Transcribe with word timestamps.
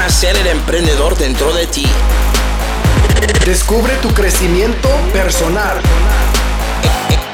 nacer 0.00 0.34
el 0.34 0.46
emprendedor 0.46 1.14
dentro 1.18 1.52
de 1.52 1.66
ti. 1.66 1.84
Descubre 3.44 3.94
tu 3.96 4.08
crecimiento 4.14 4.88
personal. 5.12 5.78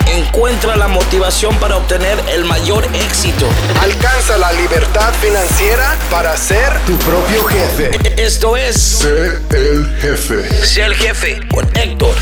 Encuentra 0.09 0.75
la 0.75 0.89
motivación 0.89 1.55
para 1.61 1.77
obtener 1.77 2.19
el 2.29 2.45
mayor 2.45 2.85
éxito. 2.93 3.47
Alcanza 3.81 4.37
la 4.37 4.53
libertad 4.53 5.15
financiera 5.15 5.97
para 6.11 6.37
ser 6.37 6.77
tu 6.87 6.97
propio 6.97 7.45
jefe. 7.45 7.91
Esto 8.21 8.57
es 8.57 8.75
Sé 8.75 9.39
el 9.51 9.87
jefe. 10.01 10.67
Sé 10.67 10.83
el 10.83 10.95
jefe 10.97 11.47
con 11.49 11.65
Héctor 11.77 12.17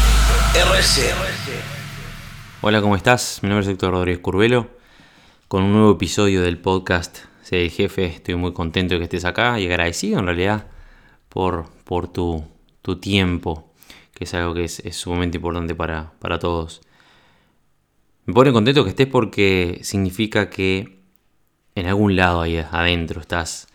RC. 0.55 1.11
Hola, 2.61 2.83
¿cómo 2.83 2.97
estás? 2.97 3.39
Mi 3.41 3.49
nombre 3.49 3.65
es 3.65 3.73
Héctor 3.73 3.93
Rodríguez 3.93 4.21
Curvelo, 4.21 4.69
con 5.49 5.63
un 5.63 5.73
nuevo 5.73 5.93
episodio 5.93 6.43
del 6.43 6.59
podcast 6.59 7.21
El 7.51 7.71
jefe. 7.71 8.07
Estoy 8.07 8.37
muy 8.37 8.53
contento 8.53 8.95
de 8.95 8.99
que 8.99 9.05
estés 9.05 9.25
acá 9.25 9.61
y 9.61 9.67
agradecido 9.67 10.19
en 10.19 10.27
realidad 10.27 10.67
por, 11.29 11.67
por 11.85 12.09
tu, 12.13 12.45
tu 12.83 12.97
tiempo, 12.97 13.73
que 14.15 14.25
es 14.25 14.35
algo 14.35 14.55
que 14.55 14.65
es, 14.65 14.81
es 14.81 14.97
sumamente 14.97 15.37
importante 15.37 15.75
para, 15.75 16.13
para 16.21 16.39
todos. 16.39 16.81
Me 18.25 18.33
pone 18.33 18.53
contento 18.53 18.85
que 18.85 18.91
estés 18.91 19.07
porque 19.07 19.81
significa 19.83 20.49
que 20.49 21.01
en 21.75 21.87
algún 21.87 22.17
lado 22.17 22.41
ahí 22.41 22.57
adentro 22.57 23.21
estás 23.21 23.69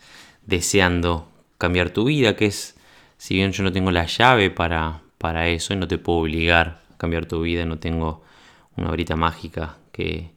deseando 0.44 1.28
cambiar 1.58 1.90
tu 1.90 2.04
vida, 2.04 2.34
que 2.34 2.46
es, 2.46 2.76
si 3.18 3.34
bien 3.34 3.52
yo 3.52 3.62
no 3.62 3.72
tengo 3.72 3.90
la 3.90 4.06
llave 4.06 4.50
para, 4.50 5.02
para 5.18 5.48
eso 5.48 5.74
y 5.74 5.76
no 5.76 5.86
te 5.86 5.98
puedo 5.98 6.20
obligar 6.20 6.82
a 6.92 6.96
cambiar 6.96 7.26
tu 7.26 7.42
vida, 7.42 7.64
no 7.66 7.78
tengo 7.78 8.24
una 8.76 8.88
varita 8.88 9.14
mágica 9.14 9.76
que, 9.92 10.32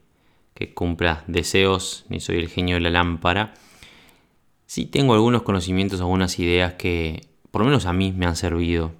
que 0.67 0.73
cumpla 0.73 1.23
deseos, 1.27 2.05
ni 2.09 2.20
soy 2.20 2.38
el 2.38 2.48
genio 2.48 2.76
de 2.76 2.81
la 2.81 2.90
lámpara, 2.90 3.53
sí 4.66 4.86
tengo 4.86 5.13
algunos 5.13 5.41
conocimientos, 5.41 5.99
algunas 5.99 6.39
ideas 6.39 6.73
que 6.73 7.27
por 7.52 7.62
lo 7.62 7.66
menos 7.66 7.86
a 7.86 7.94
mí 7.94 8.12
me 8.12 8.26
han 8.26 8.36
servido 8.36 8.94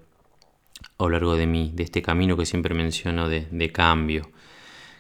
a 0.97 1.03
lo 1.03 1.09
largo 1.09 1.36
de, 1.36 1.47
mí, 1.47 1.72
de 1.73 1.83
este 1.83 2.02
camino 2.02 2.36
que 2.36 2.45
siempre 2.45 2.75
menciono 2.75 3.30
de, 3.30 3.72
cambio 3.72 4.30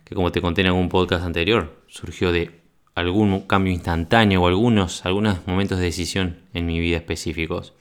que 0.05 0.15
como 0.15 0.31
te 0.31 0.41
conté 0.41 0.61
en 0.61 0.67
algún 0.67 0.89
podcast 0.89 1.25
anterior, 1.25 1.81
surgió 1.87 2.31
de 2.31 2.61
algún 2.95 3.41
cambio 3.41 3.73
instantáneo 3.73 4.41
o 4.41 4.47
algunos, 4.47 5.05
algunos 5.05 5.45
momentos 5.47 5.79
de 5.79 5.85
decisión 5.85 6.39
en 6.53 6.65
mi 6.65 6.79
vida 6.79 6.97
específicos. 6.97 7.73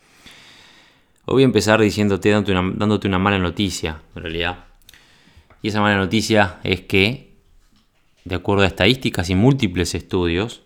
Hoy 1.24 1.34
voy 1.34 1.42
a 1.42 1.46
empezar 1.46 1.80
diciéndote, 1.80 2.30
dándote 2.30 2.78
dándote 2.78 3.08
una 3.08 3.18
mala 3.18 3.38
noticia, 3.38 4.02
en 4.14 4.22
realidad. 4.22 4.64
Y 5.62 5.68
esa 5.68 5.80
mala 5.80 5.96
noticia 5.96 6.58
es 6.64 6.80
que, 6.80 7.31
de 8.24 8.34
acuerdo 8.34 8.64
a 8.64 8.66
estadísticas 8.66 9.30
y 9.30 9.34
múltiples 9.34 9.94
estudios, 9.94 10.62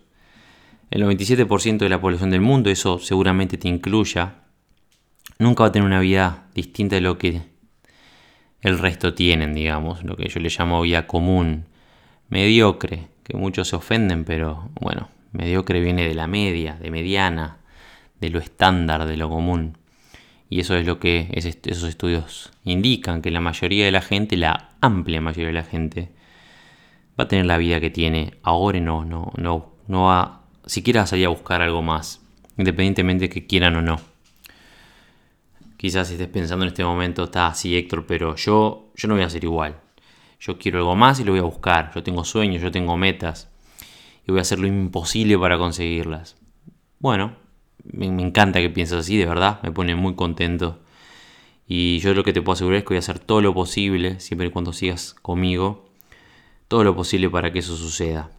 el 0.89 1.03
97% 1.03 1.79
de 1.79 1.89
la 1.89 1.99
población 1.99 2.29
del 2.29 2.41
mundo, 2.41 2.69
eso 2.69 2.99
seguramente 2.99 3.57
te 3.57 3.67
incluya, 3.67 4.35
nunca 5.39 5.63
va 5.63 5.69
a 5.69 5.71
tener 5.71 5.85
una 5.85 5.99
vida 5.99 6.47
distinta 6.53 6.95
de 6.95 7.01
lo 7.01 7.17
que 7.17 7.41
el 8.61 8.79
resto 8.79 9.13
tienen, 9.13 9.53
digamos, 9.53 10.03
lo 10.03 10.15
que 10.15 10.29
yo 10.29 10.39
le 10.39 10.49
llamo 10.49 10.81
vida 10.81 11.07
común, 11.07 11.65
mediocre, 12.29 13.07
que 13.23 13.37
muchos 13.37 13.67
se 13.67 13.75
ofenden, 13.75 14.23
pero 14.23 14.69
bueno, 14.79 15.09
mediocre 15.31 15.81
viene 15.81 16.07
de 16.07 16.15
la 16.15 16.27
media, 16.27 16.75
de 16.75 16.91
mediana, 16.91 17.57
de 18.19 18.29
lo 18.29 18.39
estándar, 18.39 19.05
de 19.05 19.17
lo 19.17 19.29
común. 19.29 19.77
Y 20.49 20.61
eso 20.61 20.75
es 20.75 20.85
lo 20.85 20.99
que 20.99 21.29
esos 21.33 21.89
estudios 21.89 22.51
indican, 22.63 23.21
que 23.21 23.31
la 23.31 23.41
mayoría 23.41 23.85
de 23.85 23.91
la 23.91 24.01
gente, 24.01 24.37
la 24.37 24.69
amplia 24.79 25.19
mayoría 25.19 25.47
de 25.47 25.53
la 25.53 25.63
gente, 25.63 26.09
va 27.19 27.23
a 27.23 27.27
tener 27.27 27.45
la 27.45 27.57
vida 27.57 27.79
que 27.79 27.89
tiene 27.89 28.35
ahora 28.43 28.79
no, 28.79 29.05
no, 29.05 29.31
no, 29.37 29.73
no 29.87 30.03
va 30.03 30.41
siquiera 30.65 31.01
a 31.01 31.07
salir 31.07 31.25
a 31.25 31.29
buscar 31.29 31.61
algo 31.61 31.81
más, 31.81 32.21
independientemente 32.57 33.25
de 33.25 33.29
que 33.29 33.47
quieran 33.47 33.75
o 33.75 33.81
no. 33.81 33.99
Quizás 35.77 36.09
estés 36.09 36.27
pensando 36.27 36.65
en 36.65 36.69
este 36.69 36.83
momento, 36.83 37.25
está 37.25 37.47
así 37.47 37.77
Héctor, 37.77 38.05
pero 38.07 38.35
yo, 38.35 38.91
yo 38.95 39.07
no 39.07 39.13
voy 39.13 39.23
a 39.23 39.29
ser 39.29 39.43
igual. 39.43 39.77
Yo 40.39 40.57
quiero 40.57 40.79
algo 40.79 40.95
más 40.95 41.19
y 41.19 41.23
lo 41.23 41.31
voy 41.31 41.39
a 41.39 41.43
buscar. 41.43 41.91
Yo 41.93 42.03
tengo 42.03 42.23
sueños, 42.23 42.61
yo 42.61 42.71
tengo 42.71 42.97
metas. 42.97 43.49
Y 44.27 44.31
voy 44.31 44.39
a 44.39 44.41
hacer 44.41 44.59
lo 44.59 44.67
imposible 44.67 45.37
para 45.37 45.57
conseguirlas. 45.57 46.35
Bueno, 46.99 47.35
me, 47.83 48.11
me 48.11 48.23
encanta 48.23 48.59
que 48.59 48.69
pienses 48.69 48.99
así, 48.99 49.17
de 49.17 49.25
verdad. 49.25 49.59
Me 49.63 49.71
pone 49.71 49.95
muy 49.95 50.15
contento. 50.15 50.79
Y 51.67 51.99
yo 51.99 52.13
lo 52.13 52.23
que 52.23 52.33
te 52.33 52.41
puedo 52.41 52.53
asegurar 52.53 52.79
es 52.79 52.83
que 52.83 52.89
voy 52.89 52.97
a 52.97 52.99
hacer 52.99 53.19
todo 53.19 53.41
lo 53.41 53.53
posible, 53.53 54.19
siempre 54.19 54.47
y 54.47 54.51
cuando 54.51 54.73
sigas 54.73 55.13
conmigo, 55.15 55.86
todo 56.67 56.83
lo 56.83 56.95
posible 56.95 57.29
para 57.29 57.51
que 57.51 57.59
eso 57.59 57.75
suceda. 57.75 58.31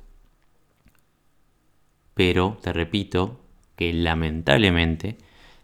Pero, 2.14 2.58
te 2.62 2.72
repito, 2.72 3.40
que 3.76 3.92
lamentablemente 3.92 5.16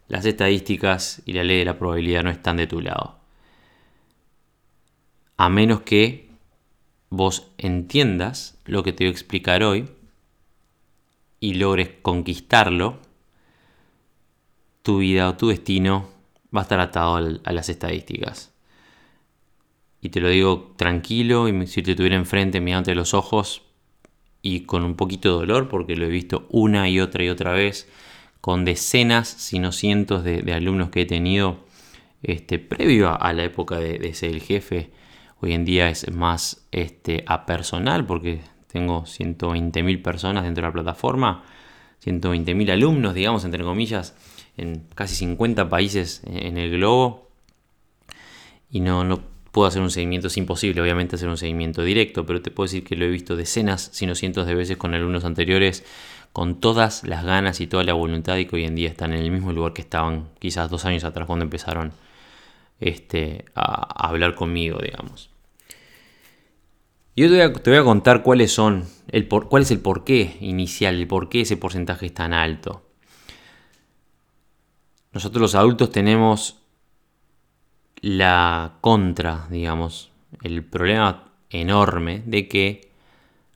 las 0.07 0.25
estadísticas 0.25 1.21
y 1.25 1.33
la 1.33 1.43
ley 1.43 1.59
de 1.59 1.65
la 1.65 1.77
probabilidad 1.77 2.23
no 2.23 2.29
están 2.29 2.57
de 2.57 2.67
tu 2.67 2.79
lado. 2.79 3.19
A 5.37 5.49
menos 5.49 5.81
que 5.81 6.29
vos 7.09 7.51
entiendas 7.57 8.57
lo 8.65 8.83
que 8.83 8.93
te 8.93 9.03
voy 9.03 9.09
a 9.09 9.11
explicar 9.11 9.63
hoy 9.63 9.89
y 11.41 11.55
logres 11.55 11.89
conquistarlo, 12.01 12.99
tu 14.81 14.99
vida 14.99 15.27
o 15.29 15.35
tu 15.35 15.49
destino 15.49 16.09
va 16.55 16.61
a 16.61 16.63
estar 16.63 16.79
atado 16.79 17.17
a 17.43 17.51
las 17.51 17.69
estadísticas. 17.69 18.54
Y 20.05 20.09
te 20.09 20.21
lo 20.21 20.29
digo 20.29 20.75
tranquilo 20.75 21.49
y 21.49 21.65
si 21.65 21.81
te 21.81 21.95
tuviera 21.95 22.15
enfrente 22.15 22.61
mirándote 22.61 22.93
los 22.93 23.15
ojos 23.15 23.63
y 24.43 24.59
con 24.59 24.83
un 24.83 24.95
poquito 24.95 25.29
de 25.29 25.47
dolor 25.47 25.67
porque 25.67 25.95
lo 25.95 26.05
he 26.05 26.09
visto 26.09 26.45
una 26.51 26.87
y 26.87 26.99
otra 26.99 27.23
y 27.23 27.29
otra 27.29 27.53
vez 27.53 27.89
con 28.39 28.65
decenas, 28.65 29.27
si 29.27 29.57
no 29.57 29.71
cientos 29.71 30.23
de, 30.23 30.53
alumnos 30.53 30.91
que 30.91 31.01
he 31.01 31.05
tenido 31.07 31.65
este, 32.21 32.59
previo 32.59 33.19
a, 33.19 33.33
la 33.33 33.45
época 33.45 33.79
de, 33.79 34.13
ser 34.13 34.29
el 34.29 34.41
jefe. 34.41 34.91
Hoy 35.41 35.53
en 35.53 35.65
día 35.65 35.89
es 35.89 36.11
más 36.13 36.67
este, 36.71 37.23
a 37.25 37.47
personal 37.47 38.05
porque 38.05 38.41
tengo 38.67 39.05
120.000 39.05 40.03
personas 40.03 40.43
dentro 40.43 40.61
de 40.61 40.67
la 40.67 40.73
plataforma, 40.73 41.45
120.000 42.05 42.69
alumnos, 42.69 43.15
digamos, 43.15 43.43
entre 43.43 43.63
comillas, 43.63 44.15
en 44.55 44.83
casi 44.93 45.15
50 45.15 45.67
países 45.67 46.21
en 46.27 46.59
el 46.59 46.69
globo. 46.69 47.31
Y 48.69 48.81
no, 48.81 49.03
no 49.03 49.34
puedo 49.55 49.69
hacer 49.69 49.81
un 49.81 49.89
seguimiento, 49.89 50.27
es 50.27 50.35
imposible 50.35 50.81
obviamente 50.81 51.15
hacer 51.15 51.29
un 51.29 51.37
seguimiento 51.37 51.81
directo, 51.81 52.25
pero 52.25 52.41
te 52.41 52.51
puedo 52.51 52.65
decir 52.65 52.83
que 52.83 52.97
lo 52.97 53.05
he 53.05 53.07
visto 53.07 53.37
decenas, 53.37 53.89
si 53.93 54.05
no 54.05 54.13
cientos 54.13 54.47
de 54.47 54.53
veces 54.53 54.75
con 54.75 54.93
alumnos 54.93 55.23
anteriores 55.23 55.85
con 56.33 56.59
todas 56.59 57.05
las 57.05 57.23
ganas 57.23 57.61
y 57.61 57.67
toda 57.67 57.85
la 57.85 57.93
voluntad 57.93 58.35
y 58.35 58.47
que 58.47 58.57
hoy 58.57 58.65
en 58.65 58.75
día 58.75 58.89
están 58.89 59.13
en 59.13 59.19
el 59.23 59.31
mismo 59.31 59.53
lugar 59.53 59.71
que 59.71 59.81
estaban 59.81 60.27
quizás 60.39 60.69
dos 60.69 60.83
años 60.83 61.05
atrás 61.05 61.25
cuando 61.25 61.43
empezaron 61.43 61.93
este, 62.81 63.45
a, 63.55 64.07
hablar 64.09 64.35
conmigo, 64.35 64.77
digamos. 64.83 65.29
Yo 67.15 67.29
te 67.29 67.35
voy, 67.35 67.39
a, 67.39 67.53
te 67.53 67.69
voy 67.69 67.79
a 67.79 67.83
contar 67.85 68.23
cuáles 68.23 68.51
son, 68.51 68.83
el 69.07 69.25
por, 69.25 69.47
cuál 69.47 69.63
es 69.63 69.71
el 69.71 69.79
porqué 69.79 70.35
inicial, 70.41 70.95
el 70.95 71.07
por 71.07 71.29
qué 71.29 71.39
ese 71.39 71.55
porcentaje 71.55 72.07
es 72.07 72.13
tan 72.13 72.33
alto. 72.33 72.85
Nosotros 75.13 75.41
los 75.41 75.55
adultos 75.55 75.91
tenemos 75.91 76.64
la 78.01 78.73
contra, 78.81 79.47
digamos, 79.49 80.11
el 80.43 80.63
problema 80.63 81.23
enorme 81.49 82.21
de 82.25 82.47
que 82.47 82.89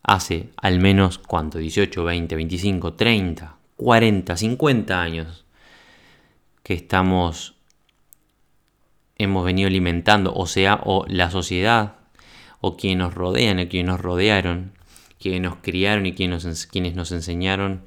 hace 0.03 0.49
al 0.57 0.79
menos, 0.79 1.17
¿cuánto? 1.19 1.57
18, 1.57 2.03
20, 2.03 2.35
25, 2.35 2.93
30, 2.93 3.55
40, 3.75 4.37
50 4.37 5.01
años 5.01 5.45
que 6.63 6.73
estamos, 6.73 7.55
hemos 9.17 9.45
venido 9.45 9.67
alimentando, 9.67 10.33
o 10.33 10.45
sea, 10.47 10.79
o 10.83 11.05
la 11.07 11.31
sociedad, 11.31 11.95
o 12.61 12.77
quienes 12.77 12.99
nos 12.99 13.13
rodean, 13.13 13.59
o 13.59 13.67
quienes 13.67 13.91
nos 13.91 14.01
rodearon, 14.01 14.73
quienes 15.19 15.41
nos 15.41 15.57
criaron 15.61 16.05
y 16.05 16.13
quienes 16.13 16.67
quienes 16.67 16.95
nos 16.95 17.11
enseñaron, 17.11 17.83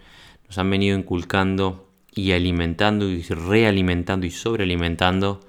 nos 0.46 0.58
han 0.58 0.70
venido 0.70 0.96
inculcando 0.98 1.88
y 2.14 2.32
alimentando 2.32 3.08
y 3.08 3.22
realimentando 3.22 4.26
y 4.26 4.30
sobrealimentando 4.30 5.40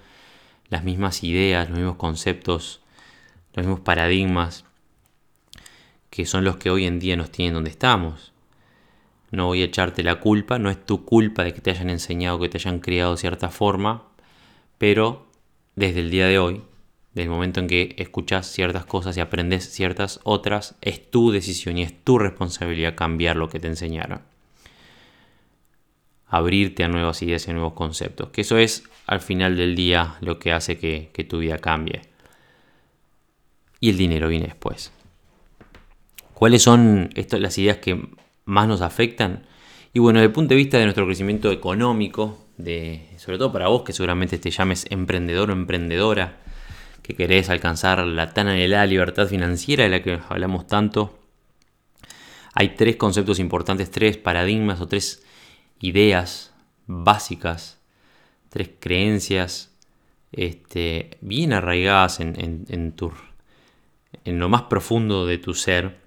las 0.69 0.83
mismas 0.83 1.23
ideas, 1.23 1.69
los 1.69 1.77
mismos 1.77 1.97
conceptos, 1.97 2.81
los 3.53 3.65
mismos 3.65 3.81
paradigmas 3.81 4.65
que 6.13 6.27
son 6.27 6.43
los 6.43 6.57
que 6.57 6.69
hoy 6.69 6.85
en 6.85 6.99
día 6.99 7.15
nos 7.15 7.31
tienen 7.31 7.55
donde 7.55 7.71
estamos. 7.71 8.33
No 9.31 9.47
voy 9.47 9.63
a 9.63 9.65
echarte 9.65 10.03
la 10.03 10.19
culpa, 10.19 10.59
no 10.59 10.69
es 10.69 10.85
tu 10.85 11.05
culpa 11.05 11.43
de 11.43 11.55
que 11.55 11.61
te 11.61 11.71
hayan 11.71 11.89
enseñado, 11.89 12.39
que 12.39 12.49
te 12.49 12.59
hayan 12.59 12.81
criado 12.81 13.13
de 13.13 13.17
cierta 13.17 13.49
forma, 13.49 14.03
pero 14.77 15.25
desde 15.75 16.01
el 16.01 16.11
día 16.11 16.27
de 16.27 16.37
hoy, 16.37 16.61
desde 17.15 17.23
el 17.23 17.29
momento 17.31 17.61
en 17.61 17.67
que 17.67 17.95
escuchas 17.97 18.45
ciertas 18.45 18.85
cosas 18.85 19.17
y 19.17 19.21
aprendes 19.21 19.71
ciertas 19.71 20.19
otras, 20.23 20.75
es 20.81 21.09
tu 21.09 21.31
decisión 21.31 21.79
y 21.79 21.81
es 21.81 22.03
tu 22.03 22.19
responsabilidad 22.19 22.93
cambiar 22.93 23.35
lo 23.35 23.49
que 23.49 23.59
te 23.59 23.69
enseñaron. 23.69 24.21
Abrirte 26.33 26.83
a 26.83 26.87
nuevas 26.87 27.21
ideas 27.21 27.47
y 27.47 27.51
a 27.51 27.53
nuevos 27.53 27.73
conceptos. 27.73 28.29
Que 28.29 28.41
eso 28.41 28.57
es 28.57 28.83
al 29.05 29.21
final 29.21 29.55
del 29.55 29.75
día 29.75 30.15
lo 30.21 30.39
que 30.39 30.51
hace 30.51 30.79
que, 30.79 31.27
tu 31.29 31.37
vida 31.37 31.59
cambie. 31.59 32.01
Y 33.79 33.91
el 33.91 33.97
dinero 33.97 34.29
viene 34.29 34.47
después. 34.47 34.91
¿Cuáles 36.33 36.63
son 36.63 37.11
las 37.13 37.57
ideas 37.59 37.77
que 37.77 38.09
más 38.45 38.67
nos 38.67 38.81
afectan? 38.81 39.45
Y 39.93 39.99
bueno, 39.99 40.19
desde 40.19 40.27
el 40.27 40.33
punto 40.33 40.49
de 40.49 40.55
vista 40.55 40.79
de 40.79 40.85
nuestro 40.85 41.05
crecimiento 41.05 41.51
económico, 41.51 42.39
de, 42.57 43.09
sobre 43.17 43.37
todo 43.37 43.51
para 43.51 43.67
vos 43.67 43.83
que 43.83 43.93
seguramente 43.93 44.39
te 44.39 44.49
llames 44.49 44.87
emprendedor 44.89 45.51
o 45.51 45.53
emprendedora, 45.53 46.39
que 47.03 47.15
querés 47.15 47.49
alcanzar 47.49 47.99
la 48.07 48.33
tan 48.33 48.47
anhelada 48.47 48.87
libertad 48.87 49.27
financiera 49.27 49.83
de 49.83 49.89
la 49.89 50.01
que 50.01 50.19
hablamos 50.29 50.65
tanto, 50.65 51.19
hay 52.53 52.69
tres 52.69 52.95
conceptos 52.95 53.39
importantes, 53.39 53.91
tres 53.91 54.17
paradigmas 54.17 54.79
o 54.79 54.87
tres 54.87 55.23
ideas 55.83 56.53
básicas, 56.87 57.77
tres 58.47 58.71
creencias 58.79 59.75
este, 60.31 61.17
bien 61.19 61.51
arraigadas 61.51 62.21
en, 62.21 62.65
en, 62.69 62.91
tu, 62.93 63.11
en 64.23 64.39
lo 64.39 64.47
más 64.47 64.63
profundo 64.63 65.25
de 65.25 65.37
tu 65.37 65.53
ser, 65.53 65.99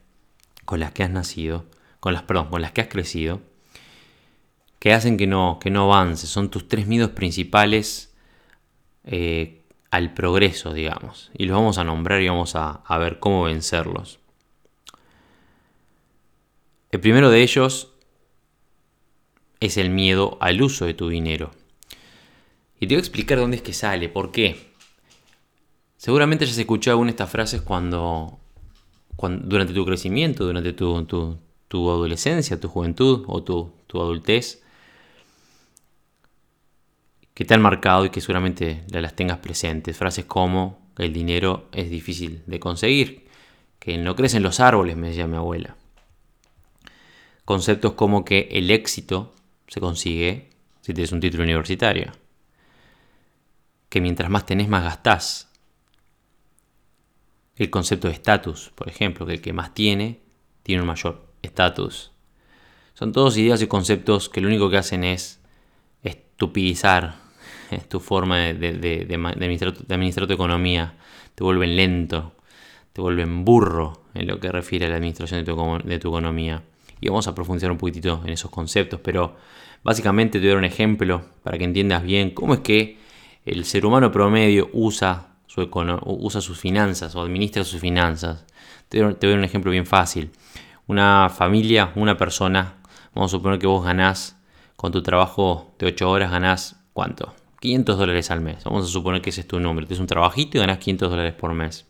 con 0.65 0.81
las 0.81 0.93
que 0.93 1.03
has 1.03 1.11
nacido, 1.11 1.67
con 2.01 2.15
las, 2.15 2.23
perdón, 2.23 2.49
con 2.49 2.63
las 2.63 2.73
que 2.73 2.81
has 2.81 2.89
crecido, 2.89 3.43
que 4.79 4.95
hacen 4.95 5.19
que 5.19 5.27
no, 5.27 5.59
que 5.61 5.71
no 5.71 5.93
avances. 5.93 6.31
Son 6.31 6.51
tus 6.51 6.69
tres 6.69 6.87
miedos 6.87 7.11
principales 7.11 8.15
eh, 9.05 9.63
al 9.91 10.15
progreso, 10.15 10.73
digamos. 10.73 11.31
Y 11.37 11.45
los 11.45 11.55
vamos 11.55 11.77
a 11.77 11.85
nombrar 11.85 12.23
y 12.23 12.29
vamos 12.29 12.57
a, 12.57 12.83
a 12.87 12.97
ver 12.97 13.19
cómo 13.19 13.45
vencerlos. 13.45 14.21
El 16.91 17.01
primero 17.01 17.29
de 17.29 17.43
ellos 17.43 17.93
es 19.61 19.77
el 19.77 19.91
miedo 19.91 20.37
al 20.41 20.61
uso 20.63 20.85
de 20.87 20.95
tu 20.95 21.09
dinero. 21.09 21.51
Y 22.79 22.87
te 22.87 22.95
voy 22.95 22.97
a 22.97 23.01
explicar 23.01 23.39
dónde 23.39 23.57
es 23.57 23.63
que 23.63 23.73
sale, 23.73 24.09
por 24.09 24.31
qué. 24.31 24.71
Seguramente 25.97 26.45
ya 26.45 26.53
has 26.53 26.59
escuchado 26.59 26.95
alguna 26.95 27.09
de 27.09 27.13
estas 27.13 27.31
frases 27.31 27.63
cuando, 27.63 28.39
cuando 29.17 29.47
durante 29.47 29.73
tu 29.73 29.85
crecimiento, 29.85 30.45
durante 30.45 30.73
tu, 30.73 31.39
tu, 31.69 31.91
adolescencia, 31.91 32.61
tu 32.61 32.69
juventud 32.69 33.25
o 33.27 33.43
tu, 33.43 33.73
tu, 33.87 34.01
adultez, 34.01 34.63
que 37.33 37.45
te 37.45 37.55
han 37.55 37.63
marcado 37.63 38.05
y 38.05 38.11
que 38.11 38.21
seguramente 38.21 38.85
las 38.91 39.17
tengas 39.17 39.39
presentes. 39.39 39.97
Frases 39.97 40.27
como 40.27 40.87
el 40.99 41.13
dinero 41.13 41.69
es 41.73 41.91
difícil 41.91 42.43
de 42.47 42.61
conseguir, 42.61 43.27
que 43.79 43.97
no 43.97 44.17
crecen 44.17 44.43
los 44.43 44.61
árboles, 44.61 44.97
me 44.97 45.09
decía 45.09 45.27
mi 45.27 45.37
abuela. 45.37 45.77
Conceptos 47.45 47.93
como 47.93 48.25
que 48.25 48.49
el 48.53 48.71
éxito 48.71 49.33
se 49.69 49.81
consigue 49.81 50.51
si 50.81 50.95
tienes 50.95 51.13
un 51.13 51.21
título 51.21 51.43
universitario 51.45 52.13
que 53.89 54.01
mientras 54.01 54.31
más 54.31 54.47
tenés 54.47 54.69
más 54.69 54.85
gastás. 54.85 55.51
El 57.57 57.71
concepto 57.71 58.09
de 58.09 58.15
estatus, 58.15 58.71
por 58.75 58.89
ejemplo, 58.89 59.25
que 59.25 59.35
el 59.35 59.41
que 59.41 59.53
más 59.53 59.73
tiene 59.73 60.21
tiene 60.63 60.83
un 60.83 60.89
mayor 60.89 61.27
estatus. 61.43 62.13
Son 62.95 63.13
todos 63.13 63.37
ideas 63.37 63.63
y 63.63 63.67
conceptos 63.67 64.29
que 64.29 64.41
lo 64.41 64.49
único 64.49 64.69
que 64.69 64.77
hacen 64.77 65.05
es 65.05 65.41
estupidizar 66.03 67.17
tu 67.89 68.01
forma 68.01 68.39
de, 68.39 69.09
administrar, 69.31 70.27
tu 70.27 70.33
economía. 70.33 70.95
Te 71.35 71.45
vuelven 71.45 71.77
lento, 71.77 72.35
te 72.93 73.01
vuelven 73.01 73.45
burro 73.45 74.03
en 74.15 74.27
lo 74.27 74.41
que 74.41 74.51
refiere 74.51 74.87
a 74.87 74.89
la 74.89 74.97
administración 74.97 75.45
de 75.45 75.99
tu, 75.99 76.09
economía. 76.09 76.63
Y 77.01 77.09
vamos 77.09 77.29
a 77.29 77.35
profundizar 77.35 77.71
un 77.71 77.79
poquitito 77.79 78.23
en 78.25 78.31
esos 78.31 78.51
conceptos, 78.51 79.01
pero 79.03 79.37
básicamente 79.83 80.39
te 80.39 80.47
voy 80.47 80.49
a 80.49 80.51
dar 80.51 80.59
un 80.59 80.65
ejemplo 80.65 81.23
para 81.43 81.59
que 81.59 81.65
entiendas 81.65 82.03
bien 82.03 82.31
cómo 82.31 82.55
es 82.55 82.61
que 82.61 82.99
el 83.45 83.65
ser 83.65 83.87
humano 83.87 84.11
promedio 84.11 84.71
usa, 84.73 85.29
su 85.47 85.69
usa 86.05 86.41
sus 86.41 86.59
finanzas 86.59 87.15
o 87.15 87.23
administra 87.23 87.65
sus 87.65 87.81
finanzas. 87.81 88.45
Te 88.89 88.99
doy, 89.01 89.33
un 89.33 89.45
ejemplo 89.45 89.71
bien 89.71 89.87
fácil. 89.87 90.31
Una 90.87 91.29
familia, 91.29 91.93
una 91.97 92.17
persona, 92.17 92.75
vamos 93.15 93.31
a 93.33 93.37
suponer 93.37 93.59
que 93.59 93.67
vos 93.67 93.85
ganás 93.85 94.37
con 94.77 94.93
tu 94.93 95.03
trabajo 95.03 95.75
de 95.79 95.87
8 95.87 96.11
horas, 96.11 96.31
ganás 96.31 96.77
¿cuánto? 96.93 97.35
500 97.61 97.99
dólares 97.99 98.31
al 98.31 98.41
mes. 98.41 98.65
Vamos 98.65 98.87
a 98.87 98.89
suponer 98.89 99.21
que 99.21 99.31
ese 99.31 99.43
es 99.43 99.49
tu 99.49 99.61
número. 99.61 99.87
Tienes 99.87 100.01
un 100.01 100.07
trabajito 100.07 100.57
y 100.57 100.61
ganás 100.61 100.79
500 100.79 101.11
dólares 101.11 101.35
por 101.35 101.53
mes. 101.53 101.87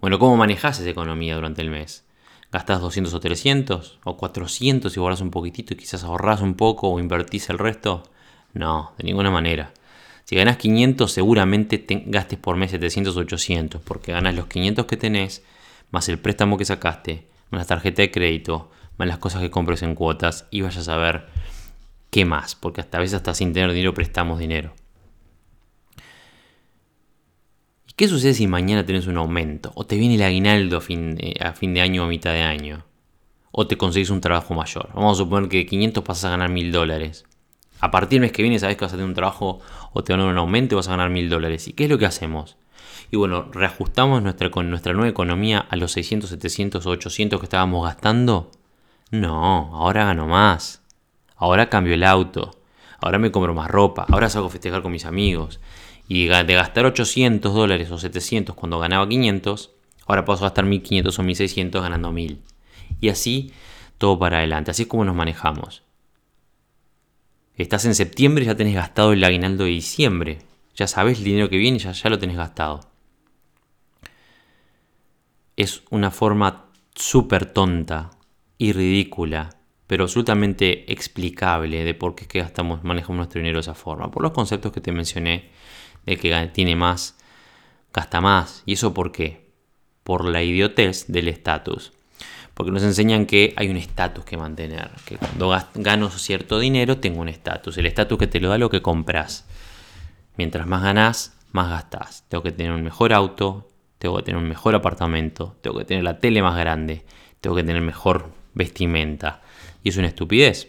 Bueno, 0.00 0.18
¿cómo 0.18 0.36
manejas 0.36 0.78
esa 0.78 0.90
economía 0.90 1.34
durante 1.34 1.62
el 1.62 1.70
mes? 1.70 2.04
¿Gastás 2.52 2.80
200 2.80 3.14
o 3.14 3.20
300? 3.20 3.98
¿O 4.04 4.16
400 4.16 4.96
y 4.96 5.00
guardas 5.00 5.20
un 5.20 5.30
poquitito 5.30 5.74
y 5.74 5.76
quizás 5.76 6.02
ahorras 6.02 6.40
un 6.40 6.54
poco 6.54 6.88
o 6.88 6.98
invertís 6.98 7.48
el 7.48 7.58
resto? 7.58 8.02
No, 8.54 8.92
de 8.98 9.04
ninguna 9.04 9.30
manera. 9.30 9.72
Si 10.24 10.36
ganas 10.36 10.56
500, 10.56 11.10
seguramente 11.10 11.84
gastes 12.06 12.38
por 12.38 12.56
mes 12.56 12.70
700 12.70 13.16
o 13.16 13.20
800, 13.20 13.82
porque 13.82 14.12
ganas 14.12 14.34
los 14.34 14.46
500 14.46 14.86
que 14.86 14.96
tenés, 14.96 15.42
más 15.90 16.08
el 16.08 16.18
préstamo 16.18 16.56
que 16.56 16.64
sacaste, 16.64 17.28
más 17.50 17.62
la 17.62 17.66
tarjeta 17.66 18.02
de 18.02 18.10
crédito, 18.10 18.70
más 18.96 19.08
las 19.08 19.18
cosas 19.18 19.40
que 19.42 19.50
compres 19.50 19.82
en 19.82 19.94
cuotas, 19.94 20.46
y 20.50 20.60
vayas 20.60 20.88
a 20.88 20.96
ver 20.96 21.26
qué 22.10 22.24
más, 22.24 22.54
porque 22.54 22.80
hasta 22.80 22.98
a 22.98 23.00
veces 23.00 23.14
hasta 23.14 23.34
sin 23.34 23.52
tener 23.52 23.72
dinero 23.72 23.94
prestamos 23.94 24.38
dinero. 24.38 24.72
¿Y 27.88 27.89
qué 28.00 28.08
sucede 28.08 28.34
si 28.34 28.46
mañana 28.46 28.86
tenés 28.86 29.06
un 29.06 29.18
aumento? 29.18 29.72
O 29.74 29.84
te 29.84 29.96
viene 29.96 30.14
el 30.14 30.22
aguinaldo 30.22 30.78
a 30.78 30.80
fin, 30.80 31.18
a 31.38 31.52
fin 31.52 31.74
de 31.74 31.82
año 31.82 32.02
o 32.02 32.06
a 32.06 32.08
mitad 32.08 32.32
de 32.32 32.40
año. 32.40 32.86
O 33.52 33.66
te 33.66 33.76
conseguís 33.76 34.08
un 34.10 34.22
trabajo 34.22 34.54
mayor. 34.54 34.88
Vamos 34.94 35.18
a 35.18 35.22
suponer 35.22 35.50
que 35.50 35.58
de 35.58 35.66
500 35.66 36.02
pasas 36.02 36.24
a 36.24 36.30
ganar 36.30 36.48
1000 36.48 36.72
dólares 36.72 37.26
a 37.80 37.90
partir 37.90 38.16
del 38.16 38.20
mes 38.22 38.32
que 38.32 38.42
viene 38.42 38.58
sabes 38.58 38.76
que 38.76 38.84
vas 38.84 38.92
a 38.92 38.96
tener 38.96 39.08
un 39.08 39.14
trabajo 39.14 39.60
o 39.92 40.04
te 40.04 40.12
van 40.12 40.20
a 40.20 40.24
dar 40.24 40.32
un 40.32 40.38
aumento 40.38 40.74
y 40.74 40.76
vas 40.76 40.88
a 40.88 40.92
ganar 40.92 41.10
mil 41.10 41.28
dólares. 41.28 41.66
¿Y 41.68 41.72
qué 41.72 41.84
es 41.84 41.90
lo 41.90 41.98
que 41.98 42.06
hacemos? 42.06 42.56
Y 43.10 43.16
bueno, 43.16 43.48
reajustamos 43.50 44.22
nuestra, 44.22 44.50
con 44.50 44.70
nuestra 44.70 44.92
nueva 44.92 45.08
economía 45.08 45.58
a 45.58 45.76
los 45.76 45.92
600, 45.92 46.30
700 46.30 46.86
o 46.86 46.90
800 46.90 47.40
que 47.40 47.44
estábamos 47.44 47.84
gastando. 47.84 48.50
No, 49.10 49.74
ahora 49.74 50.04
gano 50.04 50.26
más. 50.26 50.82
Ahora 51.36 51.68
cambio 51.68 51.94
el 51.94 52.04
auto. 52.04 52.50
Ahora 53.00 53.18
me 53.18 53.32
compro 53.32 53.54
más 53.54 53.70
ropa. 53.70 54.06
Ahora 54.10 54.28
salgo 54.28 54.48
a 54.48 54.50
festejar 54.50 54.82
con 54.82 54.92
mis 54.92 55.06
amigos. 55.06 55.58
Y 56.12 56.26
de 56.26 56.54
gastar 56.54 56.86
800 56.86 57.54
dólares 57.54 57.88
o 57.92 57.96
700 57.96 58.56
cuando 58.56 58.80
ganaba 58.80 59.08
500, 59.08 59.70
ahora 60.08 60.24
paso 60.24 60.42
a 60.42 60.48
gastar 60.48 60.64
1500 60.64 61.16
o 61.16 61.22
1600 61.22 61.80
ganando 61.80 62.10
1000. 62.10 62.42
Y 63.00 63.10
así 63.10 63.52
todo 63.96 64.18
para 64.18 64.38
adelante. 64.38 64.72
Así 64.72 64.82
es 64.82 64.88
como 64.88 65.04
nos 65.04 65.14
manejamos. 65.14 65.84
Estás 67.54 67.84
en 67.84 67.94
septiembre 67.94 68.42
y 68.42 68.48
ya 68.48 68.56
tenés 68.56 68.74
gastado 68.74 69.12
el 69.12 69.22
aguinaldo 69.22 69.62
de 69.62 69.70
diciembre. 69.70 70.38
Ya 70.74 70.88
sabes 70.88 71.18
el 71.18 71.24
dinero 71.24 71.48
que 71.48 71.58
viene 71.58 71.76
y 71.76 71.80
ya, 71.80 71.92
ya 71.92 72.10
lo 72.10 72.18
tenés 72.18 72.36
gastado. 72.36 72.80
Es 75.54 75.84
una 75.90 76.10
forma 76.10 76.70
súper 76.92 77.46
tonta 77.46 78.10
y 78.58 78.72
ridícula, 78.72 79.50
pero 79.86 80.02
absolutamente 80.02 80.92
explicable 80.92 81.84
de 81.84 81.94
por 81.94 82.16
qué 82.16 82.22
es 82.22 82.28
que 82.28 82.40
gastamos, 82.40 82.82
manejamos 82.82 83.18
nuestro 83.18 83.38
dinero 83.38 83.58
de 83.58 83.60
esa 83.60 83.74
forma. 83.74 84.10
Por 84.10 84.24
los 84.24 84.32
conceptos 84.32 84.72
que 84.72 84.80
te 84.80 84.90
mencioné, 84.90 85.50
de 86.06 86.16
que 86.16 86.50
tiene 86.52 86.76
más, 86.76 87.16
gasta 87.92 88.20
más. 88.20 88.62
¿Y 88.66 88.74
eso 88.74 88.94
por 88.94 89.12
qué? 89.12 89.50
Por 90.02 90.24
la 90.24 90.42
idiotez 90.42 91.06
del 91.08 91.28
estatus 91.28 91.92
porque 92.60 92.72
nos 92.72 92.82
enseñan 92.82 93.24
que 93.24 93.54
hay 93.56 93.70
un 93.70 93.78
estatus 93.78 94.22
que 94.26 94.36
mantener, 94.36 94.90
que 95.06 95.16
cuando 95.16 95.56
gano 95.76 96.10
cierto 96.10 96.58
dinero 96.58 96.98
tengo 96.98 97.22
un 97.22 97.30
estatus, 97.30 97.78
el 97.78 97.86
estatus 97.86 98.18
que 98.18 98.26
te 98.26 98.38
lo 98.38 98.50
da 98.50 98.58
lo 98.58 98.68
que 98.68 98.82
compras. 98.82 99.46
Mientras 100.36 100.66
más 100.66 100.82
ganas, 100.82 101.38
más 101.52 101.70
gastas. 101.70 102.24
Tengo 102.28 102.42
que 102.42 102.52
tener 102.52 102.72
un 102.72 102.82
mejor 102.82 103.14
auto, 103.14 103.70
tengo 103.98 104.18
que 104.18 104.24
tener 104.24 104.42
un 104.42 104.46
mejor 104.46 104.74
apartamento, 104.74 105.56
tengo 105.62 105.78
que 105.78 105.86
tener 105.86 106.04
la 106.04 106.18
tele 106.18 106.42
más 106.42 106.54
grande, 106.54 107.06
tengo 107.40 107.56
que 107.56 107.62
tener 107.62 107.80
mejor 107.80 108.30
vestimenta. 108.52 109.40
Y 109.82 109.88
es 109.88 109.96
una 109.96 110.08
estupidez. 110.08 110.68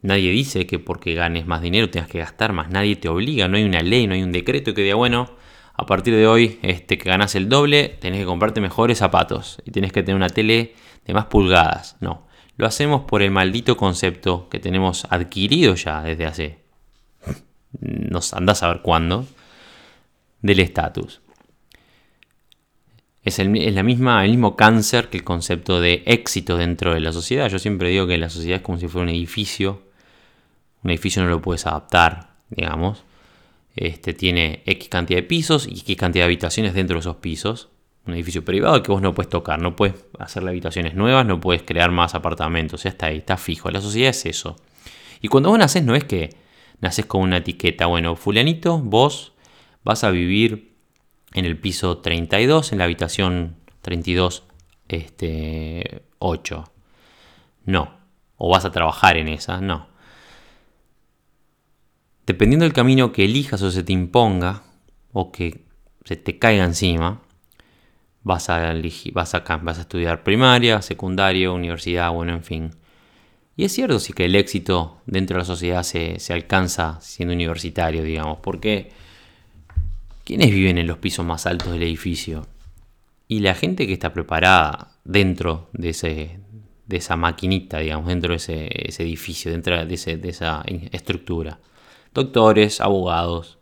Nadie 0.00 0.30
dice 0.30 0.66
que 0.66 0.78
porque 0.78 1.14
ganes 1.14 1.46
más 1.46 1.60
dinero 1.60 1.90
tengas 1.90 2.08
que 2.08 2.18
gastar 2.18 2.52
más, 2.52 2.70
nadie 2.70 2.96
te 2.96 3.08
obliga, 3.08 3.48
no 3.48 3.56
hay 3.56 3.64
una 3.64 3.82
ley, 3.82 4.06
no 4.06 4.14
hay 4.14 4.22
un 4.22 4.32
decreto 4.32 4.72
que 4.72 4.82
diga, 4.82 4.94
bueno, 4.94 5.36
a 5.74 5.86
partir 5.86 6.14
de 6.14 6.26
hoy, 6.26 6.58
este, 6.62 6.98
que 6.98 7.08
ganas 7.08 7.34
el 7.34 7.48
doble, 7.48 7.96
tenés 8.00 8.20
que 8.20 8.26
comprarte 8.26 8.60
mejores 8.60 8.98
zapatos 8.98 9.60
y 9.64 9.70
tienes 9.70 9.92
que 9.92 10.02
tener 10.02 10.16
una 10.16 10.28
tele 10.28 10.74
de 11.04 11.14
más 11.14 11.26
pulgadas. 11.26 11.96
No, 12.00 12.26
lo 12.56 12.66
hacemos 12.66 13.02
por 13.02 13.22
el 13.22 13.30
maldito 13.30 13.76
concepto 13.76 14.48
que 14.48 14.58
tenemos 14.58 15.06
adquirido 15.10 15.74
ya 15.74 16.02
desde 16.02 16.26
hace, 16.26 16.58
nos 17.80 18.34
andás 18.34 18.62
a 18.62 18.68
ver 18.68 18.82
cuándo, 18.82 19.26
del 20.42 20.60
estatus. 20.60 21.20
Es, 23.22 23.38
el, 23.38 23.74
la 23.74 23.82
misma, 23.82 24.24
el 24.24 24.30
mismo 24.30 24.56
cáncer 24.56 25.10
que 25.10 25.18
el 25.18 25.24
concepto 25.24 25.80
de 25.80 26.02
éxito 26.06 26.56
dentro 26.56 26.94
de 26.94 27.00
la 27.00 27.12
sociedad. 27.12 27.48
Yo 27.48 27.58
siempre 27.58 27.90
digo 27.90 28.06
que 28.06 28.16
la 28.16 28.30
sociedad 28.30 28.56
es 28.56 28.62
como 28.62 28.78
si 28.78 28.88
fuera 28.88 29.04
un 29.04 29.10
edificio. 29.10 29.87
Un 30.88 30.92
edificio 30.92 31.22
no 31.22 31.28
lo 31.28 31.42
puedes 31.42 31.66
adaptar, 31.66 32.30
digamos. 32.48 33.04
Este, 33.76 34.14
tiene 34.14 34.62
X 34.64 34.88
cantidad 34.88 35.18
de 35.18 35.22
pisos 35.22 35.66
y 35.66 35.80
X 35.80 35.96
cantidad 35.98 36.22
de 36.22 36.28
habitaciones 36.28 36.72
dentro 36.72 36.94
de 36.94 37.00
esos 37.00 37.16
pisos 37.16 37.68
un 38.08 38.14
edificio 38.14 38.44
privado 38.44 38.82
que 38.82 38.90
vos 38.90 39.02
no 39.02 39.14
puedes 39.14 39.28
tocar, 39.28 39.60
no 39.60 39.76
puedes 39.76 39.94
hacerle 40.18 40.50
habitaciones 40.50 40.94
nuevas, 40.94 41.26
no 41.26 41.40
puedes 41.40 41.62
crear 41.62 41.90
más 41.90 42.14
apartamentos, 42.14 42.84
ya 42.84 42.90
está 42.90 43.06
ahí, 43.06 43.18
está 43.18 43.36
fijo. 43.36 43.70
La 43.70 43.80
sociedad 43.80 44.10
es 44.10 44.24
eso. 44.26 44.56
Y 45.20 45.28
cuando 45.28 45.50
vos 45.50 45.58
nacés 45.58 45.84
no 45.84 45.94
es 45.94 46.04
que 46.04 46.30
nacés 46.80 47.06
con 47.06 47.20
una 47.20 47.38
etiqueta, 47.38 47.86
bueno, 47.86 48.16
fulanito, 48.16 48.78
vos 48.78 49.34
vas 49.84 50.04
a 50.04 50.10
vivir 50.10 50.74
en 51.34 51.44
el 51.44 51.58
piso 51.58 51.98
32, 51.98 52.72
en 52.72 52.78
la 52.78 52.84
habitación 52.84 53.56
32, 53.82 54.44
este, 54.88 56.02
8. 56.18 56.64
No. 57.66 57.98
O 58.38 58.50
vas 58.50 58.64
a 58.64 58.72
trabajar 58.72 59.18
en 59.18 59.28
esa, 59.28 59.60
no. 59.60 59.87
Dependiendo 62.28 62.64
del 62.64 62.74
camino 62.74 63.10
que 63.10 63.24
elijas 63.24 63.62
o 63.62 63.70
se 63.70 63.82
te 63.82 63.94
imponga, 63.94 64.62
o 65.14 65.32
que 65.32 65.62
se 66.04 66.14
te 66.16 66.38
caiga 66.38 66.62
encima, 66.62 67.22
vas 68.22 68.50
a, 68.50 68.74
vas 69.14 69.34
a, 69.34 69.80
estudiar 69.80 70.22
primaria, 70.24 70.82
secundaria, 70.82 71.50
universidad, 71.50 72.10
bueno, 72.12 72.34
en 72.34 72.44
fin. 72.44 72.70
Y 73.56 73.64
es 73.64 73.72
cierto 73.72 73.98
sí 73.98 74.12
que 74.12 74.26
el 74.26 74.36
éxito 74.36 75.00
dentro 75.06 75.36
de 75.36 75.38
la 75.38 75.44
sociedad 75.46 75.82
se, 75.82 76.18
alcanza 76.30 77.00
siendo 77.00 77.32
universitario, 77.34 78.02
digamos, 78.02 78.40
porque 78.40 78.92
¿quiénes 80.24 80.50
viven 80.50 80.76
en 80.76 80.86
los 80.86 80.98
pisos 80.98 81.24
más 81.24 81.46
altos 81.46 81.72
del 81.72 81.82
edificio? 81.82 82.46
Y 83.26 83.40
la 83.40 83.54
gente 83.54 83.86
que 83.86 83.94
está 83.94 84.12
preparada 84.12 84.92
dentro 85.02 85.70
de, 85.72 85.90
ese, 85.90 86.40
de 86.86 86.96
esa 86.98 87.16
maquinita, 87.16 87.78
digamos, 87.78 88.08
dentro 88.08 88.32
de 88.32 88.36
ese, 88.36 89.02
edificio, 89.02 89.50
dentro 89.50 89.82
de, 89.82 89.94
esa 89.94 90.62
estructura. 90.92 91.58
Doctores, 92.18 92.80
abogados, 92.80 93.58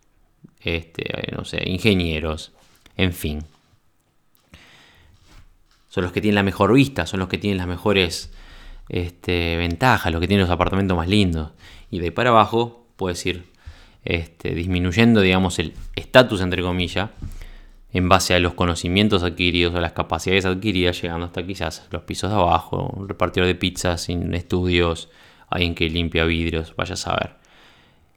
este, 0.60 1.04
no 1.36 1.44
sé, 1.44 1.62
ingenieros, 1.68 2.52
en 2.96 3.12
fin. 3.12 3.44
Son 5.90 6.02
los 6.02 6.10
que 6.10 6.22
tienen 6.22 6.36
la 6.36 6.42
mejor 6.42 6.72
vista, 6.72 7.04
son 7.04 7.20
los 7.20 7.28
que 7.28 7.36
tienen 7.36 7.58
las 7.58 7.66
mejores 7.66 8.32
este, 8.88 9.58
ventajas, 9.58 10.10
los 10.10 10.22
que 10.22 10.26
tienen 10.26 10.46
los 10.46 10.50
apartamentos 10.50 10.96
más 10.96 11.06
lindos. 11.06 11.50
Y 11.90 11.98
de 11.98 12.06
ahí 12.06 12.10
para 12.12 12.30
abajo 12.30 12.86
puedes 12.96 13.26
ir 13.26 13.44
este, 14.06 14.54
disminuyendo, 14.54 15.20
digamos, 15.20 15.58
el 15.58 15.74
estatus, 15.94 16.40
entre 16.40 16.62
comillas, 16.62 17.10
en 17.92 18.08
base 18.08 18.32
a 18.32 18.38
los 18.38 18.54
conocimientos 18.54 19.22
adquiridos 19.22 19.74
o 19.74 19.80
las 19.80 19.92
capacidades 19.92 20.46
adquiridas, 20.46 21.02
llegando 21.02 21.26
hasta 21.26 21.46
quizás 21.46 21.86
los 21.90 22.04
pisos 22.04 22.30
de 22.30 22.36
abajo, 22.36 22.90
un 22.96 23.06
repartidor 23.06 23.48
de 23.48 23.54
pizzas 23.54 24.04
sin 24.04 24.32
estudios, 24.32 25.10
alguien 25.50 25.74
que 25.74 25.90
limpia 25.90 26.24
vidrios, 26.24 26.74
vaya 26.74 26.94
a 26.94 26.96
saber. 26.96 27.45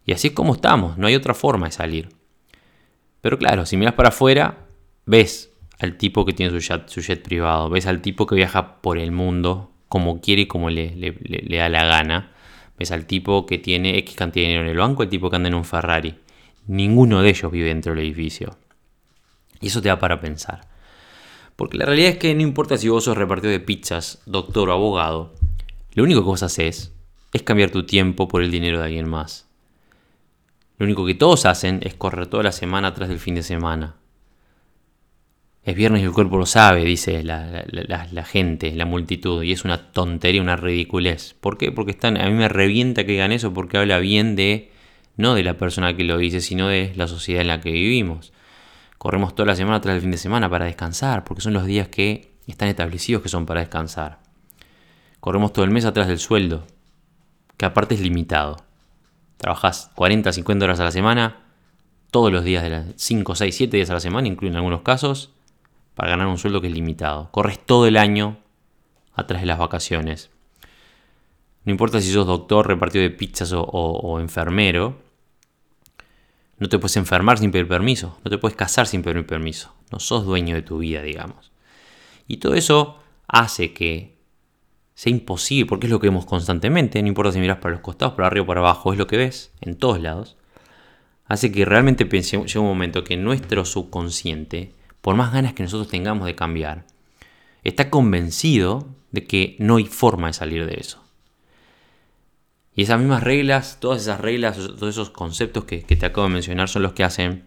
Y 0.10 0.12
así 0.12 0.30
es 0.30 0.34
como 0.34 0.56
estamos, 0.56 0.98
no 0.98 1.06
hay 1.06 1.14
otra 1.14 1.36
forma 1.36 1.68
de 1.68 1.72
salir. 1.72 2.10
Pero 3.22 3.38
claro, 3.38 3.68
si 3.68 3.78
miras 3.78 3.94
para 3.94 4.10
afuera, 4.10 4.66
ves 5.06 5.52
al 5.78 5.98
tipo 5.98 6.26
que 6.26 6.34
tiene 6.34 6.60
su 6.60 7.02
jet, 7.02 7.22
privado, 7.22 7.70
ves 7.70 7.86
al 7.86 8.02
tipo 8.02 8.26
que 8.26 8.34
viaja 8.34 8.82
por 8.82 8.98
el 8.98 9.12
mundo 9.12 9.70
como 9.88 10.20
quiere 10.20 10.42
y 10.42 10.46
como 10.48 10.72
le, 10.72 11.16
da 11.48 11.70
la 11.70 11.84
gana, 11.86 12.32
ves 12.80 12.90
al 12.92 13.06
tipo 13.06 13.46
que 13.46 13.60
tiene 13.60 14.00
X 14.00 14.16
cantidad 14.16 14.46
de 14.46 14.48
dinero 14.48 14.66
en 14.66 14.72
el 14.72 14.78
banco, 14.80 15.04
el 15.04 15.10
tipo 15.10 15.30
que 15.30 15.36
anda 15.36 15.50
en 15.50 15.54
un 15.54 15.64
Ferrari. 15.64 16.16
Ninguno 16.66 17.22
de 17.22 17.30
ellos 17.30 17.52
vive 17.52 17.68
dentro 17.68 17.94
del 17.94 18.04
edificio. 18.04 18.58
Y 19.62 19.68
eso 19.68 19.80
te 19.80 19.90
da 19.90 20.00
para 20.00 20.20
pensar. 20.20 20.62
Porque 21.56 21.78
la 21.78 21.86
realidad 21.86 22.14
es 22.14 22.18
que 22.18 22.34
no 22.34 22.42
importa 22.42 22.78
si 22.78 22.90
vos 22.90 23.04
sos 23.04 23.16
repartidor 23.16 23.52
de 23.52 23.60
pizzas, 23.60 24.24
doctor 24.26 24.70
o 24.70 24.74
abogado, 24.74 25.36
lo 25.94 26.04
único 26.04 26.22
que 26.22 26.30
vos 26.30 26.42
haces 26.42 26.96
es 27.32 27.44
cambiar 27.44 27.70
tu 27.70 27.86
tiempo 27.86 28.28
por 28.28 28.42
el 28.42 28.50
dinero 28.50 28.80
de 28.80 28.86
alguien 28.86 29.08
más. 29.08 29.49
Lo 30.80 30.86
único 30.86 31.06
que 31.06 31.14
todos 31.14 31.46
hacen 31.46 31.82
es 31.84 31.94
correr 31.94 32.28
toda 32.28 32.42
la 32.42 32.54
semana 32.54 32.94
tras 32.94 33.10
del 33.10 33.20
fin 33.20 33.36
de 33.36 33.44
semana. 33.44 33.98
Es 35.62 35.76
viernes 35.76 36.02
y 36.02 36.06
el 36.06 36.14
cuerpo 36.14 36.38
lo 36.38 36.46
sabe, 36.46 36.86
dice 36.86 37.22
la, 37.22 38.26
gente, 38.26 38.72
la 38.72 38.86
multitud, 38.86 39.44
y 39.44 39.52
es 39.52 39.66
una 39.66 39.92
tontería, 39.92 40.42
una 40.42 40.56
ridiculez. 40.56 41.36
¿Por 41.42 41.58
qué? 41.58 41.74
Porque 41.74 41.92
están, 41.92 42.16
a 42.16 42.26
mí 42.28 42.34
me 42.34 42.48
revienta 42.48 43.06
que 43.06 43.12
digan 43.12 43.34
eso 43.34 43.54
porque 43.54 43.78
habla 43.78 44.00
bien 44.00 44.38
de, 44.38 44.72
no 45.18 45.36
de 45.36 45.44
la 45.44 45.58
persona 45.58 45.98
que 45.98 46.06
lo 46.06 46.18
dice, 46.18 46.40
sino 46.40 46.70
de 46.70 46.94
la 46.96 47.08
sociedad 47.08 47.42
en 47.42 47.50
la 47.50 47.60
que 47.60 47.72
vivimos. 47.72 48.32
Corremos 48.98 49.36
toda 49.36 49.48
la 49.48 49.56
semana 49.58 49.82
tras 49.82 49.96
el 49.96 50.02
fin 50.02 50.12
de 50.12 50.18
semana 50.18 50.50
para 50.50 50.64
descansar, 50.64 51.26
porque 51.26 51.42
son 51.42 51.52
los 51.52 51.66
días 51.66 51.90
que 51.90 52.32
están 52.48 52.70
establecidos 52.70 53.22
que 53.22 53.28
son 53.28 53.46
para 53.46 53.60
descansar. 53.60 54.20
Corremos 55.20 55.52
todo 55.52 55.66
el 55.66 55.72
mes 55.72 55.84
atrás 55.84 56.08
del 56.08 56.20
sueldo, 56.20 56.66
que 57.58 57.66
aparte 57.66 57.96
es 57.96 58.02
limitado. 58.02 58.69
Trabajas 59.40 59.90
40, 59.96 60.32
50 60.32 60.66
horas 60.66 60.80
a 60.80 60.84
la 60.84 60.92
semana, 60.92 61.38
todos 62.12 62.32
los 62.32 62.44
días 62.44 62.62
de 62.62 62.70
las 62.70 62.86
5, 62.98 63.36
6, 63.36 63.56
7 63.56 63.78
días 63.78 63.90
a 63.90 63.94
la 63.94 64.00
semana, 64.00 64.28
incluyen 64.28 64.58
algunos 64.58 64.82
casos, 64.82 65.32
para 65.96 66.12
ganar 66.12 66.28
un 66.28 66.38
sueldo 66.38 66.62
que 66.62 66.68
es 66.68 66.74
limitado. 66.74 67.32
Corres 67.32 67.58
todo 67.66 67.88
el 67.88 67.98
año 67.98 68.38
atrás 69.14 69.42
de 69.42 69.48
las 69.48 69.58
vacaciones. 69.58 70.30
No 71.64 71.72
importa 71.72 72.02
si 72.02 72.12
sos 72.12 72.28
doctor, 72.28 72.68
repartido 72.68 73.02
de 73.02 73.10
pizzas 73.10 73.54
o 73.56 74.20
enfermero, 74.20 75.00
no 76.58 76.68
te 76.68 76.78
puedes 76.78 76.98
enfermar 76.98 77.38
sin 77.38 77.52
pedir 77.52 77.70
permiso, 77.70 78.20
no 78.26 78.30
te 78.30 78.38
puedes 78.38 78.58
casar 78.58 78.86
sin 78.86 79.02
pedir 79.02 79.26
permiso, 79.26 79.74
no 79.92 80.00
sos 80.00 80.26
dueño 80.26 80.56
de 80.56 80.62
tu 80.62 80.80
vida, 80.80 81.02
digamos. 81.02 81.54
Y 82.28 82.38
todo 82.38 82.56
eso 82.56 83.00
hace 83.28 83.74
que 83.74 84.19
sea 85.00 85.12
imposible, 85.12 85.66
porque 85.66 85.88
es 85.88 85.92
lo 85.92 86.02
que 86.02 86.08
vemos 86.08 86.26
constantemente, 86.26 87.02
no 87.02 87.08
importa 87.08 87.32
si 87.32 87.40
miras 87.40 87.60
para 87.60 87.72
los 87.72 87.80
costados, 87.80 88.16
para 88.16 88.28
arriba 88.28 88.44
o 88.44 88.48
para 88.48 88.60
abajo, 88.60 88.92
es 88.92 89.00
lo 89.00 89.08
que 89.08 89.16
ves 89.16 89.54
en 89.62 89.78
todos 89.78 90.02
lados. 90.02 90.36
Hace 91.24 91.54
que 91.54 91.64
realmente 91.64 92.06
pensemos, 92.06 92.48
llega 92.48 92.60
un 92.60 92.68
momento 92.68 93.06
que 93.06 93.16
nuestro 93.16 93.64
subconsciente, 93.64 94.74
por 95.00 95.16
más 95.16 95.32
ganas 95.32 95.54
que 95.54 95.64
nosotros 95.64 95.88
tengamos 95.88 96.26
de 96.26 96.36
cambiar, 96.36 96.86
está 97.64 97.90
convencido 97.90 98.90
de 99.12 99.24
que 99.24 99.56
no 99.60 99.78
hay 99.78 99.86
forma 99.86 100.28
de 100.28 100.34
salir 100.34 100.66
de 100.66 100.74
eso. 100.74 101.02
Y 102.76 102.82
esas 102.82 103.00
mismas 103.00 103.24
reglas, 103.24 103.78
todas 103.80 104.02
esas 104.02 104.20
reglas, 104.20 104.58
todos 104.58 104.90
esos 104.90 105.12
conceptos 105.12 105.64
que, 105.64 105.78
te 105.78 106.06
acabo 106.06 106.28
de 106.28 106.34
mencionar 106.34 106.68
son 106.68 106.82
los 106.82 106.92
que 106.92 107.06
hacen 107.06 107.46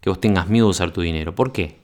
que 0.00 0.10
vos 0.10 0.20
tengas 0.20 0.48
miedo 0.48 0.66
de 0.66 0.70
usar 0.70 0.90
tu 0.90 1.02
dinero. 1.02 1.36
¿Por 1.36 1.52
qué? 1.52 1.78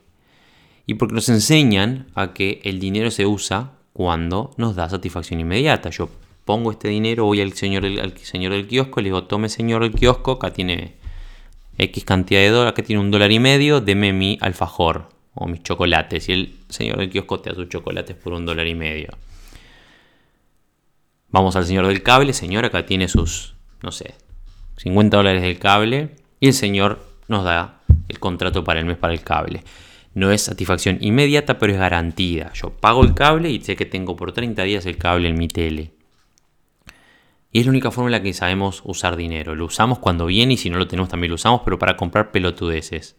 Y 0.85 0.95
porque 0.95 1.15
nos 1.15 1.29
enseñan 1.29 2.07
a 2.13 2.33
que 2.33 2.59
el 2.65 2.81
dinero 2.81 3.09
se 3.09 3.25
usa 3.25 3.77
cuando 3.93 4.51
nos 4.57 4.75
da 4.75 4.89
satisfacción 4.89 5.39
inmediata. 5.39 5.89
Yo 5.89 6.09
pongo 6.45 6.71
este 6.71 6.87
dinero, 6.87 7.25
voy 7.25 7.41
al 7.41 7.53
señor, 7.53 7.85
al 7.85 8.17
señor 8.17 8.53
del 8.53 8.67
kiosco, 8.67 9.01
le 9.01 9.05
digo, 9.05 9.23
tome 9.25 9.49
señor 9.49 9.83
del 9.83 9.93
kiosco, 9.93 10.33
acá 10.33 10.51
tiene 10.51 10.95
X 11.77 12.03
cantidad 12.05 12.41
de 12.41 12.49
dólares, 12.49 12.73
acá 12.73 12.83
tiene 12.83 13.01
un 13.01 13.11
dólar 13.11 13.31
y 13.31 13.39
medio, 13.39 13.81
deme 13.81 14.13
mi 14.13 14.37
alfajor 14.41 15.09
o 15.33 15.47
mis 15.47 15.63
chocolates. 15.63 16.29
Y 16.29 16.33
el 16.33 16.55
señor 16.69 16.97
del 16.97 17.09
kiosco 17.09 17.39
te 17.39 17.49
da 17.49 17.55
sus 17.55 17.69
chocolates 17.69 18.15
por 18.15 18.33
un 18.33 18.45
dólar 18.45 18.67
y 18.67 18.75
medio. 18.75 19.09
Vamos 21.29 21.55
al 21.55 21.65
señor 21.65 21.87
del 21.87 22.03
cable, 22.03 22.33
señor, 22.33 22.65
acá 22.65 22.85
tiene 22.85 23.07
sus, 23.07 23.55
no 23.81 23.91
sé, 23.91 24.15
50 24.77 25.15
dólares 25.15 25.41
del 25.41 25.59
cable 25.59 26.15
y 26.39 26.47
el 26.47 26.53
señor 26.53 27.05
nos 27.27 27.45
da 27.45 27.81
el 28.09 28.19
contrato 28.19 28.63
para 28.63 28.81
el 28.81 28.85
mes 28.85 28.97
para 28.97 29.13
el 29.13 29.21
cable. 29.23 29.63
No 30.13 30.31
es 30.31 30.41
satisfacción 30.41 30.97
inmediata, 31.01 31.57
pero 31.57 31.73
es 31.73 31.79
garantía. 31.79 32.51
Yo 32.53 32.71
pago 32.71 33.03
el 33.03 33.13
cable 33.13 33.49
y 33.49 33.61
sé 33.61 33.75
que 33.75 33.85
tengo 33.85 34.15
por 34.15 34.33
30 34.33 34.63
días 34.63 34.85
el 34.85 34.97
cable 34.97 35.29
en 35.29 35.37
mi 35.37 35.47
tele. 35.47 35.91
Y 37.51 37.59
es 37.59 37.65
la 37.65 37.71
única 37.71 37.91
forma 37.91 38.09
en 38.09 38.13
la 38.13 38.21
que 38.21 38.33
sabemos 38.33 38.81
usar 38.85 39.15
dinero. 39.15 39.55
Lo 39.55 39.65
usamos 39.65 39.99
cuando 39.99 40.25
viene 40.25 40.53
y 40.53 40.57
si 40.57 40.69
no 40.69 40.77
lo 40.77 40.87
tenemos 40.87 41.09
también 41.09 41.29
lo 41.29 41.35
usamos, 41.35 41.61
pero 41.63 41.77
para 41.79 41.97
comprar 41.97 42.31
pelotudeces. 42.31 43.17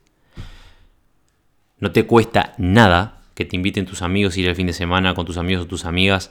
No 1.79 1.93
te 1.93 2.07
cuesta 2.07 2.55
nada 2.59 3.23
que 3.35 3.45
te 3.45 3.57
inviten 3.57 3.87
tus 3.87 4.03
amigos 4.03 4.37
a 4.37 4.41
ir 4.41 4.49
el 4.49 4.57
fin 4.57 4.67
de 4.67 4.73
semana 4.73 5.15
con 5.15 5.27
tus 5.27 5.37
amigos 5.37 5.65
o 5.65 5.69
tus 5.69 5.85
amigas 5.85 6.31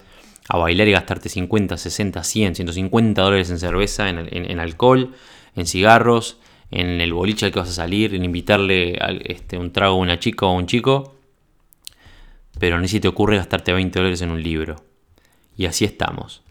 a 0.49 0.57
bailar 0.57 0.87
y 0.87 0.91
gastarte 0.91 1.29
50, 1.29 1.77
60, 1.77 2.23
100, 2.23 2.55
150 2.55 3.21
dólares 3.21 3.49
en 3.49 3.59
cerveza, 3.59 4.09
en, 4.09 4.59
alcohol, 4.59 5.13
en 5.55 5.67
cigarros, 5.67 6.39
en 6.71 7.01
el 7.01 7.13
boliche 7.13 7.45
al 7.45 7.51
que 7.51 7.59
vas 7.59 7.69
a 7.69 7.73
salir, 7.73 8.15
en 8.15 8.23
invitarle 8.23 8.97
este, 9.25 9.57
un 9.57 9.71
trago 9.71 9.95
a 9.95 9.99
una 9.99 10.19
chica 10.19 10.45
o 10.45 10.49
a 10.49 10.53
un 10.53 10.65
chico, 10.65 11.15
pero 12.59 12.79
ni 12.79 12.87
si 12.87 12.99
te 12.99 13.09
ocurre 13.09 13.35
gastarte 13.37 13.73
20 13.73 13.99
dólares 13.99 14.21
en 14.21 14.31
un 14.31 14.41
libro. 14.41 14.77
Y 15.57 15.65
así 15.65 15.83
estamos. 15.83 16.41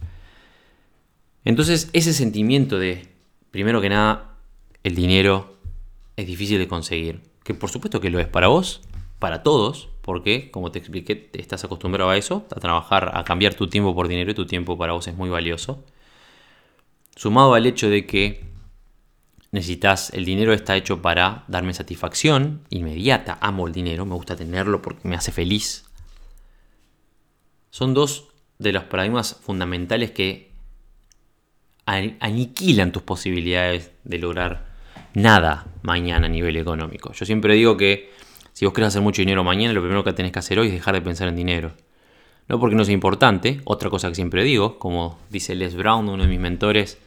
Entonces, 1.45 1.89
ese 1.95 2.12
sentimiento 2.12 2.79
de, 2.79 3.09
primero 3.50 3.81
que 3.81 3.89
nada, 3.89 4.37
el 4.85 4.95
dinero 4.95 5.57
es 6.17 6.27
difícil 6.27 6.59
de 6.59 6.69
conseguir. 6.69 7.23
Que 7.43 7.55
por 7.55 7.71
supuesto 7.71 8.00
que 8.00 8.11
lo 8.11 8.21
es 8.21 8.29
para 8.29 8.49
vos, 8.49 8.83
para 9.19 9.43
todos, 9.43 9.89
porque, 10.03 10.50
como 10.50 10.71
te 10.71 10.79
expliqué, 10.79 11.31
estás 11.33 11.65
acostumbrado 11.65 12.11
a 12.11 12.17
eso, 12.19 12.47
a 12.55 12.61
trabajar, 12.61 13.12
a 13.15 13.25
cambiar 13.25 13.55
tu 13.55 13.69
tiempo 13.69 13.95
por 13.95 14.09
dinero 14.09 14.31
y 14.33 14.35
tu 14.35 14.47
tiempo 14.47 14.77
para 14.77 14.93
vos 14.93 15.09
es 15.09 15.17
muy 15.17 15.31
valioso. 15.31 15.83
Sumado 17.17 17.55
al 17.55 17.67
hecho 17.67 17.89
de 17.89 18.07
que 18.07 18.50
necesitas, 19.52 20.11
el 20.11 20.25
dinero 20.25 20.52
está 20.52 20.76
hecho 20.76 21.02
para 21.02 21.45
darme 21.49 21.75
satisfacción 21.75 22.62
inmediata, 22.71 23.38
amo 23.40 23.66
el 23.66 23.73
dinero, 23.73 24.07
me 24.07 24.14
gusta 24.14 24.37
tenerlo 24.37 24.80
porque 24.83 25.09
me 25.09 25.16
hace 25.16 25.33
feliz. 25.33 25.85
Son 27.71 27.95
dos 27.95 28.28
de 28.59 28.73
los 28.73 28.85
paradigmas 28.85 29.37
fundamentales 29.40 30.11
que 30.11 30.50
aniquilan 31.87 32.92
tus 32.92 33.02
posibilidades 33.02 33.90
de 34.04 34.19
lograr 34.19 34.71
nada 35.14 35.66
mañana 35.83 36.26
a 36.26 36.30
nivel 36.30 36.57
económico. 36.57 37.12
Yo 37.12 37.26
siempre 37.26 37.54
digo 37.54 37.76
que 37.76 38.11
si 38.52 38.64
vos 38.64 38.75
querés 38.75 38.88
hacer 38.88 39.02
mucho 39.02 39.23
dinero 39.23 39.42
mañana, 39.42 39.73
lo 39.73 39.80
primero 39.80 40.04
que 40.04 40.12
tenés 40.12 40.33
que 40.33 40.38
hacer 40.38 40.59
hoy 40.59 40.69
es 40.69 40.75
dejar 40.75 40.95
de 40.95 41.00
pensar 41.00 41.28
en 41.28 41.37
dinero. 41.37 41.73
No 42.47 42.61
porque 42.61 42.76
no 42.76 42.85
sea 42.85 42.95
importante, 42.95 43.61
otra 43.64 43.90
cosa 43.90 44.09
que 44.09 44.14
siempre 44.14 44.45
digo, 44.45 44.78
como 44.78 45.19
dice 45.30 45.54
Les 45.54 45.75
Brown, 45.75 46.09
uno 46.09 46.23
de 46.25 46.28
mis 46.28 46.40
mentores, 46.40 46.99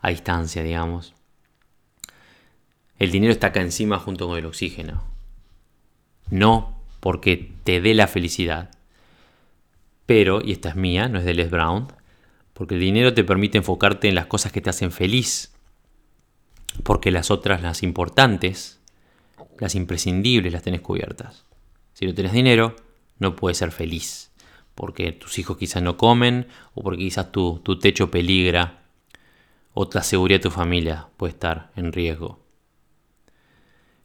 a 0.00 0.10
distancia, 0.10 0.62
digamos. 0.62 1.14
El 3.04 3.10
dinero 3.10 3.32
está 3.32 3.48
acá 3.48 3.60
encima 3.60 3.98
junto 3.98 4.26
con 4.26 4.38
el 4.38 4.46
oxígeno. 4.46 5.04
No 6.30 6.80
porque 7.00 7.52
te 7.64 7.82
dé 7.82 7.92
la 7.92 8.06
felicidad. 8.06 8.70
Pero, 10.06 10.40
y 10.42 10.52
esta 10.52 10.70
es 10.70 10.76
mía, 10.76 11.06
no 11.10 11.18
es 11.18 11.26
de 11.26 11.34
Les 11.34 11.50
Brown, 11.50 11.88
porque 12.54 12.76
el 12.76 12.80
dinero 12.80 13.12
te 13.12 13.22
permite 13.22 13.58
enfocarte 13.58 14.08
en 14.08 14.14
las 14.14 14.24
cosas 14.24 14.52
que 14.52 14.62
te 14.62 14.70
hacen 14.70 14.90
feliz. 14.90 15.52
porque 16.82 17.10
las 17.10 17.30
otras, 17.30 17.60
las 17.60 17.82
importantes, 17.82 18.80
las 19.60 19.74
imprescindibles, 19.74 20.52
las 20.52 20.62
tenés 20.62 20.80
cubiertas. 20.80 21.44
Si 21.92 22.06
no 22.06 22.14
tenés 22.14 22.32
dinero, 22.32 22.74
no 23.18 23.36
puedes 23.36 23.58
ser 23.58 23.70
feliz, 23.70 24.32
porque 24.74 25.12
tus 25.12 25.38
hijos 25.38 25.58
quizás 25.58 25.82
no 25.82 25.98
comen 25.98 26.48
o 26.74 26.82
porque 26.82 27.04
quizás 27.04 27.30
tu, 27.30 27.60
tu 27.62 27.78
techo 27.78 28.10
peligra 28.10 28.82
o 29.74 29.88
la 29.92 30.02
seguridad 30.02 30.38
de 30.40 30.44
tu 30.44 30.50
familia 30.50 31.08
puede 31.18 31.32
estar 31.34 31.70
en 31.76 31.92
riesgo. 31.92 32.43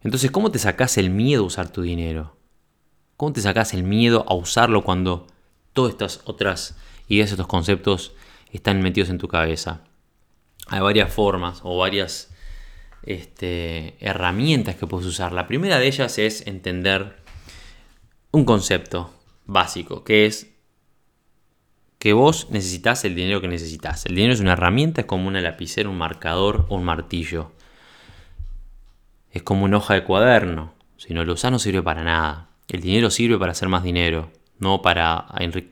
Entonces, 0.01 0.31
¿cómo 0.31 0.51
te 0.51 0.59
sacas 0.59 0.97
el 0.97 1.09
miedo 1.09 1.43
a 1.43 1.47
usar 1.47 1.71
tu 1.71 1.81
dinero? 1.81 2.37
¿Cómo 3.17 3.33
te 3.33 3.41
sacas 3.41 3.73
el 3.73 3.83
miedo 3.83 4.25
a 4.27 4.33
usarlo 4.33 4.83
cuando 4.83 5.27
todas 5.73 5.91
estas 5.91 6.21
otras 6.25 6.77
ideas, 7.07 7.31
estos 7.31 7.47
conceptos 7.47 8.13
están 8.51 8.81
metidos 8.81 9.09
en 9.09 9.17
tu 9.17 9.27
cabeza? 9.27 9.81
Hay 10.67 10.79
varias 10.79 11.11
formas 11.11 11.61
o 11.63 11.77
varias 11.77 12.31
este, 13.03 13.97
herramientas 13.99 14.75
que 14.75 14.87
puedes 14.87 15.07
usar. 15.07 15.33
La 15.33 15.47
primera 15.47 15.79
de 15.79 15.87
ellas 15.87 16.17
es 16.17 16.47
entender 16.47 17.17
un 18.31 18.45
concepto 18.45 19.13
básico, 19.45 20.03
que 20.03 20.25
es 20.25 20.47
que 21.97 22.13
vos 22.13 22.47
necesitas 22.49 23.03
el 23.03 23.15
dinero 23.15 23.41
que 23.41 23.47
necesitas. 23.49 24.05
El 24.05 24.15
dinero 24.15 24.33
es 24.33 24.39
una 24.39 24.53
herramienta, 24.53 25.01
es 25.01 25.07
como 25.07 25.27
una 25.27 25.41
lapicera, 25.41 25.89
un 25.89 25.97
marcador 25.97 26.65
o 26.69 26.75
un 26.75 26.85
martillo. 26.85 27.51
Es 29.31 29.43
como 29.43 29.65
una 29.65 29.77
hoja 29.77 29.93
de 29.93 30.03
cuaderno. 30.03 30.73
Si 30.97 31.13
no 31.13 31.23
lo 31.23 31.33
usas 31.33 31.51
no 31.51 31.59
sirve 31.59 31.81
para 31.81 32.03
nada. 32.03 32.49
El 32.67 32.81
dinero 32.81 33.09
sirve 33.09 33.37
para 33.37 33.51
hacer 33.51 33.67
más 33.67 33.83
dinero, 33.83 34.31
no 34.59 34.81
para, 34.81 35.25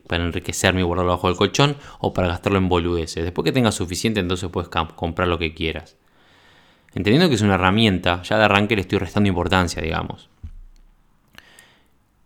para 0.06 0.24
enriquecerme 0.24 0.80
y 0.80 0.84
guardarlo 0.84 1.12
bajo 1.12 1.28
el 1.28 1.36
colchón 1.36 1.76
o 2.00 2.12
para 2.12 2.28
gastarlo 2.28 2.58
en 2.58 2.68
boludeces. 2.68 3.24
Después 3.24 3.44
que 3.44 3.52
tengas 3.52 3.74
suficiente, 3.74 4.20
entonces 4.20 4.48
puedes 4.50 4.68
comprar 4.68 5.28
lo 5.28 5.38
que 5.38 5.54
quieras. 5.54 5.96
Entendiendo 6.94 7.28
que 7.28 7.36
es 7.36 7.42
una 7.42 7.54
herramienta, 7.54 8.22
ya 8.22 8.38
de 8.38 8.44
arranque 8.44 8.74
le 8.74 8.82
estoy 8.82 8.98
restando 8.98 9.28
importancia, 9.28 9.82
digamos. 9.82 10.28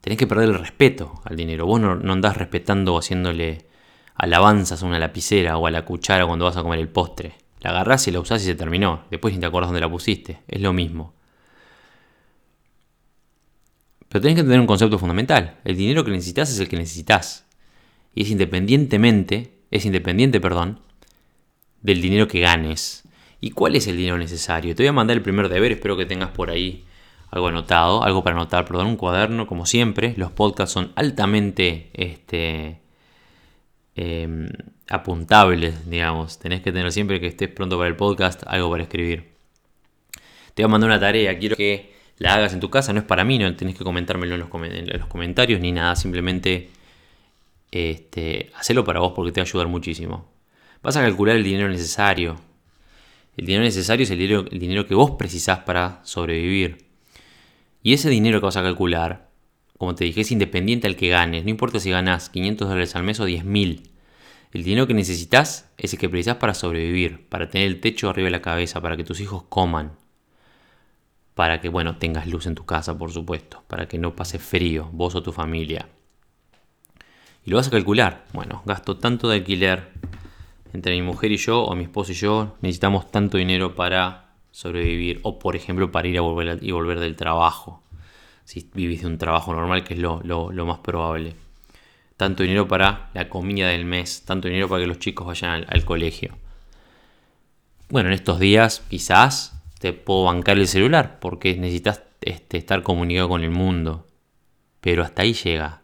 Tenés 0.01 0.19
que 0.19 0.27
perder 0.27 0.49
el 0.49 0.59
respeto 0.59 1.21
al 1.25 1.37
dinero. 1.37 1.67
Vos 1.67 1.81
no, 1.81 1.97
no 1.97 2.12
andás 2.12 2.37
respetando 2.37 2.95
o 2.95 2.99
haciéndole 2.99 3.67
alabanzas 4.15 4.83
a 4.83 4.87
una 4.87 4.99
lapicera 4.99 5.59
o 5.59 5.67
a 5.67 5.71
la 5.71 5.85
cuchara 5.85 6.27
cuando 6.27 6.45
vas 6.45 6.57
a 6.57 6.62
comer 6.62 6.79
el 6.79 6.89
postre. 6.89 7.35
La 7.61 7.71
agarrás 7.71 8.09
y 8.09 8.11
la 8.11 8.21
usás 8.21 8.43
y 8.43 8.47
se 8.47 8.55
terminó. 8.55 9.05
Después 9.11 9.35
ni 9.35 9.41
te 9.41 9.47
acordás 9.47 9.69
dónde 9.69 9.81
la 9.81 9.91
pusiste. 9.91 10.41
Es 10.49 10.61
lo 10.61 10.73
mismo. 10.73 11.15
Pero 14.12 14.21
tenés 14.21 14.37
que 14.37 14.42
tener 14.42 14.61
un 14.61 14.66
concepto 14.66 14.99
fundamental. 14.99 15.57
El 15.64 15.75
dinero 15.75 16.04
que 16.04 16.11
necesitas 16.11 16.50
es 16.50 16.61
el 16.61 16.69
que 16.69 16.76
necesitas. 16.76 17.47
Y 18.14 18.25
es 18.25 18.31
independientemente, 18.31 19.54
es 19.71 19.87
independiente, 19.87 20.38
perdón, 20.38 20.81
del 21.81 22.02
dinero 22.02 22.28
que 22.28 22.40
ganes. 22.40 23.04
¿Y 23.40 23.52
cuál 23.52 23.75
es 23.75 23.87
el 23.87 23.97
dinero 23.97 24.19
necesario? 24.19 24.76
Te 24.76 24.83
voy 24.83 24.88
a 24.88 24.92
mandar 24.92 25.16
el 25.16 25.23
primer 25.23 25.49
deber, 25.49 25.73
espero 25.73 25.97
que 25.97 26.04
tengas 26.04 26.28
por 26.28 26.50
ahí 26.50 26.85
algo 27.31 27.49
anotado, 27.49 28.04
algo 28.04 28.23
para 28.23 28.37
anotar, 28.37 28.66
perdón, 28.66 28.88
un 28.88 28.97
cuaderno, 28.97 29.47
como 29.47 29.64
siempre. 29.64 30.12
Los 30.19 30.31
podcasts 30.31 30.75
son 30.75 30.92
altamente 30.95 31.88
este, 31.95 32.83
em, 33.95 34.50
apuntables, 34.90 35.88
digamos. 35.88 36.38
Tenés 36.38 36.61
que 36.61 36.71
tener 36.71 36.92
siempre 36.92 37.19
que 37.19 37.28
estés 37.28 37.49
pronto 37.49 37.78
para 37.78 37.88
el 37.88 37.97
podcast 37.97 38.42
algo 38.47 38.71
para 38.71 38.83
escribir. 38.83 39.33
Te 40.52 40.62
voy 40.62 40.64
a 40.64 40.69
mandar 40.69 40.90
una 40.90 41.00
tarea, 41.00 41.38
quiero 41.38 41.57
que 41.57 41.91
la 42.23 42.35
hagas 42.35 42.52
en 42.55 42.61
tu 42.61 42.71
casa, 42.71 42.93
no 42.93 43.00
es 43.00 43.05
para 43.05 43.25
mí, 43.25 43.37
no 43.37 43.52
tenés 43.57 43.76
que 43.76 43.83
comentármelo 43.83 44.35
en 44.35 44.41
los, 44.41 45.09
comentarios 45.09 45.61
ni 45.61 45.73
nada, 45.73 45.97
simplemente 45.97 46.71
este, 47.73 48.52
hacelo 48.55 48.85
para 48.85 49.00
vos 49.00 49.12
porque 49.12 49.33
te 49.33 49.41
va 49.41 49.45
a 49.45 49.49
ayudar 49.49 49.67
muchísimo. 49.67 50.31
Vas 50.85 50.97
a 50.97 51.00
calcular 51.00 51.35
el 51.35 51.43
dinero 51.43 51.69
necesario. 51.69 52.37
El 53.37 53.47
dinero 53.47 53.64
necesario 53.64 54.05
es 54.05 54.11
el 54.12 54.19
dinero, 54.19 54.87
que 54.87 54.95
vos 54.95 55.12
precisás 55.19 55.61
para 55.61 56.00
sobrevivir. 56.05 56.87
Y 57.83 57.92
ese 57.92 58.09
dinero 58.09 58.38
que 58.38 58.46
vas 58.46 58.57
a 58.57 58.62
calcular, 58.62 59.29
como 59.77 59.96
te 59.96 60.05
dije, 60.05 60.20
es 60.20 60.31
independiente 60.31 60.87
al 60.87 60.94
que 60.94 61.09
ganes. 61.09 61.42
No 61.42 61.51
importa 61.51 61.81
si 61.81 61.90
ganas 61.90 62.29
500 62.29 62.68
dólares 62.68 62.94
al 62.94 63.03
mes 63.03 63.18
o 63.18 63.27
10.000. 63.27 63.83
El 64.53 64.62
dinero 64.62 64.87
que 64.87 64.94
necesitas 64.94 65.73
es 65.77 65.92
el 65.92 65.99
que 65.99 66.09
precisas 66.09 66.37
para 66.37 66.55
sobrevivir, 66.55 67.27
para 67.29 67.49
tener 67.49 67.66
el 67.66 67.81
techo 67.81 68.09
arriba 68.11 68.27
de 68.27 68.33
la 68.33 68.42
cabeza, 68.42 68.81
para 68.81 68.96
que 68.96 69.03
tus 69.03 69.18
hijos 69.18 69.42
coman, 69.49 69.96
para 71.35 71.61
que, 71.61 71.68
bueno, 71.68 71.97
tengas 71.97 72.27
luz 72.27 72.47
en 72.47 72.55
tu 72.55 72.64
casa, 72.64 72.97
por 72.97 73.11
supuesto, 73.11 73.62
para 73.66 73.88
que 73.88 73.99
no 73.99 74.14
pase 74.14 74.38
frío, 74.38 74.88
vos 74.92 75.14
o 75.14 75.23
tu 75.23 75.33
familia. 75.33 75.88
Y 77.45 77.51
lo 77.51 77.57
vas 77.57 77.68
a 77.68 77.71
calcular. 77.71 78.25
Bueno, 78.33 78.62
gasto 78.66 78.99
tanto 78.99 79.29
de 79.29 79.37
alquiler 79.37 79.90
entre 80.73 80.95
mi 80.95 81.03
mujer 81.03 81.33
y 81.33 81.37
yo, 81.37 81.62
o 81.62 81.75
mi 81.75 81.85
esposo 81.85 82.12
y 82.12 82.14
yo, 82.14 82.57
necesitamos 82.61 83.11
tanto 83.11 83.38
dinero 83.38 83.75
para 83.75 84.33
sobrevivir, 84.51 85.21
o 85.23 85.38
por 85.38 85.57
ejemplo 85.57 85.90
para 85.90 86.09
ir 86.09 86.18
a 86.18 86.21
volver 86.21 86.59
y 86.62 86.71
volver 86.71 87.01
del 87.01 87.16
trabajo. 87.16 87.83
Si 88.45 88.68
vivís 88.75 89.03
de 89.03 89.07
un 89.07 89.18
trabajo 89.18 89.53
normal, 89.53 89.85
que 89.85 89.95
es 89.95 90.01
lo, 90.01 90.21
más 90.66 90.79
probable. 90.79 91.35
Tanto 92.16 92.42
dinero 92.42 92.68
para 92.68 93.11
la 93.14 93.29
comida 93.29 93.68
del 93.68 93.85
mes, 93.85 94.23
tanto 94.25 94.49
dinero 94.49 94.68
para 94.68 94.83
que 94.83 94.87
los 94.87 94.99
chicos 94.99 95.27
vayan 95.27 95.64
al 95.68 95.85
colegio. 95.85 96.37
Bueno, 97.88 98.09
en 98.09 98.14
estos 98.14 98.38
días 98.38 98.83
quizás 98.88 99.52
te 99.83 99.92
puedo 99.92 100.23
bancar 100.23 100.59
el 100.59 100.68
celular 100.68 101.18
porque 101.18 101.57
necesitas 101.57 102.05
este, 102.21 102.57
estar 102.57 102.85
comunicado 102.85 103.29
con 103.29 103.42
el 103.42 103.51
mundo. 103.51 104.07
Pero 104.81 105.03
hasta 105.03 105.23
ahí 105.23 105.33
llega. 105.33 105.83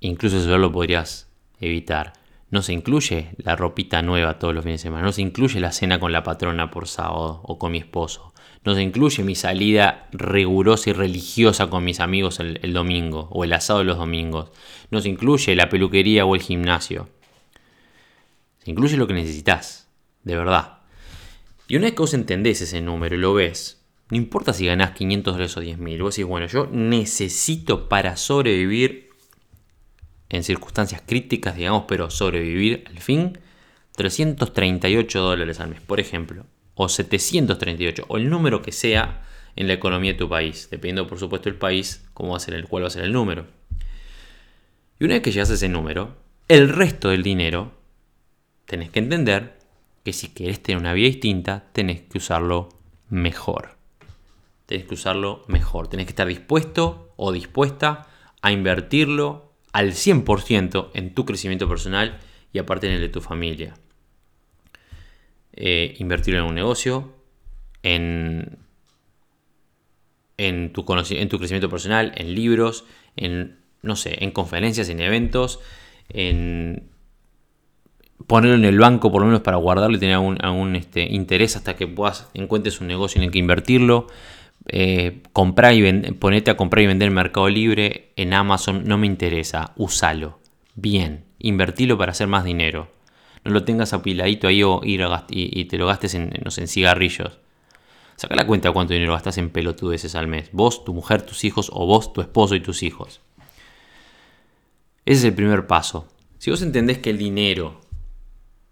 Incluso 0.00 0.36
eso 0.36 0.58
lo 0.58 0.70
podrías 0.70 1.30
evitar. 1.58 2.12
No 2.50 2.60
se 2.60 2.74
incluye 2.74 3.30
la 3.38 3.56
ropita 3.56 4.02
nueva 4.02 4.38
todos 4.38 4.54
los 4.54 4.62
fines 4.62 4.82
de 4.82 4.88
semana. 4.88 5.06
No 5.06 5.12
se 5.12 5.22
incluye 5.22 5.58
la 5.58 5.72
cena 5.72 5.98
con 5.98 6.12
la 6.12 6.22
patrona 6.22 6.70
por 6.70 6.86
sábado 6.86 7.40
o 7.44 7.58
con 7.58 7.72
mi 7.72 7.78
esposo. 7.78 8.34
No 8.62 8.74
se 8.74 8.82
incluye 8.82 9.24
mi 9.24 9.34
salida 9.34 10.06
rigurosa 10.12 10.90
y 10.90 10.92
religiosa 10.92 11.70
con 11.70 11.82
mis 11.82 12.00
amigos 12.00 12.40
el, 12.40 12.60
el 12.62 12.74
domingo 12.74 13.28
o 13.30 13.42
el 13.42 13.54
asado 13.54 13.78
de 13.78 13.86
los 13.86 13.96
domingos. 13.96 14.50
No 14.90 15.00
se 15.00 15.08
incluye 15.08 15.56
la 15.56 15.70
peluquería 15.70 16.26
o 16.26 16.34
el 16.34 16.42
gimnasio. 16.42 17.08
Se 18.58 18.70
incluye 18.70 18.98
lo 18.98 19.06
que 19.06 19.14
necesitas, 19.14 19.88
de 20.24 20.36
verdad. 20.36 20.75
Y 21.68 21.76
una 21.76 21.86
vez 21.86 21.94
que 21.94 22.00
vos 22.00 22.14
entendés 22.14 22.60
ese 22.60 22.80
número 22.80 23.14
y 23.16 23.18
lo 23.18 23.34
ves, 23.34 23.82
no 24.10 24.16
importa 24.16 24.52
si 24.52 24.66
ganás 24.66 24.92
500 24.92 25.34
dólares 25.34 25.56
o 25.56 25.60
10 25.60 25.78
mil, 25.78 26.02
vos 26.02 26.14
decís, 26.14 26.28
bueno, 26.28 26.46
yo 26.46 26.68
necesito 26.70 27.88
para 27.88 28.16
sobrevivir 28.16 29.10
en 30.28 30.44
circunstancias 30.44 31.02
críticas, 31.04 31.56
digamos, 31.56 31.84
pero 31.88 32.10
sobrevivir 32.10 32.84
al 32.88 32.98
fin, 32.98 33.38
338 33.96 35.20
dólares 35.20 35.58
al 35.60 35.70
mes, 35.70 35.80
por 35.80 35.98
ejemplo, 35.98 36.46
o 36.74 36.88
738, 36.88 38.04
o 38.06 38.16
el 38.16 38.30
número 38.30 38.62
que 38.62 38.72
sea 38.72 39.26
en 39.56 39.66
la 39.66 39.72
economía 39.72 40.12
de 40.12 40.18
tu 40.18 40.28
país, 40.28 40.68
dependiendo 40.70 41.08
por 41.08 41.18
supuesto 41.18 41.48
del 41.48 41.58
país, 41.58 42.06
cómo 42.12 42.30
va 42.30 42.36
a 42.36 42.40
ser 42.40 42.54
el, 42.54 42.68
cuál 42.68 42.84
va 42.84 42.88
a 42.88 42.90
ser 42.90 43.04
el 43.04 43.12
número. 43.12 43.46
Y 45.00 45.04
una 45.04 45.14
vez 45.14 45.22
que 45.22 45.32
llegas 45.32 45.50
a 45.50 45.54
ese 45.54 45.68
número, 45.68 46.16
el 46.48 46.68
resto 46.68 47.08
del 47.08 47.22
dinero 47.22 47.72
tenés 48.66 48.90
que 48.90 48.98
entender 48.98 49.55
que 50.06 50.12
si 50.12 50.28
querés 50.28 50.62
tener 50.62 50.80
una 50.80 50.92
vida 50.92 51.08
distinta, 51.08 51.64
tenés 51.72 52.02
que 52.02 52.18
usarlo 52.18 52.68
mejor. 53.08 53.76
Tenés 54.66 54.86
que 54.86 54.94
usarlo 54.94 55.44
mejor. 55.48 55.88
Tenés 55.88 56.06
que 56.06 56.10
estar 56.10 56.28
dispuesto 56.28 57.12
o 57.16 57.32
dispuesta 57.32 58.06
a 58.40 58.52
invertirlo 58.52 59.52
al 59.72 59.94
100% 59.94 60.90
en 60.94 61.12
tu 61.12 61.24
crecimiento 61.24 61.68
personal 61.68 62.20
y 62.52 62.60
aparte 62.60 62.86
en 62.86 62.92
el 62.92 63.00
de 63.00 63.08
tu 63.08 63.20
familia. 63.20 63.74
Eh, 65.54 65.96
invertirlo 65.98 66.38
en 66.38 66.46
un 66.46 66.54
negocio, 66.54 67.12
en, 67.82 68.60
en, 70.36 70.72
tu 70.72 70.86
en 70.88 71.28
tu 71.28 71.38
crecimiento 71.38 71.68
personal, 71.68 72.12
en 72.14 72.32
libros, 72.32 72.84
en, 73.16 73.58
no 73.82 73.96
sé, 73.96 74.22
en 74.22 74.30
conferencias, 74.30 74.88
en 74.88 75.00
eventos, 75.00 75.58
en 76.10 76.94
ponerlo 78.26 78.56
en 78.56 78.64
el 78.64 78.78
banco 78.78 79.10
por 79.12 79.22
lo 79.22 79.26
menos 79.26 79.42
para 79.42 79.56
guardarlo 79.56 79.96
y 79.96 80.00
tener 80.00 80.16
algún, 80.16 80.76
este, 80.76 81.02
interés 81.02 81.56
hasta 81.56 81.76
que 81.76 81.86
puedas 81.86 82.28
encuentres 82.34 82.80
un 82.80 82.88
negocio 82.88 83.20
en 83.20 83.24
el 83.24 83.30
que 83.30 83.38
invertirlo. 83.38 84.06
Eh, 84.68 85.22
comprar 85.32 85.74
y 85.74 86.12
ponete 86.12 86.50
a 86.50 86.56
comprar 86.56 86.82
y 86.82 86.86
vender 86.86 87.08
en 87.08 87.14
Mercado 87.14 87.48
Libre, 87.48 88.12
en 88.16 88.34
Amazon, 88.34 88.82
no 88.84 88.98
me 88.98 89.06
interesa, 89.06 89.72
úsalo. 89.76 90.40
Bien, 90.74 91.24
invertilo 91.38 91.96
para 91.96 92.12
hacer 92.12 92.26
más 92.26 92.44
dinero. 92.44 92.88
No 93.44 93.52
lo 93.52 93.62
tengas 93.62 93.92
apiladito 93.92 94.48
ahí 94.48 94.64
o 94.64 94.80
ir 94.82 95.06
y, 95.28 95.64
te 95.66 95.78
lo 95.78 95.86
gastes 95.86 96.14
en 96.14 96.66
cigarrillos. 96.66 97.38
Saca 98.16 98.34
la 98.34 98.46
cuenta 98.46 98.68
de 98.68 98.74
cuánto 98.74 98.94
dinero 98.94 99.12
gastas 99.12 99.36
en 99.36 99.50
pelotudeces 99.50 100.14
al 100.14 100.26
mes. 100.26 100.48
Vos, 100.52 100.84
tu 100.84 100.94
mujer, 100.94 101.22
tus 101.22 101.44
hijos 101.44 101.70
o 101.72 101.86
vos, 101.86 102.14
tu 102.14 102.22
esposo 102.22 102.54
y 102.54 102.60
tus 102.60 102.82
hijos. 102.82 103.20
Ese 105.04 105.18
es 105.18 105.24
el 105.24 105.34
primer 105.34 105.66
paso. 105.66 106.08
Si 106.38 106.50
vos 106.50 106.62
entendés 106.62 106.98
que 106.98 107.10
el 107.10 107.18
dinero 107.18 107.80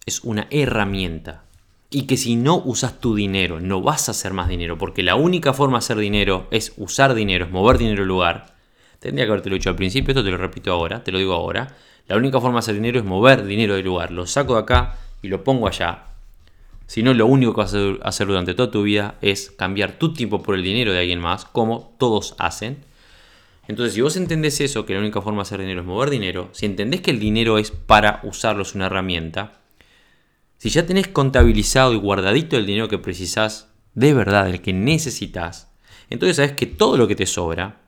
es 0.07 0.21
una 0.25 0.47
herramienta. 0.51 1.45
Y 1.90 2.07
que 2.07 2.17
si 2.17 2.37
no 2.37 2.57
usas 2.64 2.99
tu 3.01 3.14
dinero, 3.14 3.61
no 3.61 3.81
vas 3.81 4.09
a 4.09 4.12
hacer 4.12 4.33
más 4.33 4.49
dinero, 4.49 4.79
porque 4.79 5.03
la 5.03 5.14
única 5.14 5.53
forma 5.53 5.79
de 5.79 5.85
hacer 5.85 5.97
dinero 5.99 6.49
es 6.51 6.73
usar 6.77 7.14
dinero, 7.14 7.45
es 7.45 7.51
mover 7.51 7.79
dinero 7.79 8.03
al 8.03 8.09
lugar. 8.09 8.55
Tendría 8.99 9.27
que 9.27 9.31
haberte 9.31 9.51
lo 9.51 9.55
dicho 9.55 9.71
al 9.71 9.77
principio, 9.77 10.12
esto 10.12 10.25
te 10.25 10.31
lo 10.31 10.38
repito 10.38 10.73
ahora, 10.73 11.05
te 11.05 11.12
lo 11.12 11.19
digo 11.19 11.35
ahora. 11.35 11.77
La 12.09 12.17
única 12.17 12.40
forma 12.40 12.57
de 12.57 12.61
hacer 12.61 12.75
dinero 12.75 12.99
es 12.99 13.05
mover 13.05 13.45
dinero 13.45 13.75
del 13.75 13.85
lugar. 13.85 14.11
Lo 14.11 14.27
saco 14.27 14.55
de 14.55 14.61
acá 14.61 14.97
y 15.23 15.29
lo 15.29 15.45
pongo 15.45 15.69
allá. 15.69 16.05
Si 16.87 17.03
no, 17.03 17.14
lo 17.14 17.27
único 17.27 17.55
que 17.55 17.61
vas 17.61 17.75
a 17.75 17.95
hacer 18.07 18.27
durante 18.27 18.55
toda 18.55 18.71
tu 18.71 18.83
vida 18.83 19.14
es 19.23 19.51
cambiar 19.51 19.99
tu 19.99 20.12
tiempo 20.12 20.43
por 20.43 20.55
el 20.55 20.62
dinero 20.62 20.93
de 20.93 21.01
alguien 21.01 21.21
más, 21.21 21.45
como 21.45 21.95
todos 21.99 22.35
hacen. 22.38 22.79
Entonces, 23.69 23.95
si 23.95 24.03
vos 24.03 24.17
entendés 24.17 24.61
eso, 24.61 24.85
que 24.85 24.93
la 24.93 25.01
única 25.01 25.23
forma 25.23 25.38
de 25.38 25.43
hacer 25.43 25.61
dinero 25.61 25.81
es 25.81 25.87
mover 25.87 26.11
dinero, 26.11 26.51
si 26.53 26.67
entendés 26.67 27.01
que 27.01 27.11
el 27.11 27.21
dinero 27.21 27.57
es 27.57 27.71
para 27.71 28.21
usarlo, 28.23 28.62
es 28.62 28.75
una 28.75 28.87
herramienta, 28.87 29.61
si 30.64 30.70
ya 30.70 30.87
tenés 30.87 31.09
contabilizado 31.09 31.92
y 31.92 31.98
guardadito 31.98 32.57
el 32.57 32.64
dinero 32.64 32.88
que 32.88 32.96
precisás, 32.96 33.70
de 33.92 34.14
verdad, 34.14 34.48
el 34.48 34.62
que 34.62 34.72
necesitas, 34.72 35.70
entonces 36.09 36.37
sabes 36.37 36.53
que 36.53 36.64
todo 36.64 36.96
lo 36.96 37.07
que 37.07 37.14
te 37.14 37.27
sobra, 37.27 37.83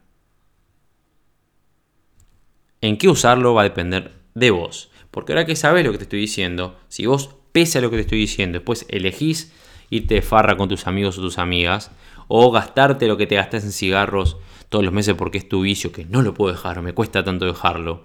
en 2.82 2.98
qué 2.98 3.08
usarlo 3.08 3.54
va 3.54 3.62
a 3.62 3.64
depender 3.64 4.12
de 4.34 4.50
vos. 4.50 4.90
Porque 5.10 5.32
ahora 5.32 5.46
que 5.46 5.56
sabes 5.56 5.86
lo 5.86 5.92
que 5.92 5.96
te 5.96 6.04
estoy 6.04 6.20
diciendo, 6.20 6.78
si 6.88 7.06
vos 7.06 7.36
pese 7.52 7.78
a 7.78 7.80
lo 7.80 7.88
que 7.88 7.96
te 7.96 8.02
estoy 8.02 8.18
diciendo, 8.18 8.58
después 8.58 8.84
elegís 8.90 9.54
irte 9.88 10.16
de 10.16 10.20
farra 10.20 10.58
con 10.58 10.68
tus 10.68 10.86
amigos 10.86 11.16
o 11.16 11.22
tus 11.22 11.38
amigas, 11.38 11.92
o 12.28 12.50
gastarte 12.50 13.08
lo 13.08 13.16
que 13.16 13.26
te 13.26 13.36
gastas 13.36 13.64
en 13.64 13.72
cigarros 13.72 14.36
todos 14.68 14.84
los 14.84 14.92
meses 14.92 15.14
porque 15.14 15.38
es 15.38 15.48
tu 15.48 15.62
vicio, 15.62 15.92
que 15.92 16.04
no 16.04 16.20
lo 16.20 16.34
puedo 16.34 16.52
dejar, 16.52 16.82
me 16.82 16.92
cuesta 16.92 17.24
tanto 17.24 17.46
dejarlo, 17.46 18.04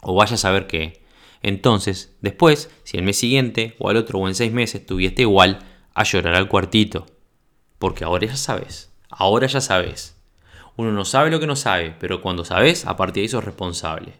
o 0.00 0.14
vayas 0.14 0.32
a 0.32 0.36
saber 0.38 0.66
qué. 0.66 1.06
Entonces, 1.42 2.16
después, 2.20 2.70
si 2.84 2.96
el 2.96 3.04
mes 3.04 3.18
siguiente, 3.18 3.76
o 3.78 3.88
al 3.88 3.96
otro, 3.96 4.18
o 4.18 4.28
en 4.28 4.34
seis 4.34 4.52
meses, 4.52 4.84
tuviste 4.84 5.22
igual, 5.22 5.60
a 5.94 6.04
llorar 6.04 6.34
al 6.34 6.48
cuartito. 6.48 7.06
Porque 7.78 8.04
ahora 8.04 8.26
ya 8.26 8.36
sabes, 8.36 8.92
ahora 9.08 9.46
ya 9.46 9.60
sabes. 9.60 10.16
Uno 10.76 10.92
no 10.92 11.04
sabe 11.04 11.30
lo 11.30 11.40
que 11.40 11.46
no 11.46 11.56
sabe, 11.56 11.94
pero 11.98 12.20
cuando 12.20 12.44
sabes, 12.44 12.86
a 12.86 12.96
partir 12.96 13.22
de 13.22 13.26
eso 13.26 13.38
es 13.38 13.44
responsable. 13.44 14.14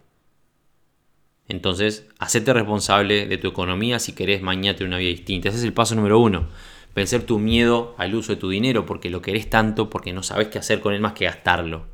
Entonces, 1.47 2.05
hacete 2.19 2.53
responsable 2.53 3.25
de 3.25 3.37
tu 3.37 3.47
economía 3.47 3.99
si 3.99 4.13
querés 4.13 4.41
mañana 4.41 4.77
tener 4.77 4.89
una 4.89 4.97
vida 4.97 5.09
distinta. 5.09 5.49
Ese 5.49 5.57
es 5.57 5.63
el 5.63 5.73
paso 5.73 5.95
número 5.95 6.19
uno. 6.19 6.47
Vencer 6.95 7.23
tu 7.23 7.39
miedo 7.39 7.95
al 7.97 8.13
uso 8.13 8.33
de 8.33 8.39
tu 8.39 8.49
dinero 8.49 8.85
porque 8.85 9.09
lo 9.09 9.21
querés 9.21 9.49
tanto, 9.49 9.89
porque 9.89 10.13
no 10.13 10.21
sabes 10.21 10.49
qué 10.49 10.59
hacer 10.59 10.79
con 10.79 10.93
él 10.93 11.01
más 11.01 11.13
que 11.13 11.25
gastarlo. 11.25 11.87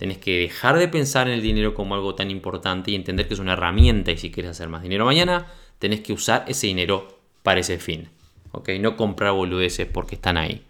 Tenés 0.00 0.16
que 0.16 0.38
dejar 0.38 0.78
de 0.78 0.88
pensar 0.88 1.28
en 1.28 1.34
el 1.34 1.42
dinero 1.42 1.74
como 1.74 1.94
algo 1.94 2.14
tan 2.14 2.30
importante 2.30 2.90
y 2.90 2.94
entender 2.94 3.28
que 3.28 3.34
es 3.34 3.40
una 3.40 3.52
herramienta 3.52 4.10
y 4.10 4.16
si 4.16 4.30
quieres 4.30 4.52
hacer 4.52 4.70
más 4.70 4.82
dinero 4.82 5.04
mañana, 5.04 5.48
tenés 5.78 6.00
que 6.00 6.14
usar 6.14 6.46
ese 6.48 6.68
dinero 6.68 7.18
para 7.42 7.60
ese 7.60 7.78
fin. 7.78 8.08
¿ok? 8.52 8.70
No 8.80 8.96
comprar 8.96 9.34
boludeces 9.34 9.86
porque 9.86 10.14
están 10.14 10.38
ahí. 10.38 10.62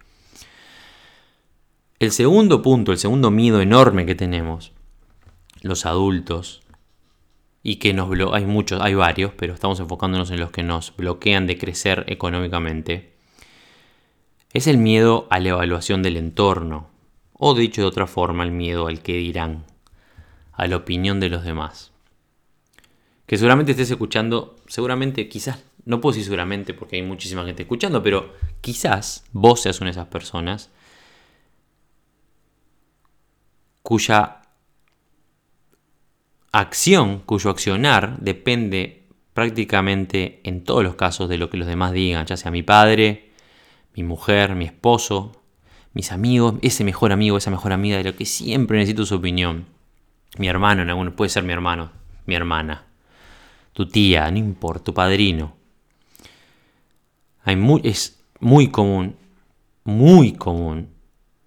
El 2.01 2.11
segundo 2.11 2.61
punto, 2.61 2.90
el 2.90 2.99
segundo 2.99 3.31
miedo 3.31 3.61
enorme 3.61 4.05
que 4.05 4.16
tenemos, 4.16 4.73
los 5.62 5.87
adultos, 5.87 6.62
y 7.62 7.77
que 7.77 7.95
nos 7.95 8.11
hay 8.33 8.47
muchos, 8.47 8.81
hay 8.81 8.95
varios, 8.95 9.31
pero 9.37 9.55
estamos 9.55 9.79
enfocándonos 9.79 10.33
en 10.33 10.40
los 10.40 10.51
que 10.51 10.64
nos 10.64 10.97
bloquean 10.97 11.47
de 11.47 11.57
crecer 11.57 12.05
económicamente, 12.09 13.12
es 14.53 14.66
el 14.66 14.79
miedo 14.79 15.29
a 15.31 15.38
la 15.38 15.51
evaluación 15.51 16.03
del 16.03 16.16
entorno, 16.16 16.89
o 17.42 17.55
dicho 17.55 17.81
de 17.81 17.88
otra 17.88 18.07
forma, 18.07 18.44
el 18.44 18.53
miedo 18.53 18.87
al 18.87 19.00
que 19.00 19.14
dirán, 19.14 19.64
a 20.53 20.66
la 20.66 20.76
opinión 20.76 21.20
de 21.20 21.31
los 21.31 21.42
demás. 21.42 21.90
Que 23.24 23.38
seguramente 23.38 23.72
estés 23.72 23.90
escuchando, 23.90 24.57
seguramente, 24.66 25.26
quizás, 25.26 25.64
no 25.87 26.03
puedo 26.03 26.12
decir 26.12 26.24
seguramente 26.24 26.74
porque 26.74 26.96
hay 26.96 27.03
muchísima 27.03 27.44
gente 27.46 27.62
escuchando, 27.62 28.03
pero 28.03 28.35
quizás 28.61 29.24
vos 29.33 29.62
seas 29.62 29.81
una 29.81 29.88
de 29.88 29.92
esas 29.92 30.09
personas 30.09 30.70
cuya 33.83 34.42
acción 36.53 37.20
cuyo 37.20 37.48
accionar 37.48 38.18
depende 38.18 39.07
prácticamente 39.33 40.40
en 40.44 40.62
todos 40.62 40.85
los 40.85 40.96
casos 40.96 41.31
de 41.31 41.38
lo 41.38 41.48
que 41.48 41.57
los 41.57 41.66
demás 41.66 41.92
digan, 41.92 42.26
ya 42.26 42.37
sea 42.37 42.50
mi 42.50 42.62
padre, 42.62 43.31
mi 43.94 44.03
mujer, 44.03 44.55
mi 44.57 44.66
esposo, 44.66 45.39
mis 45.92 46.12
amigos, 46.12 46.55
ese 46.62 46.85
mejor 46.85 47.12
amigo, 47.12 47.37
esa 47.37 47.50
mejor 47.50 47.72
amiga 47.72 47.96
de 47.96 48.05
lo 48.05 48.16
que 48.16 48.24
siempre 48.24 48.79
necesito 48.79 49.07
su 49.07 49.16
opinión. 49.16 49.66
Mi 50.38 50.48
hermano, 50.48 50.83
en 50.83 51.12
puede 51.12 51.29
ser 51.29 51.42
mi 51.42 51.53
hermano, 51.53 51.90
mi 52.26 52.35
hermana, 52.35 52.87
tu 53.72 53.88
tía, 53.88 54.31
no 54.31 54.38
importa, 54.38 54.85
tu 54.85 54.94
padrino. 54.94 55.57
Hay 57.42 57.59
es 57.83 58.20
muy 58.38 58.68
común, 58.68 59.16
muy 59.85 60.33
común 60.33 60.88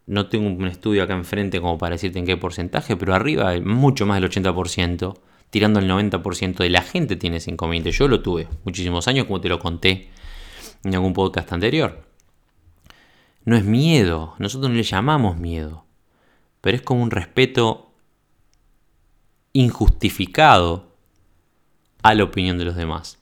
no 0.05 0.27
tengo 0.27 0.49
un 0.49 0.67
estudio 0.67 1.03
acá 1.03 1.13
enfrente 1.13 1.61
como 1.61 1.77
para 1.77 1.95
decirte 1.95 2.19
en 2.19 2.25
qué 2.25 2.37
porcentaje, 2.37 2.97
pero 2.97 3.13
arriba, 3.13 3.53
mucho 3.63 4.05
más 4.05 4.19
del 4.19 4.29
80%, 4.29 5.17
tirando 5.49 5.79
el 5.79 5.89
90% 5.89 6.57
de 6.57 6.69
la 6.69 6.81
gente 6.81 7.15
tiene 7.15 7.37
ese 7.37 7.51
inconveniente. 7.51 7.91
Yo 7.91 8.07
lo 8.07 8.21
tuve 8.21 8.47
muchísimos 8.65 9.07
años, 9.07 9.25
como 9.27 9.39
te 9.39 9.49
lo 9.49 9.59
conté 9.59 10.09
en 10.83 10.93
algún 10.93 11.13
podcast 11.13 11.51
anterior. 11.53 12.03
No 13.45 13.55
es 13.55 13.65
miedo, 13.65 14.35
nosotros 14.39 14.69
no 14.69 14.77
le 14.77 14.83
llamamos 14.83 15.37
miedo, 15.37 15.85
pero 16.61 16.77
es 16.77 16.81
como 16.81 17.03
un 17.03 17.11
respeto 17.11 17.91
injustificado 19.51 20.93
a 22.01 22.13
la 22.13 22.23
opinión 22.23 22.57
de 22.57 22.65
los 22.65 22.75
demás. 22.75 23.19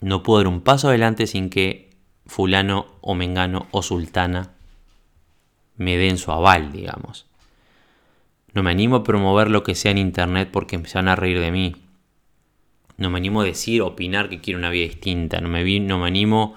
No 0.00 0.22
puedo 0.22 0.38
dar 0.38 0.48
un 0.48 0.60
paso 0.60 0.88
adelante 0.88 1.26
sin 1.26 1.50
que 1.50 1.96
fulano 2.26 2.86
o 3.00 3.14
mengano 3.14 3.66
o 3.70 3.82
sultana 3.82 4.52
me 5.76 5.96
den 5.96 6.18
su 6.18 6.32
aval, 6.32 6.72
digamos. 6.72 7.26
No 8.54 8.62
me 8.62 8.70
animo 8.70 8.96
a 8.96 9.04
promover 9.04 9.50
lo 9.50 9.62
que 9.62 9.74
sea 9.74 9.90
en 9.90 9.98
internet 9.98 10.48
porque 10.50 10.82
se 10.86 10.98
van 10.98 11.08
a 11.08 11.16
reír 11.16 11.40
de 11.40 11.50
mí. 11.50 11.76
No 12.96 13.10
me 13.10 13.18
animo 13.18 13.42
a 13.42 13.44
decir, 13.44 13.82
opinar 13.82 14.30
que 14.30 14.40
quiero 14.40 14.58
una 14.58 14.70
vida 14.70 14.84
distinta. 14.84 15.40
No 15.40 15.48
me, 15.48 15.80
no 15.80 15.98
me 15.98 16.06
animo 16.06 16.54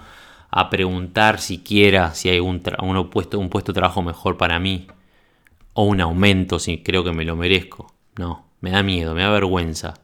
a 0.50 0.68
preguntar 0.70 1.40
siquiera 1.40 2.14
si 2.14 2.28
hay 2.28 2.40
un, 2.40 2.62
un, 2.82 3.10
puesto, 3.10 3.38
un 3.38 3.48
puesto 3.48 3.72
de 3.72 3.78
trabajo 3.78 4.02
mejor 4.02 4.36
para 4.36 4.58
mí. 4.58 4.86
O 5.72 5.84
un 5.84 6.00
aumento 6.00 6.58
si 6.58 6.78
creo 6.78 7.04
que 7.04 7.12
me 7.12 7.24
lo 7.24 7.36
merezco. 7.36 7.92
No, 8.16 8.46
me 8.60 8.70
da 8.70 8.82
miedo, 8.82 9.14
me 9.14 9.22
da 9.22 9.30
vergüenza. 9.30 9.94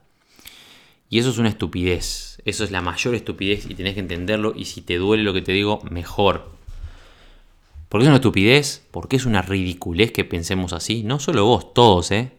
Y 1.09 1.19
eso 1.19 1.31
es 1.31 1.39
una 1.39 1.49
estupidez. 1.49 2.41
Eso 2.45 2.63
es 2.63 2.71
la 2.71 2.81
mayor 2.81 3.15
estupidez 3.15 3.67
y 3.69 3.75
tenés 3.75 3.95
que 3.95 4.01
entenderlo. 4.01 4.53
Y 4.55 4.67
si 4.67 4.83
te 4.83 4.97
duele 4.97 5.25
lo 5.25 5.33
que 5.33 5.43
te 5.43 5.53
digo, 5.53 5.81
mejor. 5.91 6.51
¿Por 7.89 8.01
qué 8.01 8.05
es 8.05 8.09
una 8.09 8.17
estupidez? 8.17 8.87
¿Por 8.91 9.09
qué 9.09 9.17
es 9.17 9.27
una 9.27 9.43
ridiculez 9.43 10.13
que 10.13 10.25
pensemos 10.25 10.73
así? 10.73 11.03
No 11.03 11.19
solo 11.19 11.45
vos, 11.45 11.75
todos, 11.75 12.11
¿eh? 12.13 12.33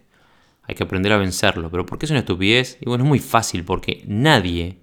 Hay 0.64 0.76
que 0.76 0.84
aprender 0.84 1.12
a 1.12 1.18
vencerlo. 1.18 1.70
Pero 1.70 1.86
¿por 1.86 2.00
qué 2.00 2.06
es 2.06 2.12
una 2.12 2.22
estupidez? 2.22 2.78
Y 2.82 2.86
bueno, 2.86 3.04
es 3.04 3.08
muy 3.08 3.20
fácil 3.20 3.66
porque 3.66 4.04
nadie, 4.06 4.80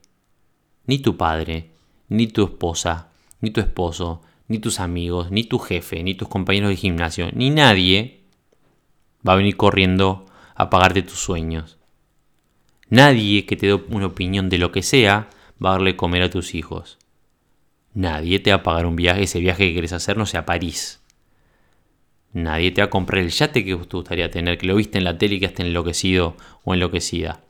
ni 0.87 0.98
tu 0.98 1.16
padre, 1.16 1.70
ni 2.08 2.26
tu 2.26 2.44
esposa, 2.44 3.10
ni 3.44 3.50
tu 3.50 3.61
esposo, 3.61 4.22
ni 4.48 4.59
tus 4.59 4.80
amigos, 4.80 5.30
ni 5.30 5.44
tu 5.44 5.59
jefe, 5.59 6.02
ni 6.02 6.14
tus 6.14 6.28
compañeros 6.28 6.70
de 6.70 6.76
gimnasio, 6.76 7.30
ni 7.33 7.50
nadie 7.50 8.20
va 9.26 9.35
a 9.35 9.37
venir 9.37 9.57
corriendo 9.57 10.26
a 10.54 10.70
pagarte 10.70 11.02
tus 11.02 11.18
sueños. 11.18 11.78
Nadie 12.88 13.44
que 13.46 13.57
te 13.57 13.66
dé 13.66 13.74
una 13.74 14.07
opinión 14.07 14.48
de 14.48 14.59
lo 14.59 14.72
que 14.72 14.83
sea 14.83 15.28
va 15.62 15.70
a 15.70 15.72
darle 15.72 15.96
comer 15.96 16.22
a 16.22 16.30
tus 16.30 16.54
hijos. 16.54 16.98
Nadie 17.92 18.40
te 18.40 18.50
va 18.50 18.57
a 18.57 18.62
pagar 18.62 18.87
un 18.87 18.96
viaje, 18.96 19.22
ese 19.22 19.40
viaje 19.40 19.66
que 19.66 19.72
quieres 19.72 19.92
hacer, 19.92 20.16
no 20.16 20.26
sea 20.26 20.40
a 20.40 20.46
París. 20.46 21.00
Nadie 22.33 22.72
te 22.72 22.80
va 22.80 22.87
a 22.87 22.90
comprar 22.90 23.22
el 23.22 23.30
yate 23.30 23.64
que 23.64 23.76
te 23.76 23.96
gustaría 23.96 24.30
tener, 24.30 24.59
que 24.59 24.66
lo 24.66 24.74
viste 24.74 24.98
en 24.98 25.04
la 25.04 25.18
tele 25.18 25.37
y 25.37 25.40
que 25.40 25.46
esté 25.46 25.62
enloquecido 25.62 26.37
o 26.64 26.74
enloquecida. 26.74 27.43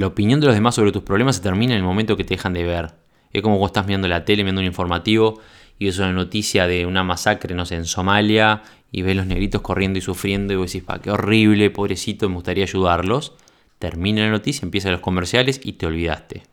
La 0.00 0.06
opinión 0.06 0.40
de 0.40 0.46
los 0.46 0.54
demás 0.54 0.76
sobre 0.76 0.92
tus 0.92 1.02
problemas 1.02 1.36
se 1.36 1.42
termina 1.42 1.74
en 1.74 1.80
el 1.80 1.84
momento 1.84 2.16
que 2.16 2.24
te 2.24 2.32
dejan 2.32 2.54
de 2.54 2.64
ver. 2.64 2.94
Es 3.34 3.42
como 3.42 3.56
cuando 3.56 3.66
estás 3.66 3.86
mirando 3.86 4.08
la 4.08 4.24
tele, 4.24 4.42
viendo 4.44 4.62
un 4.62 4.66
informativo 4.66 5.38
y 5.78 5.84
ves 5.84 5.98
una 5.98 6.10
noticia 6.10 6.66
de 6.66 6.86
una 6.86 7.04
masacre, 7.04 7.54
no 7.54 7.66
sé, 7.66 7.74
en 7.74 7.84
Somalia 7.84 8.62
y 8.90 9.02
ves 9.02 9.14
los 9.14 9.26
negritos 9.26 9.60
corriendo 9.60 9.98
y 9.98 10.00
sufriendo 10.00 10.54
y 10.54 10.56
vos 10.56 10.72
decís, 10.72 10.84
pa, 10.84 11.02
qué 11.02 11.10
horrible, 11.10 11.68
pobrecito, 11.68 12.30
me 12.30 12.36
gustaría 12.36 12.64
ayudarlos. 12.64 13.34
Termina 13.78 14.22
la 14.22 14.30
noticia, 14.30 14.64
empiezan 14.64 14.92
los 14.92 15.02
comerciales 15.02 15.60
y 15.62 15.74
te 15.74 15.84
olvidaste. 15.84 16.44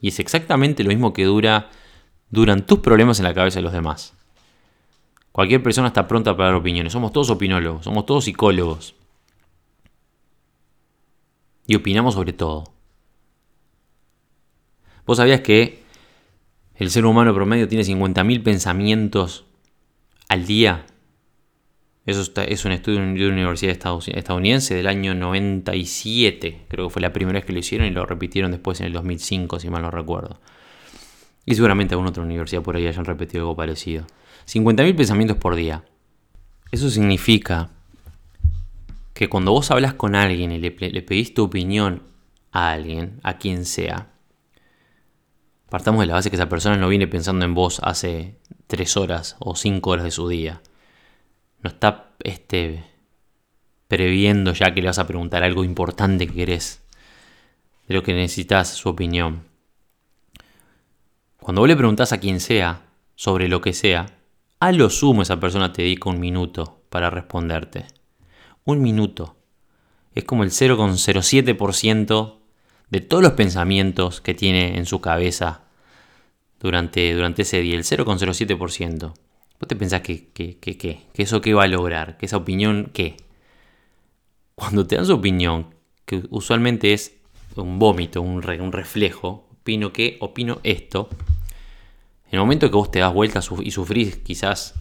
Y 0.00 0.08
es 0.08 0.18
exactamente 0.18 0.84
lo 0.84 0.88
mismo 0.88 1.12
que 1.12 1.24
dura, 1.24 1.68
duran 2.30 2.64
tus 2.64 2.78
problemas 2.78 3.18
en 3.18 3.24
la 3.24 3.34
cabeza 3.34 3.58
de 3.58 3.62
los 3.64 3.74
demás. 3.74 4.14
Cualquier 5.32 5.62
persona 5.62 5.88
está 5.88 6.08
pronta 6.08 6.34
para 6.34 6.48
dar 6.48 6.54
opiniones. 6.54 6.94
Somos 6.94 7.12
todos 7.12 7.28
opinólogos, 7.28 7.84
somos 7.84 8.06
todos 8.06 8.24
psicólogos. 8.24 8.94
Y 11.66 11.76
opinamos 11.76 12.14
sobre 12.14 12.32
todo. 12.32 12.74
¿Vos 15.06 15.18
sabías 15.18 15.40
que 15.40 15.82
el 16.76 16.90
ser 16.90 17.04
humano 17.06 17.34
promedio 17.34 17.68
tiene 17.68 17.84
50.000 17.84 18.42
pensamientos 18.42 19.44
al 20.28 20.46
día? 20.46 20.86
Eso 22.06 22.32
es 22.46 22.64
un 22.66 22.72
estudio 22.72 23.00
de 23.00 23.26
una 23.26 23.32
universidad 23.32 23.78
estadounidense 24.08 24.74
del 24.74 24.86
año 24.88 25.14
97. 25.14 26.66
Creo 26.68 26.88
que 26.88 26.92
fue 26.92 27.00
la 27.00 27.14
primera 27.14 27.38
vez 27.38 27.46
que 27.46 27.54
lo 27.54 27.58
hicieron 27.58 27.86
y 27.86 27.90
lo 27.90 28.04
repitieron 28.04 28.50
después 28.50 28.80
en 28.80 28.86
el 28.86 28.92
2005, 28.92 29.58
si 29.58 29.70
mal 29.70 29.82
no 29.82 29.90
recuerdo. 29.90 30.38
Y 31.46 31.54
seguramente 31.54 31.94
alguna 31.94 32.10
otra 32.10 32.22
universidad 32.22 32.62
por 32.62 32.76
ahí 32.76 32.86
hayan 32.86 33.06
repetido 33.06 33.44
algo 33.44 33.56
parecido. 33.56 34.06
50.000 34.46 34.96
pensamientos 34.96 35.38
por 35.38 35.54
día. 35.54 35.84
Eso 36.70 36.90
significa 36.90 37.70
que 39.14 39.28
cuando 39.28 39.52
vos 39.52 39.70
hablas 39.70 39.94
con 39.94 40.14
alguien 40.14 40.52
y 40.52 40.58
le, 40.58 40.70
pedís 40.70 41.32
tu 41.32 41.44
opinión 41.44 42.02
a 42.52 42.72
alguien, 42.72 43.20
a 43.22 43.38
quien 43.38 43.64
sea, 43.64 44.14
Partamos 45.74 46.02
de 46.02 46.06
la 46.06 46.14
base 46.14 46.30
que 46.30 46.36
esa 46.36 46.48
persona 46.48 46.76
no 46.76 46.88
viene 46.88 47.08
pensando 47.08 47.44
en 47.44 47.52
vos 47.52 47.80
hace 47.82 48.38
tres 48.68 48.96
horas 48.96 49.34
o 49.40 49.56
cinco 49.56 49.90
horas 49.90 50.04
de 50.04 50.12
su 50.12 50.28
día. 50.28 50.62
No 51.62 51.70
está 51.70 52.12
este, 52.22 52.84
previendo 53.88 54.52
ya 54.52 54.72
que 54.72 54.80
le 54.80 54.86
vas 54.86 55.00
a 55.00 55.06
preguntar 55.08 55.42
algo 55.42 55.64
importante 55.64 56.28
que 56.28 56.34
querés, 56.34 56.80
de 57.88 57.94
lo 57.94 58.04
que 58.04 58.14
necesitas 58.14 58.68
su 58.68 58.88
opinión. 58.88 59.48
Cuando 61.38 61.60
vos 61.60 61.68
le 61.68 61.76
preguntás 61.76 62.12
a 62.12 62.20
quien 62.20 62.38
sea 62.38 62.82
sobre 63.16 63.48
lo 63.48 63.60
que 63.60 63.72
sea, 63.72 64.06
a 64.60 64.70
lo 64.70 64.90
sumo 64.90 65.22
esa 65.22 65.40
persona 65.40 65.72
te 65.72 65.82
dedica 65.82 66.08
un 66.08 66.20
minuto 66.20 66.82
para 66.88 67.10
responderte. 67.10 67.86
Un 68.64 68.80
minuto. 68.80 69.36
Es 70.14 70.24
como 70.24 70.42
el 70.42 70.50
0,07% 70.50 72.36
de 72.90 73.00
todos 73.00 73.22
los 73.22 73.32
pensamientos 73.32 74.20
que 74.20 74.32
tiene 74.32 74.78
en 74.78 74.86
su 74.86 75.00
cabeza 75.00 75.64
durante, 76.60 77.12
durante 77.14 77.42
ese 77.42 77.60
día. 77.60 77.76
El 77.76 77.84
0,07%. 77.84 78.98
¿Vos 78.98 79.68
te 79.68 79.76
pensás 79.76 80.00
que, 80.00 80.28
que, 80.28 80.58
que, 80.58 80.78
que, 80.78 81.02
eso 81.14 81.40
qué 81.40 81.52
va 81.52 81.64
a 81.64 81.68
lograr? 81.68 82.16
¿Que 82.16 82.26
esa 82.26 82.38
opinión 82.38 82.90
qué? 82.92 83.16
Cuando 84.54 84.86
te 84.86 84.96
dan 84.96 85.06
su 85.06 85.14
opinión, 85.14 85.74
que 86.06 86.22
usualmente 86.30 86.92
es 86.92 87.16
un 87.56 87.78
vómito, 87.78 88.22
un, 88.22 88.44
un 88.48 88.72
reflejo, 88.72 89.48
opino 89.60 89.92
que, 89.92 90.16
opino 90.20 90.60
esto. 90.62 91.08
En 92.26 92.38
el 92.38 92.40
momento 92.40 92.70
que 92.70 92.76
vos 92.76 92.90
te 92.90 93.00
das 93.00 93.12
vuelta 93.12 93.40
y 93.62 93.70
sufrís 93.70 94.16
quizás 94.16 94.74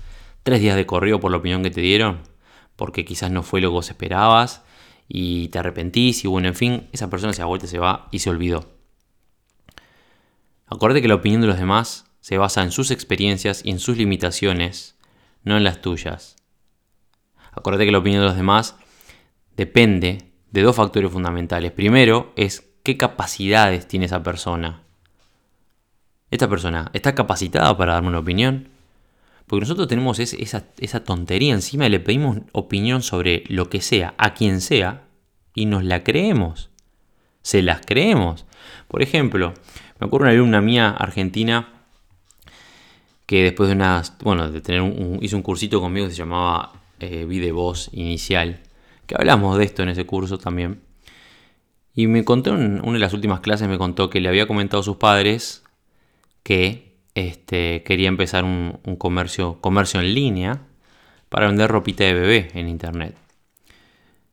tres 0.44 0.62
días 0.62 0.76
de 0.76 0.86
corrido 0.86 1.20
por 1.20 1.32
la 1.32 1.38
opinión 1.38 1.64
que 1.64 1.72
te 1.72 1.82
dieron, 1.82 2.20
porque 2.76 3.06
quizás 3.06 3.32
no 3.32 3.44
fue 3.44 3.62
lo 3.62 3.70
que 3.70 3.74
vos 3.74 3.90
esperabas 3.90 4.64
y 5.08 5.50
te 5.50 5.60
arrepentís 5.60 6.24
y 6.24 6.28
bueno, 6.28 6.48
en 6.48 6.56
fin, 6.56 6.88
esa 6.92 7.10
persona 7.10 7.34
se 7.34 7.68
se 7.68 7.80
va 7.80 8.08
y 8.12 8.20
se 8.20 8.30
olvidó. 8.30 8.74
Acuérdate 10.68 11.02
que 11.02 11.08
la 11.08 11.16
opinión 11.16 11.42
de 11.42 11.48
los 11.48 11.58
demás 11.58 12.06
se 12.20 12.38
basa 12.38 12.64
en 12.64 12.72
sus 12.72 12.90
experiencias 12.90 13.62
y 13.64 13.70
en 13.70 13.80
sus 13.80 13.98
limitaciones, 13.98 14.98
no 15.44 15.58
en 15.58 15.64
las 15.64 15.82
tuyas. 15.82 16.38
Acuérdate 17.52 17.86
que 17.86 17.92
la 17.92 18.00
opinión 18.00 18.22
de 18.22 18.28
los 18.28 18.38
demás 18.38 18.76
depende 19.56 20.32
de 20.52 20.62
dos 20.62 20.76
factores 20.76 21.12
fundamentales. 21.12 21.72
Primero 21.72 22.34
es 22.36 22.72
qué 22.84 22.98
capacidades 22.98 23.88
tiene 23.88 24.06
esa 24.06 24.24
persona. 24.24 24.84
¿Esta 26.32 26.50
persona 26.50 26.90
está 26.94 27.14
capacitada 27.14 27.78
para 27.78 27.94
darme 27.94 28.10
una 28.10 28.20
opinión? 28.20 28.70
Porque 29.48 29.62
nosotros 29.62 29.88
tenemos 29.88 30.20
esa, 30.20 31.04
tontería 31.04 31.54
encima 31.54 31.86
y 31.86 31.90
le 31.90 32.00
pedimos 32.00 32.40
opinión 32.54 33.02
sobre 33.04 33.44
lo 33.48 33.70
que 33.70 33.82
sea, 33.82 34.14
a 34.18 34.34
quien 34.34 34.62
sea, 34.62 35.08
y 35.54 35.66
nos 35.66 35.84
la 35.84 36.04
creemos. 36.04 36.70
Se 37.42 37.62
las 37.62 37.82
creemos. 37.86 38.46
Por 38.88 39.04
ejemplo, 39.04 39.54
me 40.00 40.08
ocurre 40.08 40.24
una 40.26 40.32
alumna 40.32 40.62
mía 40.62 40.90
argentina 40.90 41.70
que 43.26 43.44
después 43.44 43.70
de 43.70 43.76
unas, 43.76 44.18
bueno, 44.20 44.50
de 44.50 44.62
tener 44.62 44.82
un, 44.82 45.20
hizo 45.22 45.36
un 45.36 45.44
cursito 45.44 45.82
conmigo 45.82 46.08
que 46.08 46.12
se 46.12 46.18
llamaba 46.18 46.74
eh, 47.00 47.52
Voz 47.52 47.90
Inicial, 47.92 48.62
que 49.06 49.16
hablamos 49.18 49.58
de 49.58 49.66
esto 49.66 49.84
en 49.84 49.90
ese 49.90 50.06
curso 50.06 50.38
también. 50.38 50.82
Y 51.96 52.08
me 52.08 52.26
contó 52.26 52.56
en 52.56 52.82
una 52.82 52.94
de 52.94 53.00
las 53.00 53.14
últimas 53.14 53.42
clases, 53.42 53.68
me 53.68 53.78
contó 53.78 54.10
que 54.10 54.20
le 54.20 54.30
había 54.30 54.48
comentado 54.48 54.82
a 54.82 54.84
sus 54.84 54.98
padres 54.98 55.64
que 56.42 56.83
este, 57.16 57.84
quería 57.84 58.08
empezar 58.08 58.44
un, 58.44 58.80
comercio, 58.98 59.60
comercio 59.62 60.00
en 60.00 60.14
línea 60.14 60.62
para 61.30 61.48
vender 61.48 61.70
ropita 61.70 62.04
de 62.04 62.14
bebé 62.14 62.48
en 62.54 62.70
internet. 62.70 63.16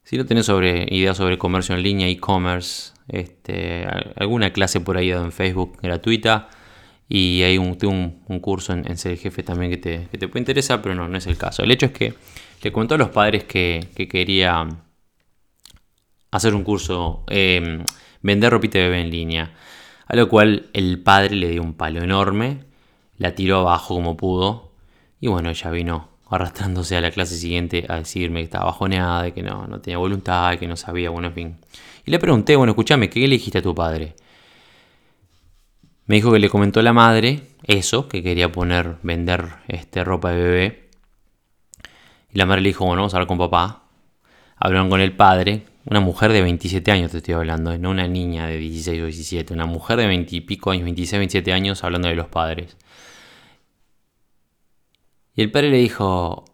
Si 0.02 0.16
no 0.16 0.26
tenés 0.26 0.46
sobre, 0.46 0.86
ideas 0.90 1.16
sobre 1.16 1.38
comercio 1.38 1.74
en 1.74 1.82
línea, 1.82 2.08
e-commerce, 2.08 2.92
este, 3.08 3.86
alguna 4.16 4.52
clase 4.52 4.80
por 4.80 4.96
ahí 4.96 5.10
en 5.10 5.32
Facebook 5.32 5.78
gratuita 5.82 6.48
y 7.08 7.42
hay 7.42 7.58
un, 7.58 7.76
un, 8.26 8.40
curso 8.40 8.72
en, 8.72 8.96
Ser 8.96 9.16
Jefe 9.18 9.42
también 9.42 9.70
que 9.70 9.78
te, 9.78 10.08
que 10.10 10.18
te, 10.18 10.28
puede 10.28 10.40
interesar, 10.40 10.80
pero 10.80 10.94
no, 10.94 11.08
no 11.08 11.18
es 11.18 11.26
el 11.26 11.36
caso. 11.36 11.62
El 11.62 11.70
hecho 11.70 11.86
es 11.86 11.92
que 11.92 12.14
le 12.62 12.72
contó 12.72 12.94
a 12.94 12.98
los 12.98 13.10
padres 13.10 13.44
que, 13.44 13.88
quería 14.10 14.66
hacer 16.30 16.54
un 16.54 16.62
curso, 16.62 17.24
em, 17.28 17.84
vender 18.22 18.52
ropita 18.52 18.78
de 18.78 18.84
bebé 18.84 19.00
en 19.00 19.10
línea, 19.10 19.54
a 20.06 20.16
lo 20.16 20.28
cual 20.28 20.70
el 20.72 21.00
padre 21.00 21.36
le 21.36 21.48
dio 21.48 21.62
un 21.62 21.74
palo 21.74 22.02
enorme 22.02 22.69
la 23.20 23.35
tiró 23.35 23.59
abajo 23.59 23.94
como 23.94 24.16
pudo. 24.16 24.72
Y 25.20 25.28
bueno, 25.28 25.50
ella 25.50 25.70
vino 25.70 26.09
arrastrándose 26.30 26.96
a 26.96 27.02
la 27.02 27.11
clase 27.11 27.37
siguiente 27.37 27.85
a 27.88 27.96
decirme 27.96 28.40
que 28.40 28.44
estaba 28.44 28.64
bajoneada, 28.64 29.24
de 29.24 29.33
que 29.33 29.42
no, 29.42 29.66
no 29.66 29.80
tenía 29.80 29.98
voluntad, 29.98 30.59
que 30.59 30.66
no 30.66 30.74
sabía, 30.74 31.11
bueno, 31.11 31.28
en 31.28 31.35
fin. 31.35 31.56
Y 32.06 32.11
le 32.11 32.18
pregunté, 32.18 32.56
bueno, 32.56 32.72
escúchame, 32.72 33.11
¿qué 33.11 33.20
le 33.20 33.37
dijiste 33.37 33.59
a 33.59 33.62
tu 33.62 33.74
padre? 33.74 34.14
Me 36.06 36.14
dijo 36.14 36.33
que 36.33 36.38
le 36.38 36.48
comentó 36.48 36.80
la 36.80 36.94
madre 36.94 37.42
eso, 37.64 38.09
que 38.09 38.22
quería 38.22 38.50
poner, 38.50 38.96
vender 39.02 39.48
este, 39.68 40.02
ropa 40.02 40.30
de 40.30 40.42
bebé. 40.42 40.88
Y 42.33 42.38
la 42.38 42.46
madre 42.46 42.62
le 42.62 42.70
dijo, 42.70 42.87
bueno, 42.87 43.02
vamos 43.02 43.12
a 43.12 43.18
hablar 43.18 43.28
con 43.28 43.37
papá. 43.37 43.83
Hablaron 44.56 44.88
con 44.88 45.02
el 45.02 45.14
padre, 45.14 45.66
una 45.85 46.00
mujer 46.00 46.33
de 46.33 46.40
27 46.40 46.90
años 46.90 47.11
te 47.11 47.18
estoy 47.18 47.35
hablando, 47.35 47.76
no 47.76 47.90
una 47.90 48.06
niña 48.06 48.46
de 48.46 48.56
16 48.56 49.02
o 49.02 49.04
17, 49.06 49.52
una 49.52 49.66
mujer 49.66 49.98
de 49.98 50.06
20 50.06 50.37
y 50.37 50.40
pico 50.40 50.70
años, 50.70 50.85
26, 50.85 51.18
27 51.18 51.52
años 51.52 51.85
hablando 51.85 52.09
de 52.09 52.14
los 52.14 52.28
padres. 52.28 52.76
Y 55.34 55.42
el 55.42 55.50
padre 55.50 55.70
le 55.70 55.78
dijo, 55.78 56.44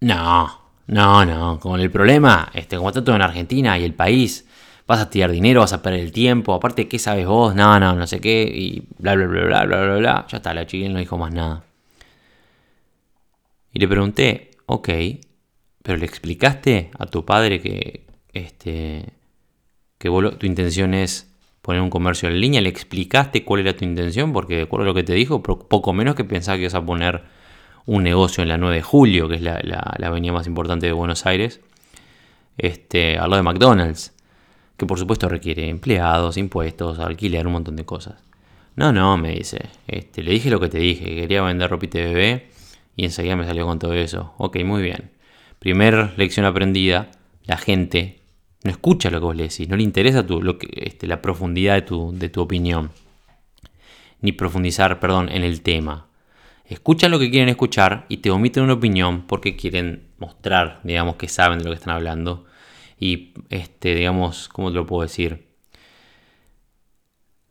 no, 0.00 0.60
no, 0.86 1.24
no, 1.24 1.60
con 1.60 1.80
el 1.80 1.90
problema, 1.90 2.50
este, 2.54 2.76
como 2.76 2.88
está 2.88 3.04
todo 3.04 3.16
en 3.16 3.22
Argentina 3.22 3.78
y 3.78 3.84
el 3.84 3.94
país, 3.94 4.46
vas 4.86 5.00
a 5.00 5.08
tirar 5.08 5.30
dinero, 5.30 5.60
vas 5.60 5.72
a 5.72 5.82
perder 5.82 6.00
el 6.00 6.12
tiempo, 6.12 6.52
aparte, 6.52 6.88
¿qué 6.88 6.98
sabes 6.98 7.26
vos? 7.26 7.54
No, 7.54 7.78
no, 7.78 7.94
no 7.94 8.06
sé 8.06 8.20
qué, 8.20 8.42
y 8.42 8.82
bla, 8.98 9.14
bla, 9.14 9.26
bla, 9.26 9.44
bla, 9.44 9.64
bla, 9.64 9.84
bla, 9.84 9.96
bla. 9.96 10.26
Ya 10.28 10.38
está, 10.38 10.52
la 10.52 10.66
chiquilla 10.66 10.90
no 10.90 10.98
dijo 10.98 11.16
más 11.16 11.32
nada. 11.32 11.64
Y 13.72 13.78
le 13.78 13.86
pregunté, 13.88 14.50
ok, 14.66 14.88
pero 15.82 15.96
le 15.96 16.04
explicaste 16.06 16.90
a 16.98 17.06
tu 17.06 17.24
padre 17.24 17.60
que, 17.60 18.06
este, 18.32 19.06
que 19.98 20.08
tu 20.08 20.46
intención 20.46 20.94
es 20.94 21.32
poner 21.62 21.82
un 21.82 21.90
comercio 21.90 22.28
en 22.28 22.40
línea, 22.40 22.60
le 22.60 22.68
explicaste 22.68 23.44
cuál 23.44 23.60
era 23.60 23.76
tu 23.76 23.84
intención, 23.84 24.32
porque 24.32 24.56
de 24.56 24.62
acuerdo 24.62 24.84
a 24.84 24.86
lo 24.88 24.94
que 24.94 25.04
te 25.04 25.12
dijo, 25.12 25.42
poco 25.42 25.92
menos 25.92 26.14
que 26.16 26.24
pensaba 26.24 26.56
que 26.56 26.62
ibas 26.62 26.74
a 26.74 26.84
poner 26.84 27.22
un 27.86 28.02
negocio 28.02 28.42
en 28.42 28.48
la 28.48 28.58
9 28.58 28.76
de 28.76 28.82
julio, 28.82 29.28
que 29.28 29.36
es 29.36 29.42
la, 29.42 29.56
avenida 30.02 30.32
más 30.32 30.46
importante 30.46 30.86
de 30.86 30.92
Buenos 30.92 31.26
Aires, 31.26 31.60
este, 32.58 33.18
al 33.18 33.30
lado 33.30 33.36
de 33.36 33.42
McDonald's, 33.42 34.14
que 34.76 34.86
por 34.86 34.98
supuesto 34.98 35.28
requiere 35.28 35.68
empleados, 35.68 36.36
impuestos, 36.36 36.98
alquiler, 36.98 37.46
un 37.46 37.54
montón 37.54 37.76
de 37.76 37.84
cosas. 37.84 38.22
No, 38.76 38.92
no, 38.92 39.16
me 39.16 39.32
dice, 39.32 39.68
este, 39.86 40.22
le 40.22 40.32
dije 40.32 40.50
lo 40.50 40.60
que 40.60 40.68
te 40.68 40.78
dije, 40.78 41.04
que 41.04 41.16
quería 41.16 41.42
vender 41.42 41.70
ropita 41.70 41.98
de 41.98 42.06
bebé 42.06 42.50
y 42.96 43.04
enseguida 43.04 43.36
me 43.36 43.44
salió 43.46 43.66
con 43.66 43.78
todo 43.78 43.94
eso. 43.94 44.34
Ok, 44.38 44.58
muy 44.64 44.82
bien. 44.82 45.10
Primer 45.58 46.14
lección 46.16 46.46
aprendida, 46.46 47.10
la 47.44 47.56
gente 47.56 48.20
no 48.62 48.70
escucha 48.70 49.10
lo 49.10 49.20
que 49.20 49.26
vos 49.26 49.36
le 49.36 49.44
decís, 49.44 49.68
no 49.68 49.76
le 49.76 49.82
interesa 49.82 50.26
tu, 50.26 50.42
lo 50.42 50.58
que, 50.58 50.68
este, 50.72 51.06
la 51.06 51.20
profundidad 51.20 51.74
de 51.74 51.82
tu, 51.82 52.12
de 52.12 52.28
tu 52.28 52.40
opinión, 52.40 52.90
ni 54.20 54.32
profundizar, 54.32 55.00
perdón, 55.00 55.28
en 55.30 55.44
el 55.44 55.62
tema 55.62 56.09
escuchan 56.70 57.10
lo 57.10 57.18
que 57.18 57.30
quieren 57.30 57.48
escuchar 57.48 58.06
y 58.08 58.18
te 58.18 58.30
omiten 58.30 58.62
una 58.62 58.74
opinión 58.74 59.26
porque 59.26 59.56
quieren 59.56 60.08
mostrar, 60.18 60.80
digamos, 60.84 61.16
que 61.16 61.28
saben 61.28 61.58
de 61.58 61.64
lo 61.64 61.70
que 61.70 61.76
están 61.76 61.94
hablando. 61.94 62.46
Y, 62.98 63.34
este, 63.50 63.94
digamos, 63.94 64.48
¿cómo 64.48 64.70
te 64.70 64.76
lo 64.76 64.86
puedo 64.86 65.02
decir? 65.02 65.48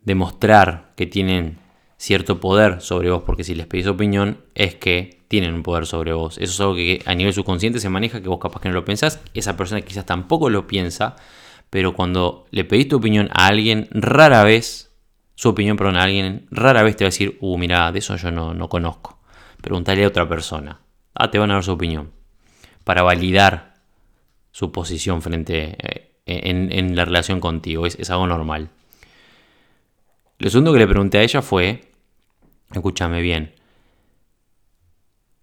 Demostrar 0.01 0.93
que 0.95 1.05
tienen 1.05 1.57
cierto 1.97 2.39
poder 2.39 2.81
sobre 2.81 3.11
vos, 3.11 3.23
porque 3.23 3.43
si 3.43 3.55
les 3.55 3.67
pedís 3.67 3.87
opinión 3.87 4.37
es 4.55 4.75
que 4.75 5.19
tienen 5.27 5.53
un 5.53 5.63
poder 5.63 5.85
sobre 5.85 6.13
vos. 6.13 6.37
Eso 6.37 6.53
es 6.53 6.59
algo 6.61 6.75
que 6.75 7.01
a 7.05 7.13
nivel 7.13 7.33
subconsciente 7.33 7.79
se 7.79 7.89
maneja, 7.89 8.21
que 8.21 8.29
vos 8.29 8.39
capaz 8.39 8.61
que 8.61 8.69
no 8.69 8.75
lo 8.75 8.85
pensás, 8.85 9.19
esa 9.33 9.57
persona 9.57 9.81
quizás 9.81 10.05
tampoco 10.05 10.49
lo 10.49 10.65
piensa, 10.65 11.17
pero 11.69 11.93
cuando 11.93 12.47
le 12.51 12.63
pedís 12.63 12.87
tu 12.87 12.97
opinión 12.97 13.29
a 13.33 13.47
alguien, 13.47 13.89
rara 13.91 14.43
vez 14.43 14.88
su 15.39 15.47
opinión, 15.47 15.77
perdón, 15.77 15.95
a 15.95 16.03
alguien, 16.03 16.47
rara 16.51 16.83
vez 16.83 16.97
te 16.97 17.05
va 17.05 17.07
a 17.07 17.11
decir, 17.11 17.37
uh, 17.39 17.57
mira, 17.57 17.89
de 17.93 17.99
eso 17.99 18.13
yo 18.17 18.29
no, 18.29 18.53
no 18.53 18.67
conozco. 18.67 19.21
Preguntarle 19.61 20.03
a 20.03 20.09
otra 20.09 20.27
persona. 20.27 20.81
Ah, 21.13 21.31
te 21.31 21.39
van 21.39 21.49
a 21.49 21.53
dar 21.53 21.63
su 21.63 21.71
opinión. 21.71 22.11
Para 22.83 23.03
validar 23.03 23.75
su 24.51 24.73
posición 24.73 25.21
frente 25.21 25.77
eh, 25.79 26.11
en, 26.25 26.93
la 26.93 27.05
relación 27.05 27.39
contigo. 27.39 27.85
Es 27.85 28.09
algo 28.09 28.27
normal. 28.27 28.67
Lo 30.39 30.49
segundo 30.49 30.73
que 30.73 30.79
le 30.79 30.87
pregunté 30.87 31.19
a 31.19 31.23
ella 31.23 31.41
fue, 31.41 31.89
escúchame 32.73 33.21
bien, 33.21 33.53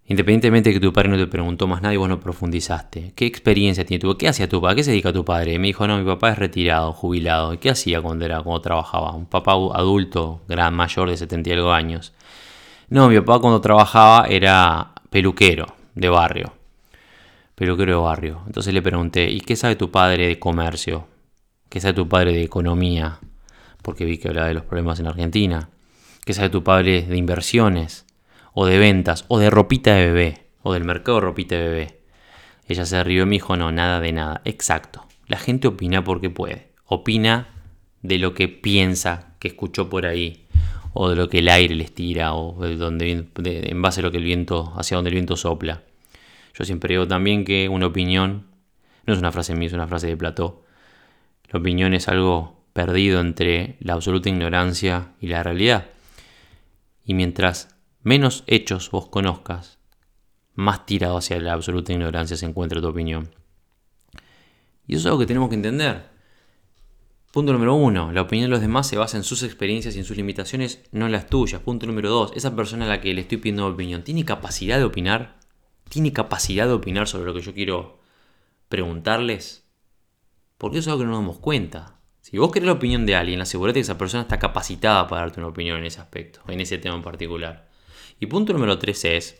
Independientemente 0.09 0.69
de 0.69 0.75
que 0.75 0.79
tu 0.79 0.93
padre 0.93 1.09
no 1.09 1.17
te 1.17 1.27
preguntó 1.27 1.67
más 1.67 1.81
nada 1.81 1.93
y 1.93 1.97
vos 1.97 2.07
no 2.07 2.21
profundizaste. 2.21 3.11
¿Qué 3.13 3.25
experiencia 3.25 3.85
tiene 3.85 3.99
tu 3.99 4.17
¿Qué 4.17 4.29
hacía 4.29 4.47
tu 4.47 4.61
papá? 4.61 4.73
¿Qué 4.73 4.83
se 4.85 4.91
dedica 4.91 5.11
tu 5.11 5.25
padre? 5.25 5.59
me 5.59 5.67
dijo, 5.67 5.85
no, 5.85 5.97
mi 5.97 6.05
papá 6.05 6.31
es 6.31 6.37
retirado, 6.37 6.93
jubilado. 6.93 7.53
¿Y 7.53 7.57
qué 7.57 7.69
hacía 7.69 8.01
cuando 8.01 8.23
era, 8.23 8.41
cuando 8.41 8.61
trabajaba? 8.61 9.11
Un 9.11 9.25
papá 9.25 9.51
adulto, 9.51 10.41
gran 10.47 10.73
mayor 10.73 11.09
de 11.09 11.17
70 11.17 11.49
y 11.49 11.53
algo 11.53 11.73
años. 11.73 12.13
No, 12.87 13.09
mi 13.09 13.19
papá 13.19 13.39
cuando 13.41 13.59
trabajaba 13.59 14.27
era 14.27 14.93
peluquero 15.09 15.65
de 15.93 16.07
barrio. 16.07 16.53
Peluquero 17.55 17.97
de 17.97 18.01
barrio. 18.01 18.41
Entonces 18.45 18.73
le 18.73 18.81
pregunté, 18.81 19.29
¿y 19.29 19.41
qué 19.41 19.57
sabe 19.57 19.75
tu 19.75 19.91
padre 19.91 20.27
de 20.27 20.39
comercio? 20.39 21.05
¿Qué 21.67 21.81
sabe 21.81 21.93
tu 21.93 22.07
padre 22.07 22.31
de 22.31 22.43
economía? 22.43 23.19
Porque 23.81 24.05
vi 24.05 24.17
que 24.19 24.29
hablaba 24.29 24.47
de 24.47 24.53
los 24.53 24.63
problemas 24.63 25.01
en 25.01 25.07
Argentina. 25.07 25.69
¿Qué 26.23 26.33
sabe 26.33 26.49
tu 26.49 26.63
padre 26.63 27.01
de 27.01 27.17
inversiones? 27.17 28.06
O 28.59 28.65
de 28.65 28.79
ventas, 28.79 29.23
o 29.27 29.37
de 29.37 29.51
ropita 29.51 29.93
de 29.93 30.07
bebé, 30.07 30.47
o 30.63 30.73
del 30.73 30.83
mercado 30.83 31.19
de 31.19 31.25
ropita 31.27 31.53
de 31.53 31.61
bebé. 31.61 31.99
Ella 32.67 32.87
se 32.87 33.03
rió 33.03 33.21
y 33.21 33.25
me 33.27 33.35
dijo, 33.35 33.55
no, 33.55 33.71
nada 33.71 33.99
de 33.99 34.11
nada. 34.11 34.41
Exacto. 34.45 35.05
La 35.27 35.37
gente 35.37 35.67
opina 35.67 36.03
porque 36.03 36.31
puede. 36.31 36.71
Opina 36.85 37.49
de 38.01 38.17
lo 38.17 38.33
que 38.33 38.47
piensa, 38.47 39.35
que 39.37 39.49
escuchó 39.49 39.91
por 39.91 40.07
ahí, 40.07 40.47
o 40.93 41.07
de 41.07 41.15
lo 41.15 41.29
que 41.29 41.37
el 41.37 41.49
aire 41.49 41.75
les 41.75 41.93
tira, 41.93 42.33
o 42.33 42.59
de 42.59 42.77
donde, 42.77 43.27
en 43.35 43.81
base 43.83 43.99
a 43.99 44.03
lo 44.03 44.09
que 44.09 44.17
el 44.17 44.23
viento, 44.23 44.73
hacia 44.75 44.95
donde 44.95 45.09
el 45.09 45.17
viento 45.17 45.35
sopla. 45.35 45.83
Yo 46.55 46.65
siempre 46.65 46.95
digo 46.95 47.07
también 47.07 47.45
que 47.45 47.69
una 47.69 47.85
opinión, 47.85 48.47
no 49.05 49.13
es 49.13 49.19
una 49.19 49.31
frase 49.31 49.53
mía, 49.53 49.67
es 49.67 49.73
una 49.73 49.87
frase 49.87 50.07
de 50.07 50.17
Plató. 50.17 50.63
La 51.51 51.59
opinión 51.59 51.93
es 51.93 52.07
algo 52.07 52.59
perdido 52.73 53.19
entre 53.19 53.75
la 53.81 53.93
absoluta 53.93 54.29
ignorancia 54.29 55.09
y 55.21 55.27
la 55.27 55.43
realidad. 55.43 55.85
Y 57.05 57.13
mientras 57.13 57.76
menos 58.07 58.45
hechos 58.47 58.89
vos 58.89 59.09
conozcas, 59.09 59.79
más 60.53 60.85
tirado 60.85 61.17
hacia 61.17 61.41
la 61.41 61.51
absoluta 61.51 61.91
ignorancia 61.91 62.37
se 62.37 62.45
encuentra 62.45 62.79
tu 62.79 62.87
opinión. 62.87 63.35
Y 64.87 64.93
eso 64.95 65.01
es 65.01 65.05
algo 65.07 65.19
que 65.19 65.25
tenemos 65.25 65.49
que 65.49 65.55
entender. 65.55 66.07
Punto 67.33 67.51
número 67.51 67.75
uno, 67.75 68.13
la 68.13 68.21
opinión 68.21 68.49
de 68.49 68.51
los 68.51 68.61
demás 68.61 68.87
se 68.87 68.97
basa 68.97 69.17
en 69.17 69.25
sus 69.25 69.43
experiencias 69.43 69.93
y 69.93 69.99
en 69.99 70.05
sus 70.05 70.15
limitaciones, 70.15 70.85
no 70.93 71.07
en 71.07 71.11
las 71.11 71.27
tuyas. 71.27 71.61
Punto 71.61 71.85
número 71.85 72.09
dos, 72.09 72.31
esa 72.33 72.55
persona 72.55 72.85
a 72.85 72.87
la 72.87 73.01
que 73.01 73.13
le 73.13 73.19
estoy 73.19 73.39
pidiendo 73.39 73.67
opinión, 73.67 74.05
¿tiene 74.05 74.23
capacidad 74.23 74.77
de 74.77 74.85
opinar? 74.85 75.37
¿Tiene 75.89 76.13
capacidad 76.13 76.65
de 76.65 76.73
opinar 76.73 77.09
sobre 77.09 77.25
lo 77.25 77.33
que 77.33 77.41
yo 77.41 77.53
quiero 77.53 77.99
preguntarles? 78.69 79.67
Porque 80.57 80.77
eso 80.77 80.89
es 80.89 80.93
algo 80.93 80.99
que 80.99 81.05
no 81.07 81.11
nos 81.11 81.19
damos 81.19 81.39
cuenta. 81.39 81.99
Si 82.21 82.37
vos 82.37 82.53
querés 82.53 82.67
la 82.67 82.73
opinión 82.73 83.05
de 83.05 83.17
alguien, 83.17 83.41
asegúrate 83.41 83.79
que 83.79 83.81
esa 83.81 83.97
persona 83.97 84.23
está 84.23 84.39
capacitada 84.39 85.09
para 85.09 85.23
darte 85.23 85.41
una 85.41 85.49
opinión 85.49 85.77
en 85.77 85.85
ese 85.85 85.99
aspecto, 85.99 86.39
en 86.47 86.61
ese 86.61 86.77
tema 86.77 86.95
en 86.95 87.03
particular. 87.03 87.66
Y 88.19 88.27
punto 88.27 88.53
número 88.53 88.79
tres 88.79 89.05
es, 89.05 89.37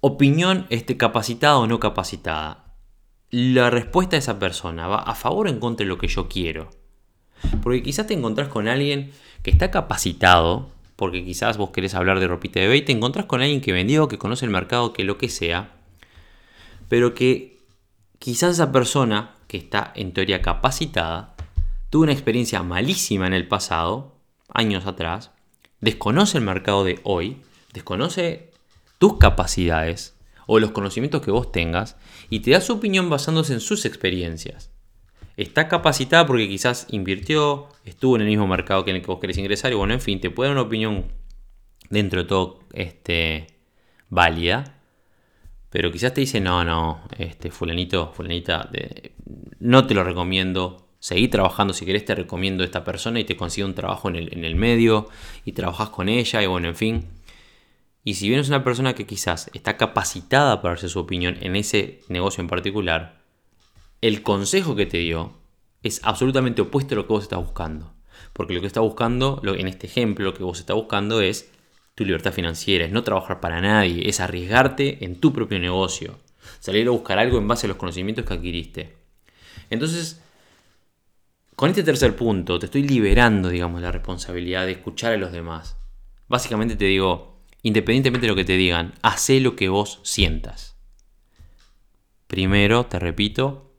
opinión 0.00 0.66
este, 0.70 0.96
capacitada 0.96 1.58
o 1.58 1.66
no 1.66 1.80
capacitada. 1.80 2.64
La 3.30 3.70
respuesta 3.70 4.16
de 4.16 4.20
esa 4.20 4.38
persona 4.38 4.86
va 4.86 4.98
a 4.98 5.14
favor 5.14 5.46
o 5.46 5.50
en 5.50 5.60
contra 5.60 5.84
de 5.84 5.88
lo 5.88 5.98
que 5.98 6.08
yo 6.08 6.28
quiero. 6.28 6.70
Porque 7.62 7.82
quizás 7.82 8.06
te 8.06 8.14
encontrás 8.14 8.48
con 8.48 8.68
alguien 8.68 9.12
que 9.42 9.50
está 9.50 9.70
capacitado, 9.70 10.70
porque 10.96 11.24
quizás 11.24 11.56
vos 11.56 11.70
querés 11.70 11.94
hablar 11.94 12.20
de 12.20 12.26
ropita 12.26 12.60
de 12.60 12.66
bebé 12.66 12.78
y 12.78 12.82
te 12.82 12.92
encontrás 12.92 13.26
con 13.26 13.40
alguien 13.40 13.60
que 13.60 13.72
vendió, 13.72 14.08
que 14.08 14.18
conoce 14.18 14.44
el 14.44 14.50
mercado, 14.50 14.92
que 14.92 15.04
lo 15.04 15.18
que 15.18 15.28
sea, 15.28 15.72
pero 16.88 17.14
que 17.14 17.58
quizás 18.18 18.52
esa 18.52 18.72
persona 18.72 19.34
que 19.46 19.58
está 19.58 19.92
en 19.94 20.12
teoría 20.12 20.42
capacitada 20.42 21.34
tuvo 21.90 22.02
una 22.02 22.12
experiencia 22.12 22.62
malísima 22.62 23.26
en 23.26 23.34
el 23.34 23.46
pasado, 23.46 24.16
años 24.52 24.86
atrás, 24.86 25.30
desconoce 25.80 26.38
el 26.38 26.44
mercado 26.44 26.84
de 26.84 27.00
hoy, 27.04 27.42
desconoce 27.72 28.50
tus 28.98 29.18
capacidades 29.18 30.16
o 30.46 30.58
los 30.58 30.72
conocimientos 30.72 31.22
que 31.22 31.30
vos 31.30 31.52
tengas 31.52 31.96
y 32.30 32.40
te 32.40 32.52
da 32.52 32.60
su 32.60 32.72
opinión 32.72 33.10
basándose 33.10 33.52
en 33.52 33.60
sus 33.60 33.84
experiencias. 33.84 34.70
Está 35.36 35.68
capacitada 35.68 36.26
porque 36.26 36.48
quizás 36.48 36.86
invirtió, 36.90 37.68
estuvo 37.84 38.16
en 38.16 38.22
el 38.22 38.28
mismo 38.28 38.48
mercado 38.48 38.84
que 38.84 38.90
en 38.90 38.96
el 38.96 39.02
que 39.02 39.08
vos 39.08 39.20
querés 39.20 39.38
ingresar 39.38 39.70
y 39.70 39.76
bueno, 39.76 39.94
en 39.94 40.00
fin, 40.00 40.20
te 40.20 40.30
puede 40.30 40.48
dar 40.48 40.56
una 40.56 40.66
opinión 40.66 41.04
dentro 41.90 42.22
de 42.22 42.28
todo 42.28 42.60
este, 42.72 43.46
válida. 44.08 44.80
Pero 45.70 45.92
quizás 45.92 46.14
te 46.14 46.22
dice, 46.22 46.40
no, 46.40 46.64
no, 46.64 47.02
este 47.18 47.50
fulanito, 47.50 48.10
fulanita, 48.12 48.70
no 49.60 49.86
te 49.86 49.94
lo 49.94 50.02
recomiendo. 50.02 50.88
Seguí 50.98 51.28
trabajando, 51.28 51.74
si 51.74 51.84
querés 51.84 52.04
te 52.04 52.14
recomiendo 52.14 52.64
esta 52.64 52.82
persona 52.82 53.20
y 53.20 53.24
te 53.24 53.36
consigue 53.36 53.66
un 53.66 53.74
trabajo 53.74 54.08
en 54.08 54.16
el, 54.16 54.32
en 54.32 54.44
el 54.44 54.56
medio 54.56 55.08
y 55.44 55.52
trabajas 55.52 55.90
con 55.90 56.08
ella 56.08 56.42
y 56.42 56.46
bueno, 56.46 56.68
en 56.68 56.74
fin. 56.74 57.17
Y 58.08 58.14
si 58.14 58.30
bien 58.30 58.40
es 58.40 58.48
una 58.48 58.64
persona 58.64 58.94
que 58.94 59.04
quizás 59.04 59.50
está 59.52 59.76
capacitada 59.76 60.62
para 60.62 60.72
darse 60.72 60.88
su 60.88 60.98
opinión 60.98 61.36
en 61.42 61.56
ese 61.56 62.00
negocio 62.08 62.40
en 62.40 62.48
particular, 62.48 63.20
el 64.00 64.22
consejo 64.22 64.74
que 64.74 64.86
te 64.86 64.96
dio 64.96 65.34
es 65.82 66.00
absolutamente 66.04 66.62
opuesto 66.62 66.94
a 66.94 66.96
lo 66.96 67.06
que 67.06 67.12
vos 67.12 67.24
estás 67.24 67.38
buscando. 67.38 67.92
Porque 68.32 68.54
lo 68.54 68.62
que 68.62 68.66
está 68.66 68.80
buscando, 68.80 69.42
en 69.44 69.68
este 69.68 69.88
ejemplo, 69.88 70.24
lo 70.24 70.32
que 70.32 70.42
vos 70.42 70.58
estás 70.58 70.74
buscando 70.74 71.20
es 71.20 71.50
tu 71.94 72.06
libertad 72.06 72.32
financiera, 72.32 72.86
es 72.86 72.92
no 72.92 73.04
trabajar 73.04 73.40
para 73.40 73.60
nadie, 73.60 74.08
es 74.08 74.20
arriesgarte 74.20 75.04
en 75.04 75.20
tu 75.20 75.34
propio 75.34 75.58
negocio, 75.58 76.18
salir 76.60 76.88
a 76.88 76.92
buscar 76.92 77.18
algo 77.18 77.36
en 77.36 77.46
base 77.46 77.66
a 77.66 77.68
los 77.68 77.76
conocimientos 77.76 78.24
que 78.24 78.32
adquiriste. 78.32 78.96
Entonces, 79.68 80.22
con 81.54 81.68
este 81.68 81.82
tercer 81.82 82.16
punto, 82.16 82.58
te 82.58 82.64
estoy 82.64 82.84
liberando, 82.84 83.50
digamos, 83.50 83.82
la 83.82 83.92
responsabilidad 83.92 84.64
de 84.64 84.72
escuchar 84.72 85.12
a 85.12 85.18
los 85.18 85.30
demás. 85.30 85.76
Básicamente 86.26 86.74
te 86.74 86.86
digo, 86.86 87.36
independientemente 87.62 88.26
de 88.26 88.30
lo 88.30 88.36
que 88.36 88.44
te 88.44 88.56
digan, 88.56 88.94
hace 89.02 89.40
lo 89.40 89.56
que 89.56 89.68
vos 89.68 90.00
sientas. 90.02 90.76
Primero, 92.26 92.86
te 92.86 92.98
repito, 92.98 93.72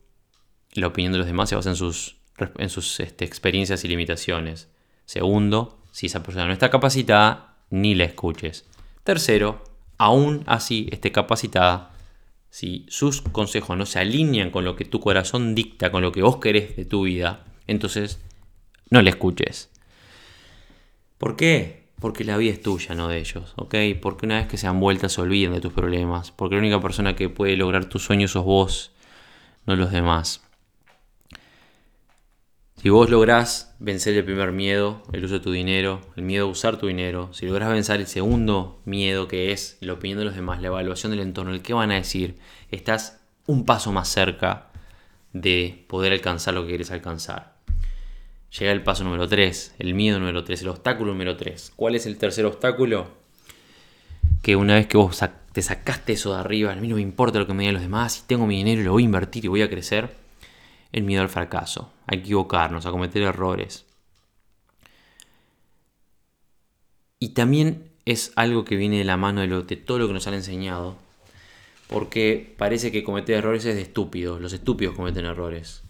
la 0.74 0.88
opinión 0.88 1.12
de 1.14 1.20
los 1.20 1.28
demás 1.28 1.50
se 1.50 1.56
basa 1.56 1.70
en 1.70 1.76
sus, 1.76 3.00
este, 3.00 3.26
experiencias 3.26 3.84
y 3.84 3.88
limitaciones. 3.88 4.70
Segundo, 5.06 5.84
si 5.92 6.08
esa 6.08 6.24
persona 6.24 6.48
no 6.48 6.54
está 6.54 6.70
capacitada, 6.70 7.58
ni 7.70 7.96
la 7.96 8.06
escuches. 8.06 8.66
Tercero, 9.04 9.64
aún 9.98 10.44
así 10.48 10.90
esté 10.92 11.12
capacitada, 11.12 11.92
si 12.50 12.86
sus 12.90 13.22
consejos 13.22 13.78
no 13.78 13.86
se 13.86 14.00
alinean 14.00 14.50
con 14.50 14.66
lo 14.66 14.76
que 14.76 14.86
tu 14.86 15.00
corazón 15.00 15.54
dicta, 15.54 15.92
con 15.92 16.02
lo 16.02 16.12
que 16.12 16.24
vos 16.24 16.38
querés 16.38 16.76
de 16.76 16.86
tu 16.86 17.04
vida, 17.04 17.46
entonces 17.68 18.20
no 18.90 19.02
le 19.02 19.12
escuches. 19.12 19.70
¿Por 21.20 21.36
qué? 21.36 21.79
Porque 22.00 22.24
la 22.24 22.38
vida 22.38 22.54
es 22.54 22.62
tuya, 22.62 22.96
no 22.96 23.08
de 23.08 23.18
ellos, 23.18 23.54
¿ok? 23.58 23.76
Porque 24.02 24.26
una 24.26 24.38
vez 24.38 24.48
que 24.48 24.58
se 24.58 24.68
han 24.68 24.80
vuelto 24.80 25.10
se 25.10 25.22
olviden 25.22 25.54
de 25.54 25.62
tus 25.62 25.74
problemas. 25.74 26.32
Porque 26.32 26.56
la 26.56 26.62
única 26.62 26.80
persona 26.80 27.16
que 27.16 27.30
puede 27.30 27.58
lograr 27.58 27.86
tus 27.86 28.04
sueños 28.04 28.32
sos 28.32 28.46
vos, 28.46 28.92
no 29.66 29.76
los 29.76 29.92
demás. 29.92 30.42
Si 32.82 32.88
vos 32.90 33.10
lográs 33.10 33.76
vencer 33.80 34.16
el 34.16 34.24
primer 34.24 34.54
miedo, 34.54 35.04
el 35.12 35.26
uso 35.26 35.34
de 35.34 35.40
tu 35.42 35.52
dinero, 35.52 36.00
el 36.16 36.24
miedo 36.24 36.46
a 36.46 36.50
usar 36.50 36.78
tu 36.78 36.88
dinero, 36.88 37.30
si 37.34 37.46
lográs 37.46 37.70
vencer 37.70 38.00
el 38.00 38.08
segundo 38.08 38.80
miedo 38.86 39.28
que 39.28 39.52
es 39.52 39.78
la 39.82 39.92
opinión 39.92 40.18
de 40.18 40.24
los 40.24 40.36
demás, 40.36 40.62
la 40.62 40.68
evaluación 40.68 41.12
del 41.12 41.20
entorno, 41.20 41.52
el 41.52 41.62
qué 41.62 41.74
van 41.74 41.92
a 41.92 41.96
decir, 41.96 42.38
estás 42.72 43.20
un 43.48 43.66
paso 43.66 43.92
más 43.92 44.08
cerca 44.08 44.70
de 45.34 45.84
poder 45.90 46.14
alcanzar 46.14 46.54
lo 46.54 46.62
que 46.62 46.70
quieres 46.70 46.92
alcanzar. 46.92 47.59
Llega 48.58 48.72
el 48.72 48.82
paso 48.82 49.04
número 49.04 49.28
3, 49.28 49.76
el 49.78 49.94
miedo 49.94 50.20
número 50.20 50.44
3, 50.44 50.64
el 50.64 50.70
obstáculo 50.70 51.12
número 51.12 51.38
3. 51.38 51.74
¿Cuál 51.76 51.96
es 51.96 52.08
el 52.08 52.18
tercer 52.18 52.46
obstáculo? 52.46 53.08
Que 54.42 54.56
una 54.56 54.76
vez 54.76 54.88
que 54.88 54.98
vos 54.98 55.20
te 55.52 55.62
sacaste 55.62 56.14
eso 56.14 56.34
de 56.34 56.40
arriba, 56.40 56.72
a 56.72 56.76
mí 56.76 56.88
no 56.88 56.96
me 56.96 57.02
importa 57.02 57.38
lo 57.38 57.46
que 57.46 57.54
me 57.54 57.64
digan 57.64 57.76
los 57.76 57.84
demás, 57.84 58.14
si 58.14 58.22
tengo 58.26 58.48
mi 58.48 58.58
dinero 58.58 58.82
y 58.82 58.86
lo 58.86 58.94
voy 58.94 59.04
a 59.04 59.06
invertir 59.06 59.46
y 59.46 59.50
voy 59.50 59.62
a 59.62 59.70
crecer, 59.70 60.16
el 60.92 61.04
miedo 61.04 61.22
al 61.22 61.30
fracaso, 61.30 61.92
a 62.08 62.16
equivocarnos, 62.16 62.86
a 62.88 62.92
cometer 62.92 63.22
errores. 63.22 63.86
Y 67.20 67.30
también 67.30 67.92
es 68.06 68.32
algo 68.36 68.66
que 68.66 68.78
viene 68.78 68.98
de 68.98 69.04
la 69.04 69.18
mano 69.18 69.42
de, 69.42 69.48
de 69.48 69.76
todo 69.76 70.00
lo 70.00 70.08
que 70.08 70.14
nos 70.14 70.26
han 70.26 70.34
enseñado, 70.34 70.96
porque 71.88 72.56
parece 72.58 72.92
que 72.92 73.04
cometer 73.04 73.36
errores 73.36 73.66
es 73.66 73.76
de 73.76 73.82
estúpidos, 73.82 74.42
los 74.42 74.54
estúpidos 74.54 74.96
cometen 74.96 75.26
errores. 75.26 75.84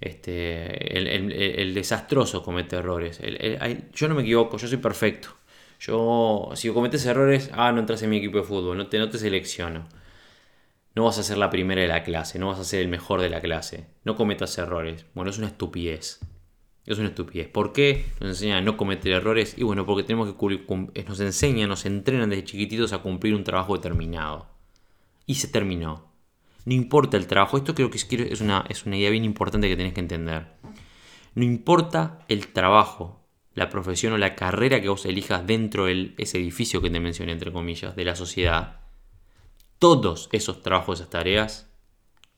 Este, 0.00 0.98
el, 0.98 1.74
desastroso 1.74 2.42
comete 2.42 2.76
errores. 2.76 3.20
yo 3.92 4.08
no 4.08 4.14
me 4.14 4.22
equivoco, 4.22 4.58
yo 4.58 4.68
soy 4.68 4.78
perfecto. 4.78 5.30
Yo, 5.80 6.50
si 6.54 6.70
cometes 6.70 7.04
errores, 7.06 7.50
ah, 7.52 7.72
no 7.72 7.80
entras 7.80 8.02
en 8.02 8.10
mi 8.10 8.18
equipo 8.18 8.38
de 8.38 8.44
fútbol, 8.44 8.76
no 8.76 8.86
te, 8.86 8.98
no 8.98 9.08
te 9.10 9.18
selecciono. 9.18 9.86
No 10.94 11.04
vas 11.04 11.18
a 11.18 11.22
ser 11.22 11.38
la 11.38 11.50
primera 11.50 11.82
de 11.82 11.88
la 11.88 12.04
clase, 12.04 12.38
no 12.38 12.48
vas 12.48 12.58
a 12.60 12.64
ser 12.64 12.80
el 12.80 12.88
mejor 12.88 13.20
de 13.20 13.28
la 13.28 13.40
clase. 13.40 13.86
No 14.04 14.14
cometas 14.16 14.56
errores. 14.58 15.06
Bueno, 15.14 15.30
es 15.30 15.38
una 15.38 15.48
estupidez. 15.48 16.20
Es 16.86 16.98
una 16.98 17.08
estupidez. 17.08 17.48
¿Por 17.48 17.72
qué 17.72 18.06
nos 18.20 18.30
enseñan 18.30 18.58
a 18.58 18.60
no 18.60 18.76
cometer 18.76 19.12
errores? 19.12 19.54
Y 19.58 19.64
bueno, 19.64 19.86
porque 19.86 20.04
tenemos 20.04 20.34
que 20.34 21.04
nos 21.04 21.20
enseñan, 21.20 21.68
nos 21.68 21.84
entrenan 21.86 22.30
desde 22.30 22.44
chiquititos 22.44 22.92
a 22.92 22.98
cumplir 22.98 23.34
un 23.34 23.42
trabajo 23.42 23.74
determinado. 23.74 24.46
Y 25.26 25.36
se 25.36 25.48
terminó. 25.48 26.13
No 26.64 26.74
importa 26.74 27.16
el 27.16 27.26
trabajo, 27.26 27.58
esto 27.58 27.74
creo 27.74 27.90
que 27.90 27.98
es 27.98 28.40
una, 28.40 28.64
es 28.68 28.86
una 28.86 28.96
idea 28.96 29.10
bien 29.10 29.24
importante 29.24 29.68
que 29.68 29.76
tenés 29.76 29.92
que 29.92 30.00
entender. 30.00 30.46
No 31.34 31.44
importa 31.44 32.20
el 32.28 32.48
trabajo, 32.48 33.20
la 33.54 33.68
profesión 33.68 34.12
o 34.14 34.18
la 34.18 34.34
carrera 34.34 34.80
que 34.80 34.88
vos 34.88 35.04
elijas 35.04 35.46
dentro 35.46 35.86
de 35.86 36.14
ese 36.16 36.38
edificio 36.38 36.80
que 36.80 36.90
te 36.90 37.00
mencioné, 37.00 37.32
entre 37.32 37.52
comillas, 37.52 37.94
de 37.96 38.04
la 38.04 38.16
sociedad. 38.16 38.80
Todos 39.78 40.28
esos 40.32 40.62
trabajos, 40.62 41.00
esas 41.00 41.10
tareas, 41.10 41.70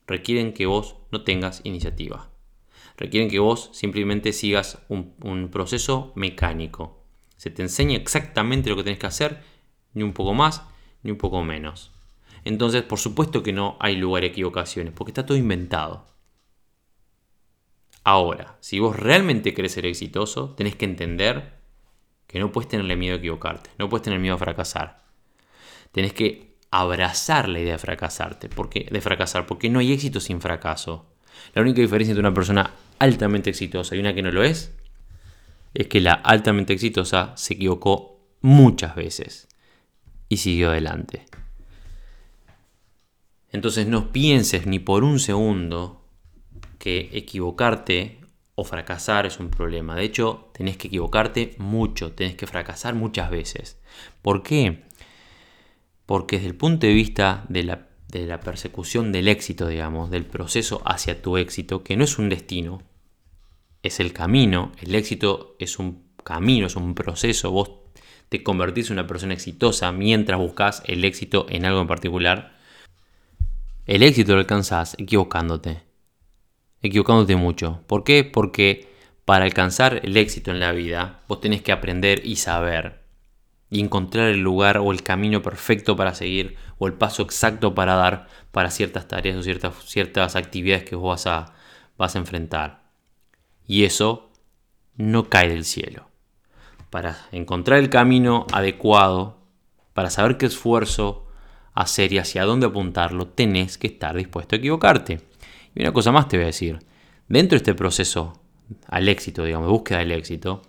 requieren 0.07 0.53
que 0.53 0.66
vos 0.66 0.97
no 1.12 1.22
tengas 1.22 1.61
iniciativa. 1.64 2.31
Requieren 2.97 3.31
que 3.31 3.39
vos 3.39 3.70
simplemente 3.72 4.33
sigas 4.33 4.79
un, 4.89 5.14
un 5.22 5.51
proceso 5.51 6.12
mecánico. 6.16 7.05
Se 7.37 7.51
te 7.51 7.62
enseña 7.62 7.97
exactamente 7.97 8.70
lo 8.70 8.77
que 8.77 8.85
tenés 8.85 8.99
que 8.99 9.07
hacer, 9.07 9.43
ni 9.95 10.03
un 10.03 10.14
poco 10.14 10.35
más, 10.35 10.62
ni 11.03 11.11
un 11.11 11.18
poco 11.18 11.43
menos. 11.45 11.93
Entonces, 12.47 12.84
por 12.84 13.01
supuesto 13.01 13.42
que 13.42 13.53
no 13.53 13.76
hay 13.80 13.97
lugar 13.97 14.22
a 14.22 14.26
equivocaciones, 14.26 14.94
porque 14.94 15.11
está 15.11 15.26
todo 15.26 15.36
inventado. 15.36 16.07
Ahora, 18.05 18.57
si 18.61 18.78
vos 18.78 18.94
realmente 18.94 19.53
querés 19.53 19.72
ser 19.72 19.84
exitoso, 19.84 20.55
tenés 20.55 20.76
que 20.76 20.84
entender 20.84 21.55
que 22.28 22.38
no 22.38 22.53
puedes 22.53 22.68
tenerle 22.68 22.94
miedo 22.94 23.16
a 23.16 23.18
equivocarte, 23.18 23.70
no 23.78 23.88
puedes 23.88 24.05
tener 24.05 24.20
miedo 24.20 24.36
a 24.36 24.38
fracasar. 24.38 25.03
Tenés 25.90 26.12
que 26.12 26.55
abrazar 26.70 27.49
la 27.49 27.59
idea 27.59 27.72
de 27.72 27.78
fracasarte, 27.78 28.49
porque, 28.49 28.86
de 28.92 29.01
fracasar, 29.01 29.44
porque 29.44 29.68
no 29.68 29.80
hay 29.80 29.92
éxito 29.92 30.20
sin 30.20 30.40
fracaso. 30.40 31.16
La 31.53 31.62
única 31.62 31.80
diferencia 31.80 32.12
entre 32.12 32.20
una 32.20 32.32
persona 32.32 32.74
altamente 33.01 33.51
exitosa 33.51 33.97
y 33.97 33.99
una 33.99 34.14
que 34.14 34.22
no 34.22 34.30
lo 34.30 34.44
es, 34.44 34.72
es 35.74 35.88
que 35.88 36.01
la 36.01 36.12
altamente 36.12 36.74
exitosa 36.74 37.32
se 37.36 37.55
equivocó 37.55 38.20
muchas 38.40 38.94
veces 38.94 39.49
y 40.28 40.36
siguió 40.36 40.70
adelante. 40.70 41.26
Entonces 43.57 43.87
no 43.87 44.13
pienses 44.13 44.67
ni 44.67 44.79
por 44.79 45.03
un 45.03 45.19
segundo 45.19 46.05
que 46.79 47.09
equivocarte 47.15 48.21
o 48.55 48.65
fracasar 48.65 49.25
es 49.25 49.41
un 49.41 49.49
problema. 49.49 49.97
De 49.97 50.05
hecho, 50.05 50.51
tenés 50.53 50.77
que 50.77 50.89
equivocarte 50.89 51.55
mucho, 51.57 52.13
tenés 52.13 52.35
que 52.37 52.47
fracasar 52.47 52.95
muchas 52.95 53.31
veces. 53.31 53.79
¿Por 54.21 54.43
qué? 54.43 54.83
Porque 56.05 56.37
desde 56.37 56.51
el 56.51 56.55
punto 56.55 56.87
de 56.87 56.93
vista 56.93 57.47
de 57.49 57.63
la, 57.63 57.89
de 58.09 58.27
la 58.27 58.41
persecución 58.41 59.11
del 59.11 59.27
éxito, 59.27 59.69
digamos, 59.69 60.11
del 60.11 60.27
proceso 60.27 60.83
hacia 60.85 61.23
tu 61.23 61.39
éxito, 61.39 61.83
que 61.83 61.97
no 61.97 62.05
es 62.05 62.19
un 62.19 62.29
destino, 62.29 62.83
es 63.83 64.01
el 64.01 64.13
camino, 64.13 64.73
el 64.83 64.95
éxito 64.95 65.57
es 65.59 65.79
un 65.79 66.05
camino, 66.23 66.67
es 66.67 66.77
un 66.77 66.95
proceso, 66.95 67.53
vos 67.53 67.71
te 68.29 68.43
convertís 68.43 68.91
en 68.91 68.99
una 68.99 69.07
persona 69.07 69.33
exitosa 69.33 69.93
mientras 69.93 70.39
buscas 70.39 70.83
el 70.85 71.07
éxito 71.07 71.47
en 71.49 71.65
algo 71.65 71.81
en 71.81 71.87
particular. 71.87 72.56
El 73.87 74.03
éxito 74.03 74.34
lo 74.34 74.41
alcanzás 74.41 74.95
equivocándote 74.99 75.87
equivocándote 76.87 77.37
mucho. 77.37 77.82
¿Por 77.87 78.05
qué? 78.05 78.24
Porque 78.24 78.89
para 79.24 79.45
alcanzar 79.45 80.01
el 80.05 80.16
éxito 80.16 80.51
en 80.51 80.61
la 80.61 80.72
vida, 80.72 81.22
vos 81.28 81.41
tenés 81.41 81.62
que 81.62 81.72
aprender 81.72 82.24
y 82.24 82.37
saber. 82.37 83.05
Y 83.68 83.80
encontrar 83.80 84.28
el 84.28 84.41
lugar 84.41 84.78
o 84.78 84.93
el 84.93 85.03
camino 85.03 85.43
perfecto 85.43 85.97
para 85.97 86.14
seguir 86.14 86.57
o 86.78 86.87
el 86.87 86.95
paso 86.95 87.22
exacto 87.22 87.74
para 87.74 87.95
dar 87.95 88.28
para 88.53 88.70
ciertas 88.70 89.09
tareas 89.09 89.37
o 89.37 89.43
ciertas, 89.43 89.74
ciertas 89.84 90.37
actividades 90.37 90.84
que 90.84 90.95
vos 90.95 91.09
vas 91.09 91.26
a, 91.26 91.55
vas 91.99 92.14
a 92.14 92.18
enfrentar. 92.20 92.84
Y 93.66 93.84
eso 93.84 94.30
no 94.97 95.28
cae 95.28 95.49
del 95.49 95.64
cielo. 95.64 96.09
Para 96.91 97.18
encontrar 97.32 97.80
el 97.80 97.91
camino 97.91 98.47
adecuado, 98.53 99.39
para 99.93 100.11
saber 100.11 100.39
qué 100.39 100.47
esfuerzo 100.47 101.26
hacer 101.77 102.12
y 102.12 102.18
hacia 102.18 102.45
dónde 102.45 102.66
apuntarlo, 102.66 103.29
tenés 103.29 103.79
que 103.79 103.87
estar 103.87 104.16
dispuesto 104.16 104.57
a 104.57 104.59
equivocarte. 104.59 105.20
Y 105.74 105.83
una 105.83 105.93
cosa 105.93 106.11
más 106.11 106.27
te 106.27 106.39
voy 106.39 106.45
a 106.45 106.47
decir. 106.47 106.79
Dentro 107.29 107.57
de 107.57 107.59
este 107.59 107.74
proceso 107.74 108.41
al 108.89 109.09
éxito, 109.09 109.45
digamos, 109.45 109.68
de 109.68 109.72
búsqueda 109.72 109.99
del 109.99 110.12
éxito, 110.12 110.62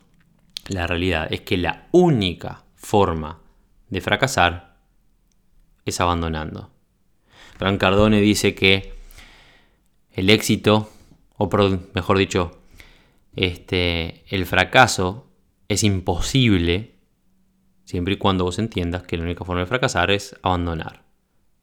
la 0.68 0.86
realidad 0.86 1.28
es 1.32 1.42
que 1.42 1.58
la 1.58 1.88
única 1.92 2.66
forma 2.76 3.40
de 3.90 4.02
fracasar 4.02 4.78
es 5.86 6.02
abandonando. 6.02 6.72
Gran 7.58 7.78
Cardone 7.78 8.20
dice 8.20 8.54
que 8.54 8.94
el 10.12 10.30
éxito, 10.30 10.92
o 11.38 11.50
mejor 11.94 12.18
dicho, 12.18 12.60
este, 13.34 14.26
el 14.28 14.46
fracaso 14.46 15.28
es 15.70 15.84
imposible 15.84 16.97
siempre 17.88 18.16
y 18.16 18.18
cuando 18.18 18.44
vos 18.44 18.60
entiendas 18.60 19.04
que 19.04 19.16
la 19.16 19.24
única 19.24 19.46
forma 19.46 19.62
de 19.62 19.68
fracasar 19.68 20.12
es 20.12 20.36
abandonar. 20.44 21.04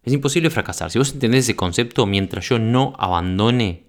Es 0.03 0.13
imposible 0.15 0.49
fracasar. 0.49 0.91
Si 0.91 0.99
vos 0.99 1.13
entendés 1.13 1.45
ese 1.45 1.55
concepto, 1.55 2.07
mientras 2.07 2.49
yo 2.49 2.59
no 2.59 2.95
abandone, 2.99 3.85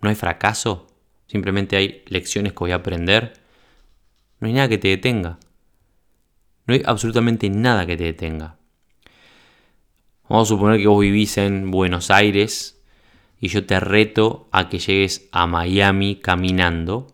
no 0.00 0.08
hay 0.08 0.14
fracaso. 0.14 0.86
Simplemente 1.26 1.76
hay 1.76 2.04
lecciones 2.06 2.52
que 2.52 2.60
voy 2.60 2.70
a 2.70 2.76
aprender. 2.76 3.32
No 4.38 4.46
hay 4.46 4.54
nada 4.54 4.68
que 4.68 4.78
te 4.78 4.88
detenga. 4.88 5.40
No 6.66 6.74
hay 6.74 6.82
absolutamente 6.84 7.50
nada 7.50 7.84
que 7.84 7.96
te 7.96 8.04
detenga. 8.04 8.58
Vamos 10.28 10.48
a 10.48 10.54
suponer 10.54 10.78
que 10.78 10.86
vos 10.86 11.00
vivís 11.00 11.36
en 11.36 11.72
Buenos 11.72 12.12
Aires 12.12 12.80
y 13.40 13.48
yo 13.48 13.66
te 13.66 13.80
reto 13.80 14.48
a 14.52 14.68
que 14.68 14.78
llegues 14.78 15.28
a 15.32 15.48
Miami 15.48 16.20
caminando. 16.20 17.08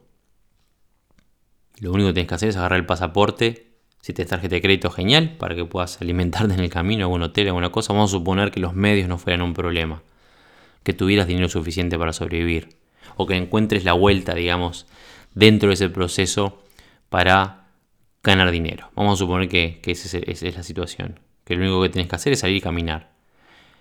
Lo 1.80 1.90
único 1.90 2.08
que 2.08 2.14
tienes 2.14 2.28
que 2.28 2.34
hacer 2.34 2.48
es 2.50 2.56
agarrar 2.56 2.78
el 2.78 2.86
pasaporte, 2.86 3.67
si 4.00 4.12
te 4.12 4.24
tarjeta 4.24 4.54
de 4.54 4.62
crédito, 4.62 4.90
genial, 4.90 5.36
para 5.38 5.54
que 5.54 5.64
puedas 5.64 5.98
alimentarte 6.00 6.54
en 6.54 6.60
el 6.60 6.70
camino, 6.70 7.04
algún 7.04 7.22
hotel, 7.22 7.48
alguna 7.48 7.70
cosa. 7.70 7.92
Vamos 7.92 8.10
a 8.10 8.18
suponer 8.18 8.50
que 8.50 8.60
los 8.60 8.74
medios 8.74 9.08
no 9.08 9.18
fueran 9.18 9.42
un 9.42 9.54
problema, 9.54 10.02
que 10.82 10.92
tuvieras 10.92 11.26
dinero 11.26 11.48
suficiente 11.48 11.98
para 11.98 12.12
sobrevivir, 12.12 12.68
o 13.16 13.26
que 13.26 13.36
encuentres 13.36 13.84
la 13.84 13.92
vuelta, 13.92 14.34
digamos, 14.34 14.86
dentro 15.34 15.68
de 15.68 15.74
ese 15.74 15.88
proceso 15.88 16.62
para 17.08 17.68
ganar 18.22 18.50
dinero. 18.50 18.90
Vamos 18.94 19.14
a 19.14 19.16
suponer 19.18 19.48
que, 19.48 19.80
esa 19.84 20.18
es, 20.18 20.42
es 20.42 20.56
la 20.56 20.62
situación, 20.62 21.20
que 21.44 21.54
lo 21.54 21.62
único 21.62 21.82
que 21.82 21.88
tienes 21.88 22.08
que 22.08 22.16
hacer 22.16 22.32
es 22.32 22.40
salir 22.40 22.56
y 22.56 22.60
caminar. 22.60 23.10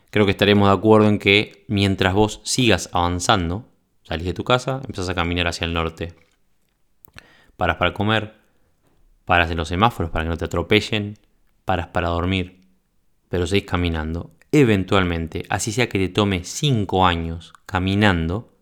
Creo 0.09 0.25
que 0.25 0.31
estaremos 0.31 0.69
de 0.69 0.75
acuerdo 0.75 1.09
en 1.09 1.19
que 1.19 1.65
mientras 1.67 2.13
vos 2.13 2.41
sigas 2.43 2.89
avanzando, 2.93 3.65
salís 4.03 4.25
de 4.25 4.33
tu 4.33 4.43
casa, 4.43 4.81
empezás 4.83 5.09
a 5.09 5.15
caminar 5.15 5.47
hacia 5.47 5.65
el 5.65 5.73
norte. 5.73 6.13
Paras 7.57 7.75
para 7.77 7.93
comer, 7.93 8.36
paras 9.27 9.51
en 9.51 9.57
los 9.57 9.67
semáforos 9.67 10.09
para 10.09 10.23
que 10.23 10.29
no 10.29 10.37
te 10.37 10.45
atropellen, 10.45 11.19
paras 11.65 11.87
para 11.87 12.07
dormir, 12.07 12.61
pero 13.27 13.45
seguís 13.45 13.65
caminando. 13.65 14.31
Eventualmente, 14.53 15.43
así 15.49 15.73
sea 15.73 15.89
que 15.89 15.99
te 15.99 16.07
tome 16.07 16.45
5 16.45 17.05
años 17.05 17.51
caminando, 17.65 18.57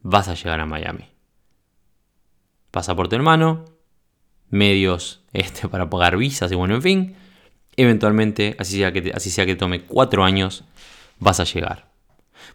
vas 0.00 0.28
a 0.28 0.34
llegar 0.34 0.60
a 0.60 0.66
Miami. 0.66 1.06
Pasaporte 2.70 3.16
en 3.16 3.22
mano, 3.22 3.64
medios 4.50 5.24
este, 5.32 5.68
para 5.68 5.88
pagar 5.88 6.18
visas 6.18 6.52
y 6.52 6.54
bueno, 6.54 6.74
en 6.74 6.82
fin, 6.82 7.16
eventualmente, 7.74 8.56
así 8.58 8.76
sea 8.76 8.92
que 8.92 9.10
así 9.14 9.30
sea 9.30 9.46
que 9.46 9.54
te 9.54 9.60
tome 9.60 9.84
4 9.86 10.22
años, 10.22 10.64
vas 11.18 11.40
a 11.40 11.44
llegar. 11.44 11.87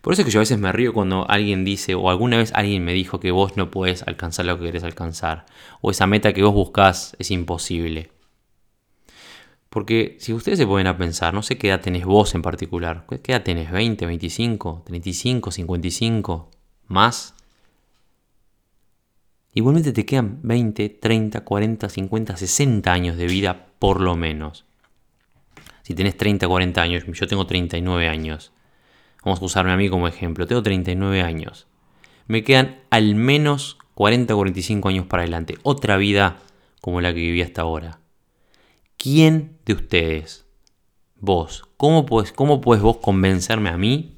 Por 0.02 0.14
eso 0.14 0.22
es 0.22 0.26
que 0.26 0.32
yo 0.32 0.40
a 0.40 0.42
veces 0.42 0.60
me 0.60 0.72
río 0.72 0.94
cuando 0.94 1.30
alguien 1.30 1.64
dice, 1.64 1.96
o 1.96 2.10
alguna 2.10 2.38
vez 2.38 2.52
alguien 2.54 2.84
me 2.84 2.94
dijo 2.94 3.20
que 3.20 3.32
vos 3.32 3.58
no 3.58 3.72
podés 3.72 4.04
alcanzar 4.04 4.46
lo 4.46 4.58
que 4.58 4.66
querés 4.66 4.84
alcanzar, 4.84 5.46
o 5.82 5.92
esa 5.92 6.08
meta 6.08 6.34
que 6.34 6.44
vos 6.44 6.54
buscás 6.54 7.16
es 7.20 7.32
imposible. 7.32 8.12
Porque 9.74 10.18
si 10.20 10.34
ustedes 10.34 10.60
se 10.60 10.68
ponen 10.68 10.86
a 10.86 10.98
pensar, 10.98 11.34
no 11.34 11.42
sé 11.42 11.58
qué 11.58 11.70
edad 11.70 11.82
tenés 11.82 12.06
vos 12.06 12.36
en 12.36 12.44
particular, 12.44 13.08
¿qué 13.24 13.32
edad 13.32 13.42
tenés? 13.42 13.72
¿20, 13.72 14.06
25, 14.06 14.84
35, 14.86 15.50
55, 15.52 16.52
más? 16.88 17.34
Igualmente 19.56 19.92
te 19.92 20.06
quedan 20.06 20.40
20, 20.44 20.90
30, 20.90 21.42
40, 21.42 21.90
50, 21.90 22.38
60 22.38 22.94
años 22.94 23.18
de 23.18 23.26
vida 23.26 23.68
por 23.80 24.00
lo 24.00 24.16
menos. 24.16 24.66
Si 25.82 25.94
tenés 25.94 26.16
30, 26.18 26.48
40 26.48 26.82
años, 26.82 27.04
yo 27.12 27.28
tengo 27.28 27.46
39 27.46 28.08
años. 28.08 28.53
Vamos 29.24 29.42
a 29.42 29.46
usarme 29.46 29.72
a 29.72 29.78
mí 29.78 29.90
como 29.90 30.08
ejemplo. 30.08 30.48
Tengo 30.48 30.64
39 30.64 31.22
años. 31.22 31.68
Me 32.28 32.44
quedan 32.44 32.80
al 32.90 33.16
menos 33.16 33.78
40 33.96 34.34
o 34.34 34.38
45 34.38 34.90
años 34.90 35.06
para 35.06 35.24
adelante. 35.24 35.58
Otra 35.64 35.98
vida 35.98 36.38
como 36.82 37.02
la 37.02 37.14
que 37.14 37.22
viví 37.22 37.42
hasta 37.42 37.62
ahora. 37.62 38.00
¿Quién 38.98 39.58
de 39.66 39.74
ustedes, 39.74 40.46
vos, 41.16 41.64
cómo 41.78 42.06
puedes, 42.06 42.32
cómo 42.32 42.62
puedes 42.62 42.84
vos 42.84 42.98
convencerme 42.98 43.70
a 43.70 43.78
mí 43.78 44.18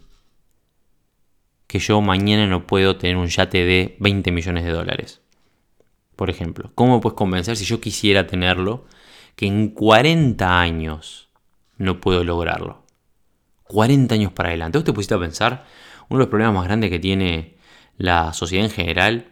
que 1.68 1.80
yo 1.80 2.02
mañana 2.02 2.48
no 2.48 2.68
puedo 2.68 2.98
tener 2.98 3.18
un 3.18 3.28
yate 3.28 3.66
de 3.66 3.96
20 4.00 4.32
millones 4.32 4.64
de 4.64 4.72
dólares? 4.72 5.22
Por 6.16 6.30
ejemplo, 6.30 6.72
¿cómo 6.76 7.02
puedes 7.02 7.18
convencer 7.18 7.58
si 7.58 7.66
yo 7.66 7.82
quisiera 7.82 8.28
tenerlo 8.28 8.86
que 9.36 9.48
en 9.48 9.70
40 9.70 10.60
años 10.62 11.30
no 11.78 12.00
puedo 12.00 12.24
lograrlo? 12.24 12.85
40 13.68 14.16
años 14.16 14.32
para 14.32 14.50
adelante. 14.50 14.78
¿Vos 14.78 14.86
te 14.86 14.94
pusiste 14.94 15.16
a 15.16 15.20
pensar? 15.20 15.66
Uno 16.10 16.20
de 16.20 16.24
los 16.26 16.30
problemas 16.30 16.56
más 16.56 16.66
grandes 16.66 16.90
que 16.90 17.00
tiene 17.00 17.56
la 17.98 18.34
sociedad 18.34 18.66
en 18.66 18.72
general 18.72 19.28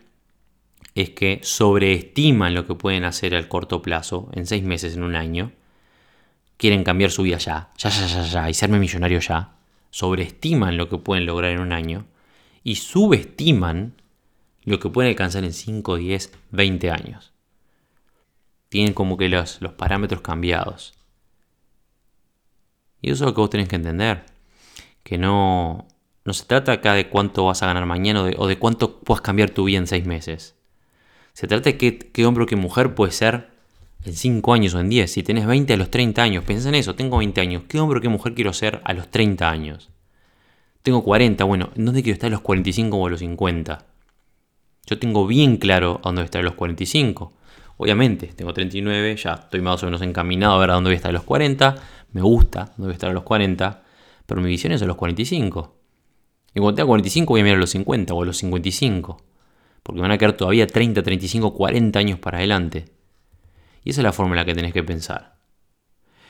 es 0.96 1.10
que 1.12 1.40
sobreestiman 1.44 2.54
lo 2.54 2.68
que 2.68 2.76
pueden 2.76 3.04
hacer 3.04 3.36
al 3.36 3.48
corto 3.48 3.82
plazo, 3.82 4.30
en 4.34 4.46
seis 4.46 4.64
meses, 4.64 4.96
en 4.96 5.04
un 5.04 5.16
año. 5.16 5.52
Quieren 6.58 6.84
cambiar 6.84 7.12
su 7.12 7.24
vida 7.24 7.38
ya, 7.38 7.70
ya, 7.78 7.90
ya, 7.90 8.08
ya, 8.08 8.24
ya, 8.24 8.50
y 8.50 8.54
serme 8.54 8.80
millonario 8.80 9.20
ya. 9.20 9.56
Sobreestiman 9.90 10.78
lo 10.78 10.90
que 10.90 10.98
pueden 10.98 11.26
lograr 11.26 11.52
en 11.52 11.60
un 11.60 11.72
año 11.72 12.06
y 12.64 12.76
subestiman 12.76 13.96
lo 14.64 14.80
que 14.80 14.90
pueden 14.90 15.10
alcanzar 15.10 15.44
en 15.44 15.54
5, 15.54 15.98
10, 15.98 16.32
20 16.52 16.92
años. 16.92 17.34
Tienen 18.70 18.94
como 18.94 19.18
que 19.18 19.30
los, 19.30 19.62
los 19.62 19.74
parámetros 19.74 20.22
cambiados. 20.22 20.94
Y 23.04 23.12
eso 23.12 23.26
es 23.26 23.28
lo 23.28 23.36
que 23.36 23.42
vos 23.42 23.50
tenés 23.52 23.68
que 23.68 23.76
entender. 23.76 24.24
Que 25.04 25.20
no, 25.20 25.88
no 26.24 26.34
se 26.34 26.46
trata 26.46 26.72
acá 26.72 26.94
de 26.94 27.10
cuánto 27.10 27.46
vas 27.46 27.62
a 27.62 27.68
ganar 27.68 27.86
mañana 27.86 28.24
o 28.24 28.48
de, 28.48 28.58
cuánto 28.58 29.02
puedas 29.02 29.22
cambiar 29.22 29.50
tu 29.50 29.66
vida 29.66 29.78
en 29.78 29.88
seis 29.88 30.06
meses. 30.06 30.56
Se 31.34 31.46
trata 31.46 31.66
de 31.66 31.78
qué, 31.78 32.00
qué 32.00 32.26
hombre 32.26 32.46
o 32.46 32.48
qué 32.48 32.56
mujer 32.56 32.96
puede 32.96 33.12
ser 33.12 33.50
en 34.06 34.14
5 34.14 34.54
años 34.54 34.74
o 34.74 34.80
en 34.80 34.90
10. 34.90 35.12
Si 35.12 35.22
tenés 35.22 35.46
20 35.46 35.74
a 35.74 35.78
los 35.78 35.92
30 35.92 36.24
años, 36.24 36.44
pensá 36.46 36.70
en 36.70 36.76
eso, 36.76 36.96
tengo 36.96 37.18
20 37.18 37.42
años. 37.42 37.64
¿Qué 37.68 37.80
hombre 37.80 38.00
o 38.00 38.02
qué 38.02 38.10
mujer 38.10 38.34
quiero 38.36 38.54
ser 38.54 38.82
a 38.86 38.94
los 38.94 39.10
30 39.10 39.50
años? 39.50 39.90
Tengo 40.82 41.04
40, 41.04 41.44
bueno, 41.44 41.72
¿en 41.76 41.86
dónde 41.86 42.04
quiero 42.04 42.14
estar 42.14 42.28
a 42.28 42.32
los 42.32 42.42
45 42.42 42.98
o 42.98 43.08
a 43.08 43.10
los 43.10 43.20
50? 43.20 43.86
Yo 44.86 45.00
tengo 45.00 45.28
bien 45.28 45.58
claro 45.58 46.00
a 46.04 46.10
dónde 46.10 46.24
estar 46.24 46.42
a 46.42 46.44
los 46.44 46.56
45. 46.56 47.34
Obviamente, 47.78 48.28
tengo 48.28 48.54
39, 48.54 49.16
ya 49.16 49.34
estoy 49.34 49.62
más 49.62 49.82
o 49.82 49.88
menos 49.88 50.02
encaminado 50.02 50.54
a 50.54 50.60
ver 50.60 50.70
a 50.72 50.74
dónde 50.74 50.90
voy 50.90 50.94
a 50.94 50.98
estar 50.98 51.10
a 51.10 51.14
los 51.14 51.24
40. 51.24 51.76
Me 52.14 52.22
gusta 52.22 52.74
a 52.78 52.92
estar 52.92 53.10
a 53.10 53.14
los 53.14 53.24
40, 53.24 53.84
pero 54.26 54.42
mi 54.42 54.50
visión 54.50 54.72
es 54.72 54.82
a 54.82 54.86
los 54.86 54.96
45. 54.96 55.76
Y 56.56 56.60
cuando 56.60 56.76
tenga 56.76 56.88
45 56.88 57.34
voy 57.34 57.42
a 57.42 57.44
mirar 57.44 57.58
a 57.58 57.62
los 57.62 57.72
50 57.72 58.14
o 58.14 58.22
a 58.22 58.26
los 58.26 58.38
55. 58.38 59.18
Porque 59.82 60.02
van 60.02 60.12
a 60.12 60.18
quedar 60.18 60.34
todavía 60.34 60.68
30, 60.68 61.04
35, 61.04 61.54
40 61.54 62.00
años 62.00 62.20
para 62.20 62.38
adelante. 62.38 62.86
Y 63.84 63.90
esa 63.90 64.02
es 64.02 64.04
la 64.04 64.14
forma 64.14 64.34
en 64.34 64.38
la 64.38 64.46
que 64.46 64.54
tenés 64.54 64.74
que 64.74 64.84
pensar. 64.84 65.34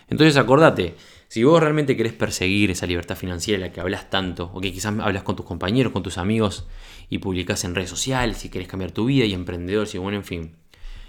Entonces 0.07 0.37
acordate, 0.37 0.95
si 1.27 1.43
vos 1.43 1.61
realmente 1.61 1.95
querés 1.97 2.13
perseguir 2.13 2.71
esa 2.71 2.85
libertad 2.85 3.15
financiera 3.15 3.61
de 3.61 3.67
la 3.67 3.73
que 3.73 3.81
hablas 3.81 4.09
tanto, 4.09 4.51
o 4.53 4.61
que 4.61 4.71
quizás 4.71 4.93
hablas 4.99 5.23
con 5.23 5.35
tus 5.35 5.45
compañeros, 5.45 5.93
con 5.93 6.03
tus 6.03 6.17
amigos 6.17 6.65
y 7.09 7.19
publicás 7.19 7.63
en 7.63 7.75
redes 7.75 7.89
sociales, 7.89 8.37
si 8.37 8.49
querés 8.49 8.67
cambiar 8.67 8.91
tu 8.91 9.05
vida 9.05 9.25
y 9.25 9.33
emprendedor, 9.33 9.87
si 9.87 9.97
bueno, 9.97 10.17
en 10.17 10.23
fin. 10.23 10.55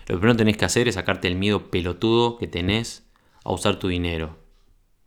Lo 0.07 0.17
primero 0.17 0.35
que 0.35 0.39
tenés 0.39 0.57
que 0.57 0.65
hacer 0.65 0.89
es 0.89 0.97
sacarte 0.97 1.29
el 1.29 1.37
miedo 1.37 1.71
pelotudo 1.71 2.37
que 2.37 2.47
tenés 2.47 3.05
a 3.45 3.53
usar 3.53 3.79
tu 3.79 3.89
dinero. 3.89 4.44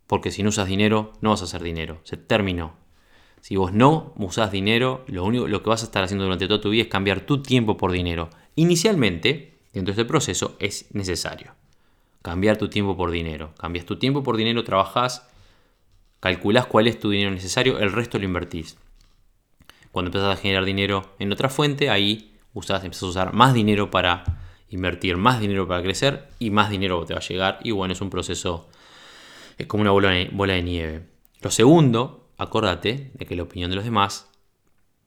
Porque 0.08 0.32
si 0.32 0.42
no 0.42 0.50
usas 0.50 0.68
dinero, 0.68 1.14
no 1.22 1.32
vas 1.32 1.42
a 1.42 1.46
hacer 1.46 1.62
dinero. 1.62 2.00
Se 2.04 2.18
terminó. 2.18 2.76
Si 3.42 3.56
vos 3.56 3.74
no 3.74 4.14
usás 4.18 4.52
dinero, 4.52 5.04
lo 5.08 5.24
único 5.24 5.48
lo 5.48 5.62
que 5.62 5.70
vas 5.70 5.84
a 5.84 5.86
estar 5.86 6.04
haciendo 6.04 6.24
durante 6.24 6.48
toda 6.48 6.62
tu 6.62 6.70
vida 6.70 6.84
es 6.84 6.90
cambiar 6.90 7.22
tu 7.22 7.42
tiempo 7.42 7.78
por 7.78 7.92
dinero. 7.92 8.30
Inicialmente, 8.56 9.60
dentro 9.74 9.94
de 9.94 10.02
este 10.02 10.06
proceso, 10.08 10.56
es 10.60 10.88
necesario 10.94 11.54
cambiar 12.28 12.58
tu 12.58 12.68
tiempo 12.68 12.98
por 12.98 13.10
dinero. 13.10 13.54
Cambias 13.58 13.86
tu 13.86 13.98
tiempo 13.98 14.22
por 14.22 14.36
dinero, 14.36 14.66
trabajas, 14.66 15.26
calculás 16.20 16.66
cuál 16.66 16.88
es 16.88 17.00
tu 17.00 17.10
dinero 17.10 17.32
necesario, 17.32 17.80
el 17.80 17.94
resto 17.94 18.20
lo 18.20 18.26
invertís. 18.26 18.78
Cuando 19.94 20.10
empezás 20.10 20.38
a 20.38 20.42
generar 20.42 20.66
dinero 20.66 21.16
en 21.20 21.32
otra 21.32 21.48
fuente, 21.48 21.90
ahí 21.90 22.36
usás, 22.54 22.84
empezás 22.84 23.04
a 23.04 23.08
usar 23.08 23.34
más 23.34 23.54
dinero 23.54 23.90
para 23.90 24.26
invertir, 24.70 25.16
más 25.16 25.40
dinero 25.40 25.70
para 25.70 25.82
crecer 25.82 26.28
y 26.38 26.50
más 26.50 26.70
dinero 26.70 27.06
te 27.06 27.14
va 27.14 27.22
a 27.22 27.24
llegar. 27.24 27.60
Y 27.64 27.72
bueno, 27.72 27.94
es 27.94 28.02
un 28.02 28.10
proceso, 28.10 28.68
es 29.58 29.68
como 29.68 29.82
una 29.82 29.92
bola 29.92 30.10
de, 30.12 30.64
nieve. 30.64 31.08
Lo 31.42 31.52
segundo, 31.52 32.30
acordate 32.38 33.12
de 33.14 33.26
que 33.26 33.36
la 33.36 33.44
opinión 33.44 33.70
de 33.70 33.76
los 33.76 33.86
demás 33.86 34.30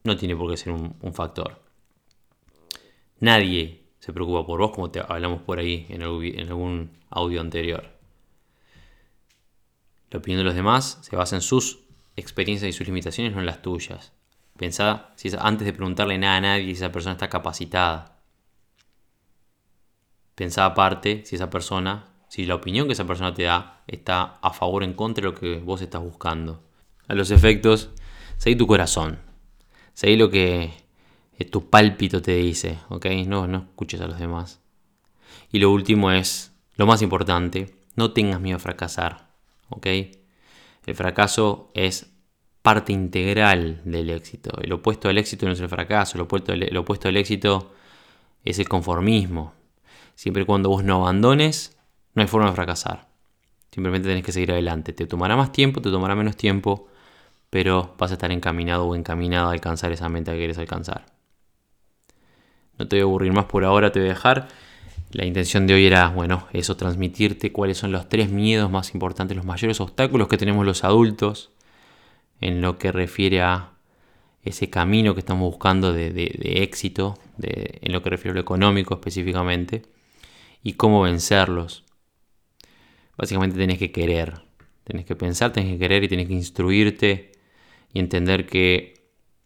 no 0.05 0.17
tiene 0.17 0.37
por 0.37 0.51
qué 0.51 0.57
ser 0.57 0.73
un, 0.73 1.15
factor. 1.15 1.63
Nadie 3.21 3.85
se 3.99 4.13
preocupa 4.13 4.47
por 4.47 4.61
vos, 4.61 4.73
como 4.73 4.91
te 4.91 5.01
hablamos 5.01 5.43
por 5.43 5.59
ahí 5.59 5.87
en, 5.89 6.03
algún 6.03 6.91
audio 7.11 7.41
anterior. 7.41 7.91
La 10.11 10.19
opinión 10.19 10.39
de 10.39 10.45
los 10.45 10.55
demás 10.55 10.99
se 11.03 11.15
basa 11.15 11.37
en 11.37 11.43
sus 11.43 11.81
experiencias 12.17 12.69
y 12.69 12.73
sus 12.73 12.87
limitaciones, 12.87 13.33
no 13.33 13.41
en 13.41 13.47
las 13.47 13.63
tuyas. 13.63 14.13
Pensá 14.57 15.15
antes 15.39 15.65
de 15.65 15.73
preguntarle 15.73 16.19
nada 16.19 16.37
a 16.37 16.41
nadie 16.41 16.65
si 16.65 16.73
esa 16.73 16.91
persona 16.93 17.13
está 17.13 17.29
capacitada. 17.29 18.21
Pensá 20.35 20.65
aparte 20.65 21.25
si 21.25 21.37
esa 21.37 21.51
persona, 21.51 22.10
si 22.31 22.47
la 22.47 22.55
opinión 22.55 22.87
que 22.87 22.93
esa 22.93 23.09
persona 23.09 23.35
te 23.35 23.43
da 23.43 23.83
está 23.89 24.39
a 24.41 24.53
favor 24.53 24.83
o 24.83 24.85
en 24.85 24.95
contra 24.95 25.21
de 25.21 25.33
lo 25.33 25.35
que 25.35 25.59
vos 25.59 25.83
estás 25.83 26.01
buscando. 26.01 26.63
A 27.09 27.15
los 27.15 27.33
efectos, 27.33 27.91
seguí 28.37 28.55
tu 28.55 28.69
corazón. 28.69 29.19
Seguí 29.95 30.17
lo 30.17 30.31
que 30.31 30.71
tu 31.51 31.69
pálpito 31.69 32.23
te 32.23 32.37
dice, 32.37 32.79
¿ok? 32.89 33.07
No, 33.27 33.49
no 33.49 33.59
escuches 33.59 34.01
a 34.01 34.07
los 34.07 34.21
demás. 34.21 34.61
Y 35.51 35.59
lo 35.59 35.73
último 35.73 36.13
es, 36.13 36.55
lo 36.77 36.87
más 36.87 37.03
importante, 37.03 37.75
no 37.97 38.13
tengas 38.13 38.41
miedo 38.41 38.59
a 38.59 38.61
fracasar, 38.61 39.33
¿ok? 39.69 39.87
El 40.87 40.95
fracaso 40.95 41.73
es 41.75 42.13
parte 42.63 42.93
integral 42.93 43.83
del 43.85 44.09
éxito. 44.09 44.57
El 44.63 44.73
opuesto 44.73 45.09
al 45.09 45.19
éxito 45.19 45.47
no 45.47 45.53
es 45.53 45.61
el 45.61 45.69
fracaso, 45.69 46.17
el 46.17 46.23
opuesto, 46.23 46.53
el 46.53 46.77
opuesto 46.77 47.09
al 47.09 47.17
éxito 47.17 47.73
es 48.45 48.61
el 48.61 48.69
conformismo. 48.69 49.53
Siempre 50.15 50.45
y 50.45 50.47
cuando 50.47 50.69
vos 50.69 50.85
no 50.85 51.03
abandones, 51.03 51.77
no 52.15 52.23
hay 52.23 52.29
forma 52.29 52.49
de 52.49 52.55
fracasar. 52.55 53.09
Simplemente 53.71 54.09
tenés 54.09 54.25
que 54.25 54.33
seguir 54.33 54.53
adelante. 54.53 54.93
Te 54.93 55.07
tomará 55.07 55.37
más 55.37 55.53
tiempo, 55.53 55.81
te 55.81 55.91
tomará 55.91 56.15
menos 56.15 56.37
tiempo, 56.37 56.89
pero 57.51 57.95
vas 57.99 58.11
a 58.11 58.15
estar 58.15 58.33
encaminado 58.33 58.87
o 58.87 58.95
encaminado 58.95 59.49
a 59.49 59.53
alcanzar 59.53 59.93
esa 59.93 60.09
meta 60.09 60.33
que 60.33 60.39
quieres 60.39 60.59
alcanzar. 60.59 61.07
No 62.79 62.89
te 62.89 62.97
voy 62.97 63.01
a 63.01 63.05
aburrir 63.05 63.33
más 63.33 63.45
por 63.45 63.65
ahora, 63.65 63.93
te 63.93 64.01
voy 64.01 64.09
a 64.09 64.13
dejar. 64.13 64.49
La 65.13 65.25
intención 65.25 65.67
de 65.67 65.75
hoy 65.75 65.87
era, 65.87 66.09
bueno, 66.09 66.47
eso, 66.53 66.77
transmitirte 66.77 67.53
cuáles 67.53 67.79
son 67.79 67.93
los 67.93 68.09
tres 68.09 68.31
miedos 68.31 68.71
más 68.71 68.95
importantes, 68.95 69.37
los 69.37 69.45
mayores 69.45 69.81
obstáculos 69.81 70.29
que 70.29 70.39
tenemos 70.39 70.65
los 70.65 70.85
adultos 70.85 71.51
en 72.41 72.61
lo 72.61 72.79
que 72.79 72.93
refiere 72.93 73.43
a 73.43 73.71
ese 74.43 74.71
camino 74.71 75.15
que 75.15 75.21
estamos 75.21 75.51
buscando 75.51 75.93
de, 75.93 76.31
éxito, 76.63 77.19
en 77.43 77.93
lo 77.93 78.03
que 78.03 78.11
refiere 78.11 78.31
a 78.31 78.35
lo 78.35 78.41
económico 78.41 78.95
específicamente, 78.95 79.83
y 80.63 80.75
cómo 80.75 81.03
vencerlos. 81.03 81.85
Básicamente 83.21 83.59
tenés 83.59 83.77
que 83.77 83.93
querer, 83.93 84.41
tenés 84.83 85.05
que 85.05 85.15
pensar, 85.15 85.53
tenés 85.53 85.75
que 85.75 85.79
querer 85.79 86.05
y 86.05 86.09
tenés 86.09 86.27
que 86.27 86.33
instruirte 86.33 87.33
y 87.93 87.99
entender 87.99 88.47
que 88.47 88.95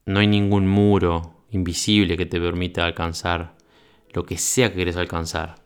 no 0.06 0.20
hay 0.20 0.28
ningún 0.28 0.68
muro 0.68 1.42
invisible 1.50 2.16
que 2.16 2.24
te 2.24 2.38
permita 2.38 2.84
alcanzar 2.84 3.56
lo 4.12 4.24
que 4.24 4.38
sea 4.38 4.68
que 4.68 4.76
quieres 4.76 4.96
alcanzar. 4.96 5.56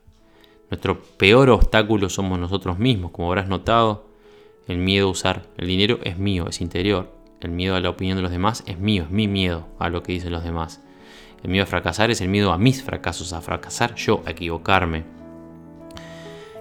Nuestro 0.71 0.99
peor 0.99 1.51
obstáculo 1.51 2.09
somos 2.09 2.39
nosotros 2.39 2.79
mismos, 2.79 3.11
como 3.11 3.27
habrás 3.27 3.47
notado. 3.47 4.09
El 4.67 4.79
miedo 4.79 5.07
a 5.07 5.11
usar 5.11 5.45
el 5.57 5.67
dinero 5.67 5.99
es 6.03 6.17
mío, 6.17 6.47
es 6.49 6.61
interior. 6.61 7.13
El 7.41 7.51
miedo 7.51 7.75
a 7.75 7.79
la 7.79 7.91
opinión 7.91 8.17
de 8.17 8.23
los 8.23 8.31
demás 8.31 8.63
es 8.65 8.79
mío, 8.79 9.03
es 9.03 9.11
mi 9.11 9.27
miedo 9.27 9.67
a 9.77 9.89
lo 9.89 10.01
que 10.01 10.13
dicen 10.13 10.31
los 10.31 10.43
demás. 10.43 10.81
El 11.43 11.51
miedo 11.51 11.63
a 11.63 11.67
fracasar 11.67 12.09
es 12.09 12.21
el 12.21 12.29
miedo 12.29 12.51
a 12.53 12.57
mis 12.57 12.81
fracasos, 12.81 13.33
a 13.33 13.41
fracasar 13.41 13.93
yo, 13.93 14.23
a 14.25 14.31
equivocarme. 14.31 15.18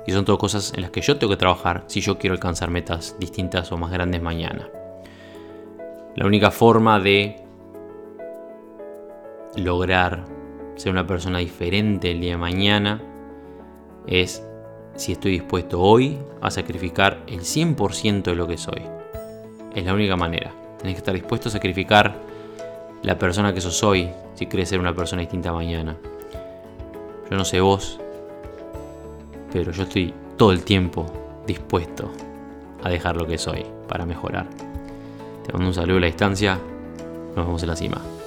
Y 0.08 0.12
son 0.12 0.24
todas 0.24 0.38
cosas 0.38 0.72
en 0.74 0.80
las 0.80 0.90
que 0.90 1.02
yo 1.02 1.18
tengo 1.18 1.34
que 1.34 1.36
trabajar 1.36 1.84
si 1.86 2.00
yo 2.00 2.16
quiero 2.16 2.32
alcanzar 2.32 2.70
metas 2.70 3.14
distintas 3.20 3.70
o 3.72 3.76
más 3.76 3.92
grandes 3.92 4.22
mañana. 4.22 4.66
La 6.16 6.24
única 6.24 6.50
forma 6.50 6.98
de 6.98 7.42
lograr 9.56 10.24
ser 10.76 10.92
una 10.92 11.06
persona 11.06 11.40
diferente 11.40 12.10
el 12.10 12.22
día 12.22 12.30
de 12.30 12.36
mañana 12.38 13.02
es 14.06 14.42
si 14.94 15.12
estoy 15.12 15.32
dispuesto 15.32 15.78
hoy 15.78 16.18
a 16.40 16.50
sacrificar 16.50 17.22
el 17.26 17.40
100% 17.40 18.22
de 18.22 18.34
lo 18.34 18.46
que 18.48 18.56
soy. 18.56 18.80
Es 19.74 19.84
la 19.84 19.92
única 19.92 20.16
manera. 20.16 20.54
Tenés 20.78 20.94
que 20.94 21.00
estar 21.00 21.14
dispuesto 21.14 21.50
a 21.50 21.52
sacrificar 21.52 22.16
la 23.02 23.18
persona 23.18 23.52
que 23.52 23.60
sos 23.60 23.84
hoy 23.84 24.08
si 24.32 24.46
querés 24.46 24.70
ser 24.70 24.80
una 24.80 24.94
persona 24.94 25.20
distinta 25.20 25.52
mañana. 25.52 25.98
Yo 27.30 27.36
no 27.36 27.44
sé 27.44 27.60
vos, 27.60 28.00
pero 29.52 29.72
yo 29.72 29.82
estoy 29.82 30.14
todo 30.36 30.52
el 30.52 30.62
tiempo 30.62 31.06
dispuesto 31.46 32.10
a 32.82 32.90
dejar 32.90 33.16
lo 33.16 33.26
que 33.26 33.38
soy 33.38 33.64
para 33.88 34.06
mejorar. 34.06 34.46
Te 35.44 35.52
mando 35.52 35.68
un 35.68 35.74
saludo 35.74 35.96
a 35.96 36.00
la 36.00 36.06
distancia. 36.06 36.58
Nos 37.34 37.46
vemos 37.46 37.62
en 37.62 37.68
la 37.68 37.76
cima. 37.76 38.17